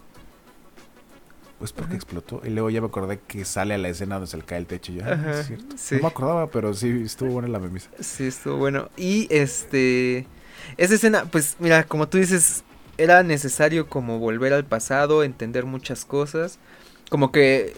[1.59, 1.95] Pues porque Ajá.
[1.97, 2.41] explotó.
[2.45, 4.65] Y luego ya me acordé que sale a la escena donde se le cae el
[4.65, 4.91] techo.
[4.93, 5.75] Y yo, ah, Ajá, es cierto.
[5.77, 5.95] sí.
[5.95, 7.89] No me acordaba, pero sí estuvo buena la memisa.
[7.99, 8.89] Sí, estuvo bueno.
[8.97, 10.25] Y este.
[10.77, 12.63] Esa escena, pues mira, como tú dices,
[12.97, 16.59] era necesario como volver al pasado, entender muchas cosas.
[17.09, 17.73] Como que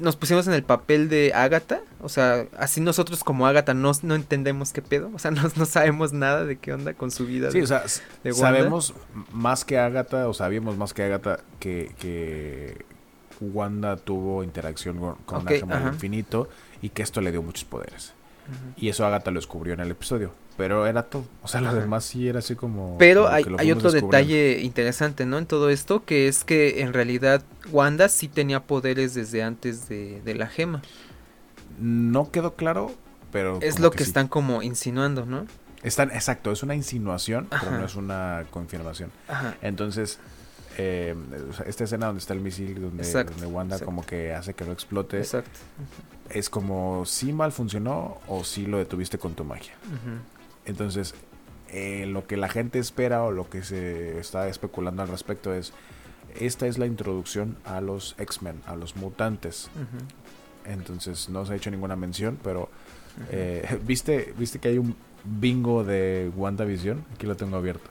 [0.00, 1.80] nos pusimos en el papel de Agatha.
[2.00, 5.10] O sea, así nosotros como Agatha no, no entendemos qué pedo.
[5.14, 7.50] O sea, no, no sabemos nada de qué onda con su vida.
[7.50, 7.84] Sí, de- o sea,
[8.24, 8.94] de sabemos
[9.32, 12.84] más que Agatha, o sabíamos más que Agatha que, que
[13.40, 15.94] Wanda tuvo interacción con, con Ok, una gema del ajá.
[15.94, 16.48] infinito
[16.80, 18.12] y que esto le dio muchos poderes.
[18.76, 20.32] Y eso Agatha lo descubrió en el episodio.
[20.56, 21.24] Pero era todo.
[21.42, 22.96] O sea, lo demás sí era así como.
[22.98, 25.38] Pero como hay, lo otro detalle interesante, ¿no?
[25.38, 30.20] En todo esto, que es que en realidad Wanda sí tenía poderes desde antes de,
[30.22, 30.82] de la gema.
[31.78, 32.94] No quedó claro,
[33.30, 33.58] pero.
[33.62, 34.10] Es lo que, sí.
[34.10, 35.46] están como insinuando, ¿no?
[35.82, 39.10] Están, exacto, es una insinuación, pero no es una confirmación.
[39.26, 39.56] Ajá.
[39.62, 40.20] Entonces,
[40.78, 41.14] eh,
[41.66, 43.86] esta escena donde está el misil, donde, Exacto, donde Wanda exacto.
[43.86, 45.58] como que hace que no explote, Exacto.
[46.30, 49.74] Es como si mal funcionó o si lo detuviste con tu magia.
[50.64, 51.14] Entonces,
[51.68, 55.72] eh, lo que la gente espera o lo que se está especulando al respecto es,
[56.38, 59.70] esta es la introducción a los X-Men, a los mutantes.
[60.64, 62.68] Entonces, no se ha hecho ninguna mención, pero
[63.30, 67.04] eh, ¿viste, ¿viste que hay un bingo de WandaVision?
[67.14, 67.90] Aquí lo tengo abierto.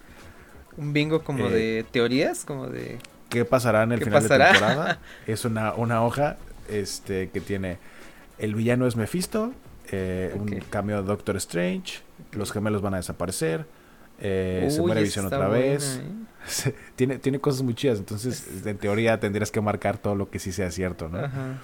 [0.77, 2.97] Un bingo como eh, de teorías, como de...
[3.29, 4.45] ¿Qué pasará en el ¿Qué final pasará?
[4.47, 4.99] de temporada?
[5.27, 6.37] Es una, una hoja
[6.69, 7.77] este, que tiene
[8.41, 9.53] el villano es Mephisto,
[9.91, 10.63] eh, un Ok.
[10.69, 11.99] cambio de Doctor Strange,
[12.33, 13.65] los gemelos van a desaparecer,
[14.19, 16.01] eh, se muere Visión otra buena, vez.
[16.67, 16.73] ¿eh?
[16.95, 20.51] tiene, tiene cosas muy chidas, entonces en teoría tendrías que marcar todo lo que sí
[20.51, 21.19] sea cierto, ¿no?
[21.19, 21.61] Ajá.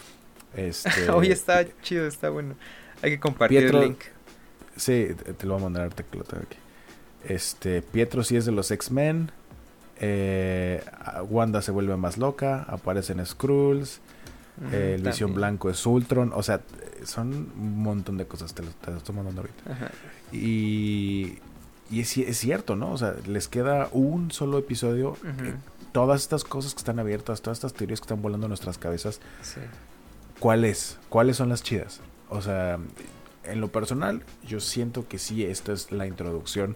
[0.55, 2.55] Este, Oye, está chido, está bueno.
[3.01, 3.99] Hay que compartir Pietro- el link.
[4.75, 6.57] Sí, te te lo voy a mandar ahorita que lo tengo aquí.
[7.27, 9.31] Este, Pietro sí es de los X-Men.
[9.99, 10.83] eh,
[11.29, 12.63] Wanda se vuelve más loca.
[12.67, 13.99] Aparecen Skrulls.
[14.71, 15.33] Eh, el Visión.
[15.33, 16.31] Blanco es Ultron.
[16.33, 16.61] O sea,
[17.03, 18.53] son un montón de cosas.
[18.53, 19.71] Te lo, te lo estoy mandando ahorita.
[19.71, 19.91] Ajá.
[20.31, 21.37] Y,
[21.89, 22.91] y es, es cierto, ¿no?
[22.91, 25.15] O sea, les queda un solo episodio.
[25.25, 25.53] Eh,
[25.91, 29.19] todas estas cosas que están abiertas, todas estas teorías que están volando en nuestras cabezas,
[29.41, 29.61] Sí.
[30.39, 30.97] ¿cuáles?
[31.09, 32.01] ¿Cuáles son las chidas?
[32.29, 32.77] O sea,
[33.43, 36.75] en lo personal, yo siento que sí, esta es la introducción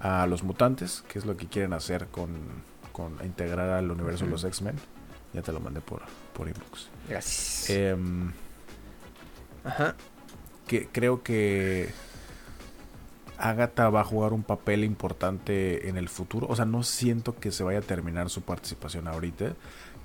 [0.00, 2.30] a los mutantes, que es lo que quieren hacer con,
[2.92, 4.44] con integrar al universo de los.
[4.44, 4.76] X-Men.
[5.34, 6.02] Ya te lo mandé por,
[6.32, 6.88] por inbox.
[7.08, 7.70] Gracias.
[7.70, 8.32] Em,
[9.64, 9.94] Ajá.
[10.66, 11.90] que creo que
[13.38, 16.46] Agatha va a jugar un papel importante en el futuro.
[16.48, 19.54] O sea, no siento que se vaya a terminar su participación ahorita.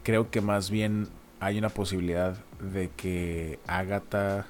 [0.03, 1.07] Creo que más bien
[1.39, 4.45] hay una posibilidad de que Agatha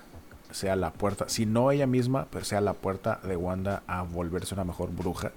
[0.51, 4.55] sea la puerta, si no ella misma, pero sea la puerta de Wanda a volverse
[4.55, 5.31] una mejor bruja.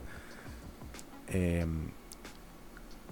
[1.29, 1.91] Em,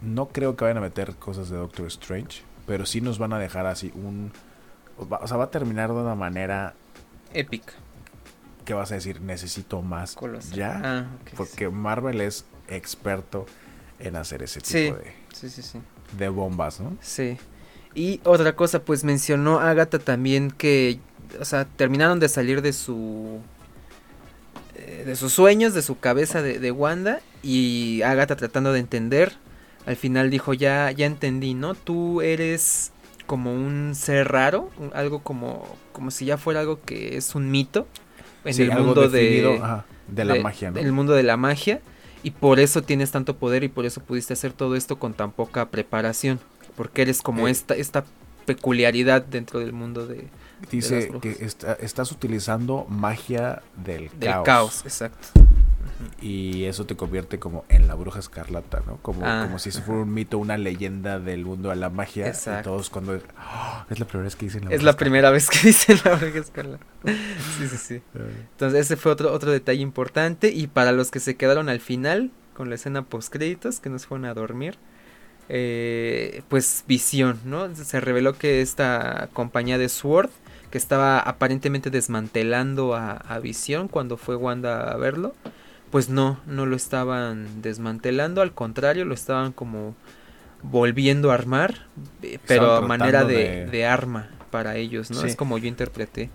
[0.02, 3.38] no creo que vayan a meter cosas de Doctor Strange, pero sí nos van a
[3.38, 4.32] dejar así un...
[4.96, 6.74] O sea, va a terminar de una manera...
[7.32, 7.72] Épica.
[8.64, 9.20] ¿Qué vas a decir?
[9.20, 10.14] Necesito más.
[10.14, 10.52] Colosal.
[10.56, 10.80] Ya.
[10.84, 11.06] Ah,
[11.36, 13.46] porque Marvel es experto
[13.98, 15.80] en hacer ese tipo de, Sí, sí, sí.
[16.16, 16.96] de bombas, ¿no?
[17.00, 17.38] Sí.
[17.94, 21.00] Y otra cosa, pues mencionó Agatha también que,
[21.40, 23.40] o sea, terminaron de salir de su...
[24.76, 29.32] eh, de sus sueños, de su cabeza de, de Wanda y Agatha tratando de entender,
[29.86, 31.74] al final dijo, ya, ya entendí, ¿no?
[31.74, 32.92] Tú eres
[33.26, 37.86] como un ser raro, algo como, como si ya fuera algo que es un mito
[38.44, 40.78] en Sí, el mundo definido, de, ajá, de la magia, ¿no?
[40.80, 41.80] El mundo de la magia.
[42.22, 45.30] Y por eso tienes tanto poder y por eso pudiste hacer todo esto con tan
[45.32, 46.38] poca preparación.
[46.76, 47.50] Porque eres como Eh.
[47.50, 48.04] esta, esta
[48.46, 50.28] peculiaridad dentro del mundo de,
[50.70, 54.80] Dice que está- estás utilizando magia del, del caos, caos.
[54.84, 55.28] Exacto.
[56.22, 58.96] Y eso te convierte como en la bruja escarlata, ¿no?
[58.98, 62.26] Como, Ah, como si eso fuera un mito, una leyenda del mundo de la magia.
[62.26, 62.70] Exacto.
[62.70, 63.20] Y todos cuando...
[63.36, 63.86] ¡Ah!
[63.90, 66.14] es la primera vez que dicen la Es bruja la primera vez que dicen la
[66.16, 66.84] bruja escarlata.
[67.04, 67.94] Sí, sí, sí.
[67.94, 68.38] escarlata.
[68.52, 70.48] Entonces ese fue otro, otro detalle importante.
[70.52, 74.06] Y para los que se quedaron al final, con la escena post créditos, que nos
[74.06, 74.76] fueron a dormir,
[75.48, 77.74] eh, pues visión, ¿no?
[77.74, 80.30] Se reveló que esta compañía de Sword,
[80.70, 85.34] que estaba aparentemente desmantelando a, a Visión cuando fue Wanda a verlo,
[85.90, 89.94] pues no, no lo estaban desmantelando, al contrario, lo estaban como
[90.62, 91.86] volviendo a armar,
[92.22, 95.20] eh, pero a manera de, de- de arma para ellos, ¿no?
[95.20, 95.28] Sí.
[95.28, 96.30] Es como yo interpreté.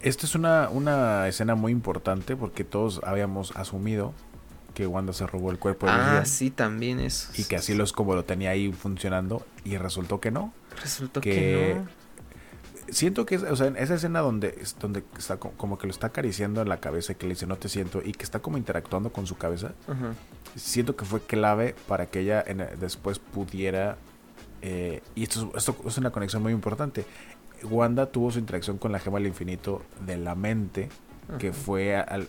[0.00, 4.14] Esta es una, una escena muy importante porque todos habíamos asumido
[4.72, 7.30] que Wanda se robó el cuerpo de Ah, sí, también eso.
[7.36, 10.54] y que así lo es como lo tenía ahí funcionando y resultó que no.
[10.80, 11.88] Resultó que- que no.
[12.90, 15.92] Siento que, es- o sea, en esa escena donde, donde está co- como que lo
[15.92, 18.40] está acariciando en la cabeza y que le dice no te siento y que está
[18.40, 19.72] como interactuando con su cabeza,
[20.56, 23.96] siento que fue clave para que ella en- después pudiera,
[24.62, 27.04] eh, y esto, es- esto es una conexión muy importante,
[27.62, 30.88] Wanda tuvo su interacción con la gema del infinito de la mente,
[31.38, 32.26] que fue al,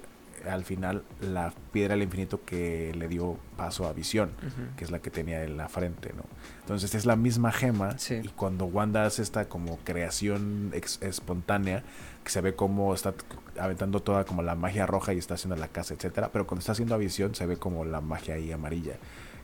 [0.50, 4.32] al final la piedra del infinito que le dio paso a visión
[4.76, 6.24] que es la que tenía en la frente, ¿no?
[6.62, 8.22] Entonces es la misma gema Sí.
[8.24, 11.84] y cuando Wanda hace esta como creación espontánea,
[12.24, 13.14] que se ve como está
[13.60, 16.72] aventando toda como la magia roja y está haciendo la casa, etcétera, pero cuando está
[16.74, 18.94] haciendo a visión se ve como la magia ahí amarilla,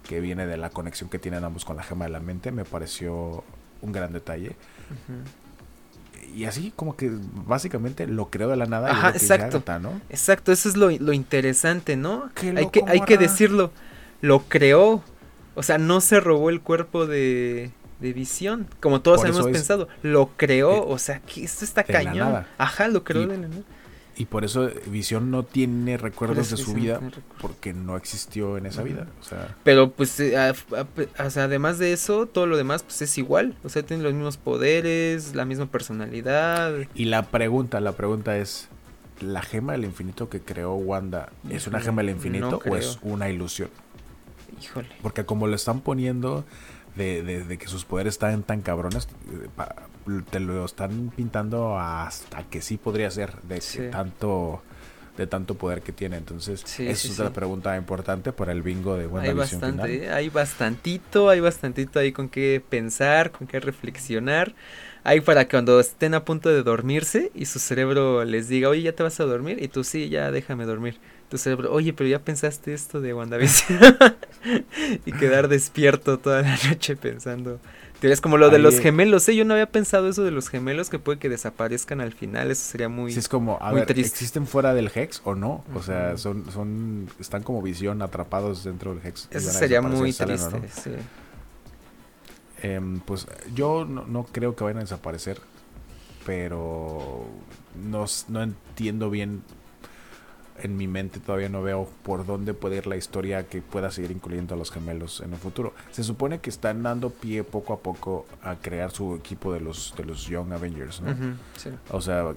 [0.08, 2.64] que viene de la conexión que tienen ambos con la gema de la mente, me
[2.66, 3.44] pareció
[3.82, 4.50] un gran detalle.
[4.50, 5.22] Ujú.
[6.36, 7.12] Y así como que
[7.48, 8.90] básicamente lo creó de la nada.
[8.90, 9.80] y Ajá, que dice exacto.
[9.80, 10.02] ¿no?
[10.10, 12.30] Exacto, eso es lo, lo interesante, ¿no?
[12.36, 13.72] Qué Hay que, hay que decirlo.
[14.22, 15.04] Lo creó.
[15.56, 18.68] O sea, no se robó el cuerpo de, de visión.
[18.80, 19.88] Como todos Por hemos pensado.
[20.04, 20.72] Lo creó.
[20.74, 22.46] de- o sea, que esto está cañón.
[22.58, 23.62] Ajá, lo creó Y- de la nada.
[24.20, 27.00] Y por eso Visión no tiene recuerdos de su vida
[27.40, 29.08] porque no existió en esa vida.
[29.22, 32.82] O sea, Pero pues, eh, a- a- o sea, además de eso, todo lo demás
[32.84, 33.56] pues es igual.
[33.64, 36.74] O sea, tiene los mismos poderes, la misma personalidad.
[36.96, 38.70] Y la pregunta, la pregunta es,
[39.22, 42.98] ¿la gema del infinito que creó Wanda es una gema del infinito no o es
[43.04, 43.70] una ilusión?
[44.60, 44.90] Híjole.
[45.04, 46.44] Porque como lo están poniendo
[46.96, 49.48] de, de- de que sus poderes están tan cabrones, eh,
[50.30, 53.80] te lo están pintando hasta que sí podría ser de Sí.
[53.90, 54.62] tanto
[55.18, 56.18] de tanto poder que tiene.
[56.18, 57.34] Entonces, Sí, esa sí, es otra sí.
[57.34, 59.90] pregunta importante para el bingo de Hay WandaVision final.
[59.92, 64.54] bastante, hay bastantito, hay bastantito ahí con qué pensar, con qué reflexionar.
[65.04, 68.82] Hay para que cuando estén a punto de dormirse y su cerebro les diga, oye,
[68.84, 71.00] ya te vas a dormir, y tú sí, ya déjame dormir.
[71.30, 73.80] Tu cerebro, oye, pero ya pensaste esto de WandaVision.
[75.06, 77.60] y quedar despierto toda la noche pensando.
[78.02, 79.36] Es como lo de Ahí, los gemelos, ¿eh?
[79.36, 82.64] Yo no había pensado eso de los gemelos, que puede que desaparezcan al final, eso
[82.64, 83.12] sería muy...
[83.12, 84.12] Sí, es como, a muy ver, triste.
[84.14, 85.64] ¿existen fuera del Hex o no?
[85.74, 89.28] O sea, son, son, están como visión atrapados dentro del Hex.
[89.32, 90.68] Eso sería muy salen triste, no.
[90.70, 90.92] sí.
[92.62, 95.40] Em, pues yo no, no creo que vayan a desaparecer,
[96.26, 97.26] pero
[97.84, 99.44] no, no entiendo bien.
[100.62, 104.12] En mi mente todavía no veo por dónde puede ir la historia que pueda seguir
[104.12, 105.74] incluyendo a los gemelos en el futuro.
[105.92, 109.94] Se supone que están dando pie poco a poco a crear su equipo de los,
[109.96, 111.16] de los Young Avengers, ¿no?
[111.56, 111.70] Sí.
[111.92, 112.34] O sea,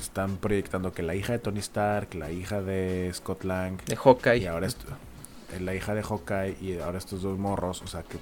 [0.00, 4.38] están proyectando que la hija de Tony Stark, la hija de Scott Lang, De Hawkeye.
[4.38, 4.86] y ahora esto,
[5.52, 8.18] eh, la hija de Hawkeye y ahora estos dos morros, o sea que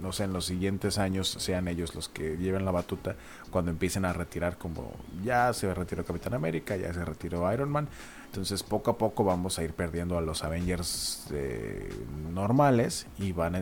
[0.00, 3.16] no sé, en los siguientes años sean ellos los que lleven la batuta
[3.50, 4.92] cuando empiecen a retirar como
[5.22, 7.88] ya se retiró Capitán América, ya se retiró Iron Man.
[8.34, 11.88] Entonces poco a poco vamos a ir perdiendo a los Avengers eh,
[12.32, 13.60] normales y van a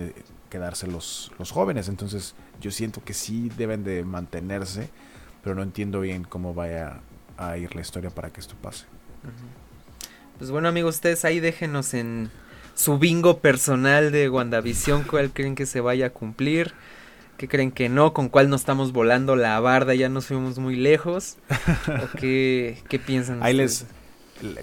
[0.48, 1.88] quedarse los, los jóvenes.
[1.88, 4.88] Entonces yo siento que sí deben de mantenerse,
[5.44, 7.00] pero no entiendo bien cómo vaya
[7.36, 8.86] a ir la historia para que esto pase.
[10.38, 12.30] Pues bueno amigos, ustedes ahí déjenos en
[12.74, 16.72] su bingo personal de WandaVision, cuál creen que se vaya a cumplir,
[17.36, 20.76] qué creen que no, con cuál nos estamos volando la barda, ya nos fuimos muy
[20.76, 23.42] lejos, o qué, qué piensan.
[23.42, 23.86] Ahí les,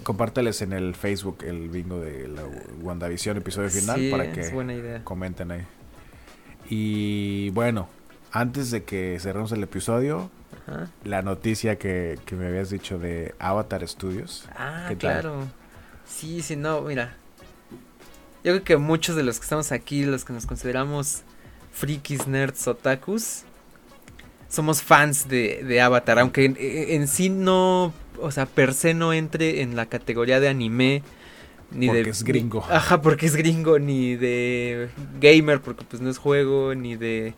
[0.02, 2.42] compárteles en el Facebook el bingo de la
[2.82, 4.50] WandaVision episodio final para que
[5.04, 5.66] comenten ahí.
[6.68, 7.88] Y bueno,
[8.32, 10.30] antes de que cerremos el episodio,
[11.04, 14.48] la noticia que, que, me habías dicho de Avatar Studios.
[14.56, 15.48] Ah, claro.
[16.06, 17.16] Sí, sí, no, mira.
[18.42, 21.22] Yo creo que muchos de los que estamos aquí, los que nos consideramos
[21.72, 23.44] frikis, nerds, otakus,
[24.48, 26.44] somos fans de, de Avatar, aunque
[26.94, 31.02] en, sí no, o sea, per se no entre en la categoría de anime.
[31.72, 32.64] Ni porque es gringo.
[32.68, 34.88] ajá, porque es gringo, ni de
[35.20, 37.34] gamer, porque pues no es juego, ni de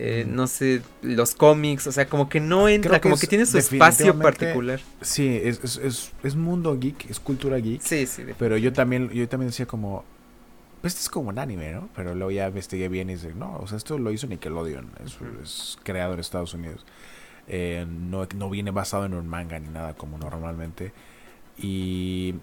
[0.00, 3.58] eh, no sé, los cómics, o sea, como que no entra, como que tiene su
[3.58, 4.78] espacio particular.
[5.00, 7.82] Sí, es, es, es, mundo geek, es cultura geek.
[7.82, 8.22] Sí, sí.
[8.38, 10.04] Pero yo también, yo también decía como,
[10.80, 11.88] pues esto es como un anime, ¿no?
[11.96, 15.18] Pero luego ya investigué bien y dije, no, o sea, esto lo hizo Nickelodeon, es,
[15.42, 16.86] es creado en Estados Unidos.
[17.48, 20.92] Eh, no, no viene basado en un manga ni nada como normalmente.
[21.56, 22.34] Y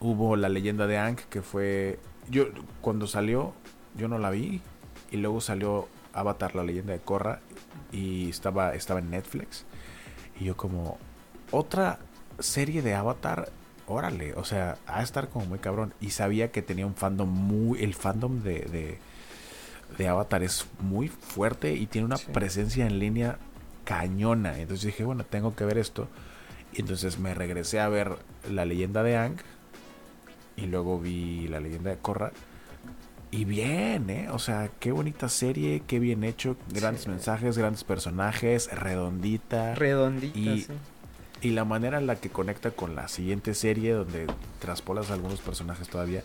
[0.00, 1.98] hubo la leyenda de Aang que fue,
[2.30, 2.46] yo
[2.80, 3.54] cuando salió,
[3.96, 4.60] yo no la vi.
[5.10, 7.40] Y luego salió Avatar, la leyenda de Korra,
[7.92, 9.64] y estaba, estaba en Netflix.
[10.40, 10.98] Y yo como,
[11.50, 11.98] otra
[12.38, 13.50] serie de Avatar,
[13.86, 15.94] órale, o sea, a estar como muy cabrón.
[16.00, 18.98] Y sabía que tenía un fandom muy, el fandom de,
[19.98, 23.38] de, Avatar es muy fuerte y tiene una presencia en línea
[23.84, 24.58] cañona.
[24.58, 26.08] Entonces dije, bueno, tengo que ver esto.
[26.72, 28.16] Y entonces me regresé a ver
[28.50, 29.36] la leyenda de Ang.
[30.56, 32.32] Y luego vi la leyenda de Korra.
[33.30, 34.28] Y bien, ¿eh?
[34.30, 39.74] O sea, qué bonita serie, qué bien hecho, grandes mensajes, grandes personajes, redondita.
[39.74, 40.72] Redondita, y, sí.
[41.40, 44.28] Y la manera en la que conecta con la siguiente serie, donde
[44.60, 46.22] traspolas algunos personajes todavía,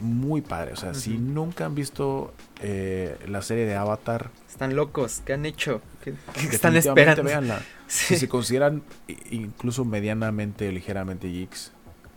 [0.00, 0.72] muy padre.
[0.72, 4.30] O sea, si nunca han visto eh, la serie de Avatar...
[4.48, 5.80] Están locos, ¿qué han hecho?
[6.02, 6.14] ¿Qué,
[6.50, 7.24] están esperando?
[7.86, 8.82] Si se consideran
[9.30, 11.72] incluso medianamente, ligeramente geeks,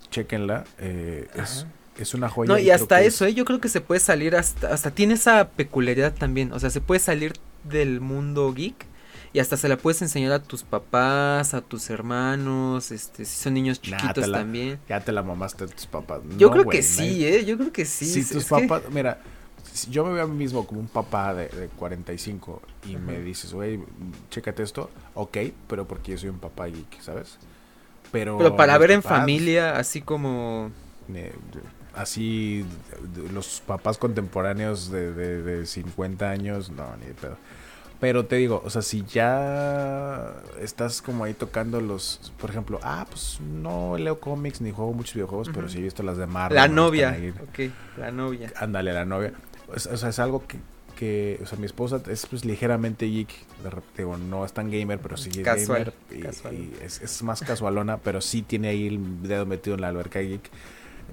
[0.09, 0.63] chequenla.
[0.79, 1.65] Eh, es
[1.97, 2.47] es una joya.
[2.47, 3.33] No, y, hasta eso, ¿eh?
[3.33, 6.81] yo creo que se puede salir hasta, hasta tiene esa peculiaridad también, o sea, se
[6.81, 7.33] puede salir
[7.63, 8.85] del mundo geek
[9.33, 13.53] y hasta se la puedes enseñar a tus papás, a tus hermanos, este, si son
[13.53, 14.79] niños chiquitos también.
[14.87, 16.21] Ya te la mamaste a tus papás.
[16.37, 18.05] Yo creo que sí, eh, yo creo que sí.
[18.05, 19.19] Si tus papás, mira,
[19.89, 23.53] yo me veo a mí mismo como un papá de, de 45 y me dices,
[23.53, 23.79] güey,
[24.29, 25.37] chécate esto, ok,
[25.67, 27.37] pero porque yo soy un papá geek, ¿sabes?
[28.11, 30.71] Pero, pero para ver en familia, así como
[31.95, 32.65] así
[33.33, 37.37] los papás contemporáneos de, de, 50 años, no, ni de pedo.
[37.99, 43.05] Pero te digo, o sea, si ya estás como ahí tocando los, por ejemplo, ah,
[43.09, 46.55] pues no leo cómics ni juego muchos videojuegos, pero sí he visto las de Marvel.
[46.55, 47.17] La novia,
[47.49, 48.51] ok, la novia.
[48.57, 49.33] Ándale, la novia.
[49.73, 50.59] O sea, es algo que,
[50.95, 53.29] que, o sea, mi esposa es pues ligeramente geek,
[53.97, 55.93] digo, no es tan gamer, pero sí es gamer.
[56.11, 56.25] Y,
[56.83, 60.49] es, es, más casualona, pero sí tiene ahí el dedo metido en la alberca geek.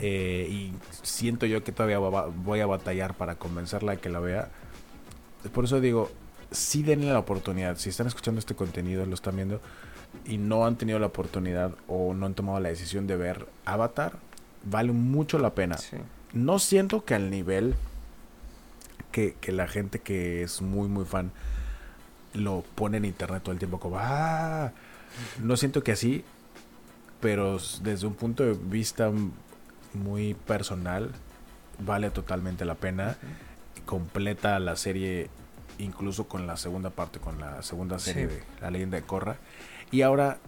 [0.00, 0.72] Eh, y
[1.02, 4.48] siento yo que todavía voy a batallar para convencerla de que la vea.
[5.52, 6.10] Por eso digo,
[6.50, 7.76] sí denle la oportunidad.
[7.76, 9.60] Si están escuchando este contenido, lo están viendo
[10.26, 14.18] y no han tenido la oportunidad o no han tomado la decisión de ver Avatar,
[14.64, 15.76] vale mucho la pena.
[16.32, 17.74] No siento que al nivel
[19.10, 21.32] que, que, la gente que es muy, muy fan
[22.34, 24.72] lo pone en internet todo el tiempo como, ah,
[25.42, 26.24] no siento que así,
[27.20, 29.10] pero desde un punto de vista
[29.94, 31.10] muy personal,
[31.78, 33.16] vale totalmente la pena.
[33.84, 35.28] Completa la serie
[35.78, 39.36] incluso con la segunda parte, con la segunda serie de La leyenda de Korra.
[39.90, 40.38] Y ahora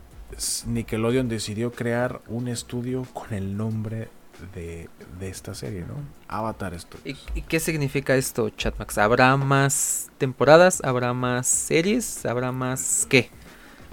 [0.66, 4.08] Nickelodeon decidió crear un estudio con el nombre
[4.52, 4.88] de,
[5.20, 5.94] esta serie, ¿no?
[6.28, 7.26] Avatar Studios.
[7.34, 8.98] ¿Y, qué significa esto, Chatmax?
[8.98, 10.82] ¿Habrá más temporadas?
[10.84, 12.26] ¿Habrá más series?
[12.26, 13.30] ¿Habrá más qué?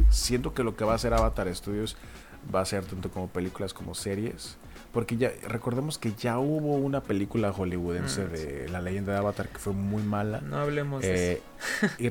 [0.10, 1.96] Siento que lo que va a hacer Avatar Studios
[2.54, 4.58] va a ser tanto como películas como series.
[4.92, 9.48] Porque ya recordemos que ya hubo una película hollywoodense mm, de La leyenda de Avatar
[9.48, 10.42] que fue muy mala.
[10.42, 11.42] No hablemos de eh,
[11.82, 11.94] eso.
[11.98, 12.10] y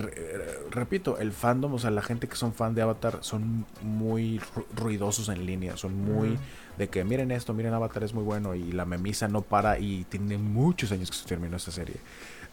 [0.71, 4.41] repito, el fandom, o sea, la gente que son fan de Avatar son muy
[4.75, 6.39] ruidosos en línea, son muy
[6.81, 10.05] de que miren esto, miren Avatar es muy bueno y la memisa no para y
[10.05, 11.97] tiene muchos años que se terminó esta serie.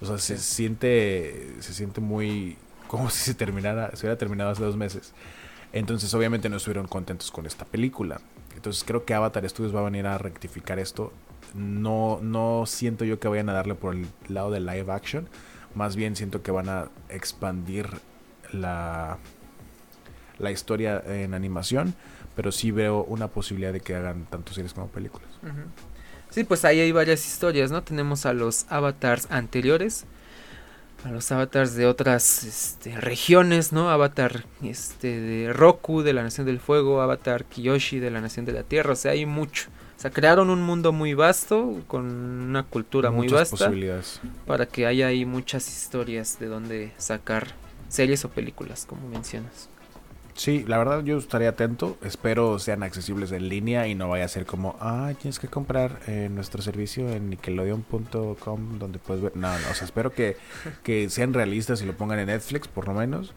[0.01, 4.63] O sea, se siente se siente muy como si se terminara, se hubiera terminado hace
[4.63, 5.13] dos meses.
[5.71, 8.19] Entonces, obviamente no estuvieron contentos con esta película.
[8.55, 11.13] Entonces creo que Avatar Studios va a venir a rectificar esto.
[11.53, 15.29] No, no siento yo que vayan a darle por el lado de live action.
[15.73, 17.87] Más bien siento que van a expandir
[18.51, 19.19] la,
[20.37, 21.95] la historia en animación.
[22.37, 25.27] Pero sí veo una posibilidad de que hagan tanto series como películas.
[26.29, 27.83] Sí, pues ahí hay varias historias, ¿no?
[27.83, 30.05] Tenemos a los avatars anteriores,
[31.03, 33.89] a los avatars de otras este, regiones, ¿no?
[33.89, 38.51] Avatar este, de Roku, de la Nación del Fuego, Avatar Kiyoshi, de la Nación de
[38.53, 39.69] la Tierra, o sea, hay mucho.
[39.97, 43.71] O sea, crearon un mundo muy vasto, con una cultura muy vasta,
[44.45, 47.47] para que haya ahí muchas historias de donde sacar
[47.89, 49.69] series o películas, como mencionas.
[50.37, 51.97] Sí, la verdad yo estaría atento.
[52.03, 55.99] Espero sean accesibles en línea y no vaya a ser como, ah, tienes que comprar
[56.05, 59.35] eh, nuestro servicio en nickelodeon.com donde puedes ver.
[59.35, 60.37] No, no, o sea, espero que,
[60.83, 63.33] que sean realistas y lo pongan en Netflix por lo menos.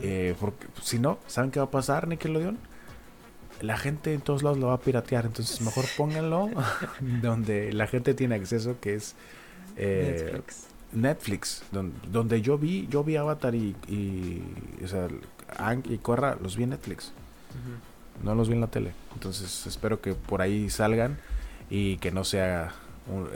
[0.00, 2.56] Eh, porque si no, ¿saben qué va a pasar, Nickelodeon?
[3.60, 6.50] La gente en todos lados lo va a piratear, entonces mejor pónganlo
[7.20, 9.16] donde la gente tiene acceso, que es
[9.76, 10.66] eh, Netflix.
[10.92, 11.62] Netflix,
[12.12, 14.42] donde, yo vi, yo vi Avatar y, y
[14.82, 15.08] o sea,
[15.84, 17.12] y Corra los vi en Netflix.
[18.22, 18.92] No los vi en la tele.
[19.14, 21.18] Entonces espero que por ahí salgan
[21.70, 22.72] y que no sea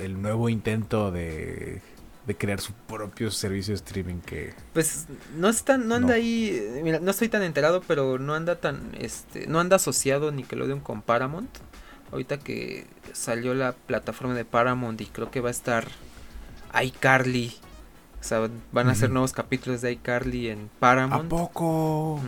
[0.01, 1.81] el nuevo intento de,
[2.27, 5.07] de crear su propio servicio de streaming que pues
[5.37, 9.47] no está no anda ahí mira no estoy tan enterado pero no anda tan este
[9.47, 11.51] no anda asociado Nickelodeon con Paramount
[12.13, 15.89] ahorita que salió la plataforma de Paramount y creo que va a estar
[16.81, 17.55] iCarly
[18.23, 21.25] o sea, van a hacer nuevos capítulos de iCarly en Paramount.
[21.25, 22.21] ¿A poco?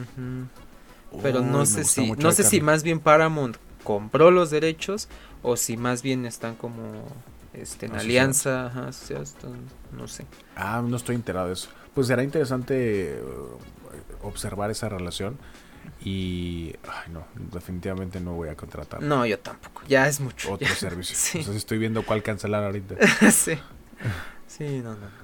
[1.23, 5.09] Pero no sé si, no sé si más bien Paramount compró los derechos
[5.45, 7.05] o si más bien están como
[7.53, 8.91] este, en alianza, ajá,
[9.93, 10.27] no sé.
[10.57, 11.69] Ah, no estoy enterado de eso.
[11.95, 15.39] Pues será interesante uh, observar esa relación
[16.05, 19.01] y ay no, definitivamente no voy a contratar.
[19.01, 19.83] No, yo tampoco.
[19.87, 20.55] Ya es mucho.
[20.55, 21.15] Otro servicio.
[21.17, 21.39] sí.
[21.39, 22.97] Entonces estoy viendo cuál cancelar ahorita.
[23.31, 23.57] sí.
[24.49, 25.24] Sí, no, no.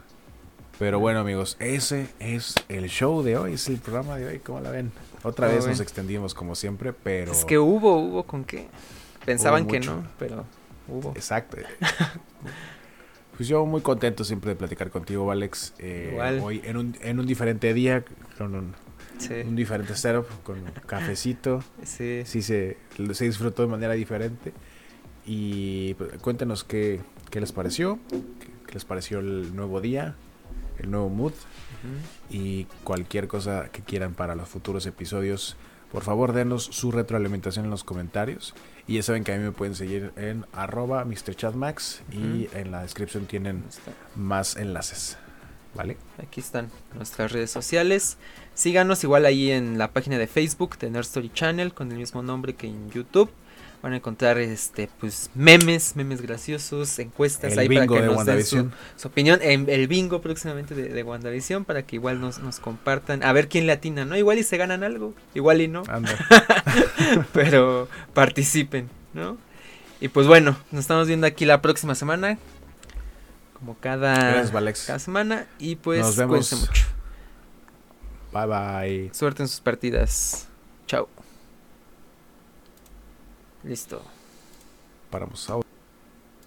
[0.81, 4.61] Pero bueno, amigos, ese es el show de hoy, es el programa de hoy, ¿cómo
[4.61, 4.93] la ven?
[5.23, 7.32] Otra vez nos extendimos como siempre, pero...
[7.32, 8.66] Es que hubo, hubo con qué.
[9.27, 10.47] Pensaban que no, pero
[10.89, 11.11] hubo.
[11.11, 11.59] Exacto.
[13.36, 15.74] pues yo muy contento siempre de platicar contigo, Alex.
[15.81, 18.02] Eh, hoy en un, en un diferente día,
[18.39, 18.74] con un,
[19.47, 21.62] un diferente setup, con cafecito.
[21.85, 22.23] Sí.
[22.24, 22.78] Sí, se,
[23.12, 24.55] se disfrutó de manera diferente.
[25.27, 27.98] Y pues, cuéntenos qué, qué les pareció,
[28.66, 30.16] qué les pareció el nuevo día,
[30.81, 31.32] el nuevo mood.
[32.28, 35.57] Y cualquier cosa que quieran para los futuros episodios,
[35.93, 38.55] por favor denos su retroalimentación en los comentarios.
[38.86, 42.82] Y ya saben que a mí me pueden seguir en arroba MrChatMax y en la
[42.82, 43.65] descripción tienen
[44.16, 45.16] más enlaces.
[45.73, 45.97] ¿Vale?
[46.19, 48.19] Aquí están nuestras redes sociales.
[48.55, 52.24] Síganos igual ahí en la página de Facebook de Nerd Story Channel con el mismo
[52.24, 53.31] nombre que en YouTube
[53.82, 58.70] van a encontrar este pues memes, memes graciosos, encuestas ahí para que nos den su,
[59.05, 59.40] opinión.
[59.43, 63.23] En el bingo próximamente de, de WandaVision para que igual nos, nos compartan.
[63.23, 64.16] A ver quién le atina, ¿no?
[64.16, 65.82] Igual y se ganan algo, igual y no.
[67.32, 69.39] Pero participen, ¿no?
[70.01, 72.39] Y pues bueno, nos estamos viendo aquí la próxima semana.
[73.55, 74.15] Como cada,
[74.86, 75.47] cada semana.
[75.59, 76.52] Y pues nos vemos.
[76.52, 76.85] mucho.
[78.32, 79.11] Bye bye.
[79.12, 80.48] Suerte en sus partidas.
[80.86, 81.09] Chao.
[83.62, 84.03] Listo.
[85.11, 85.66] Paramos ahora.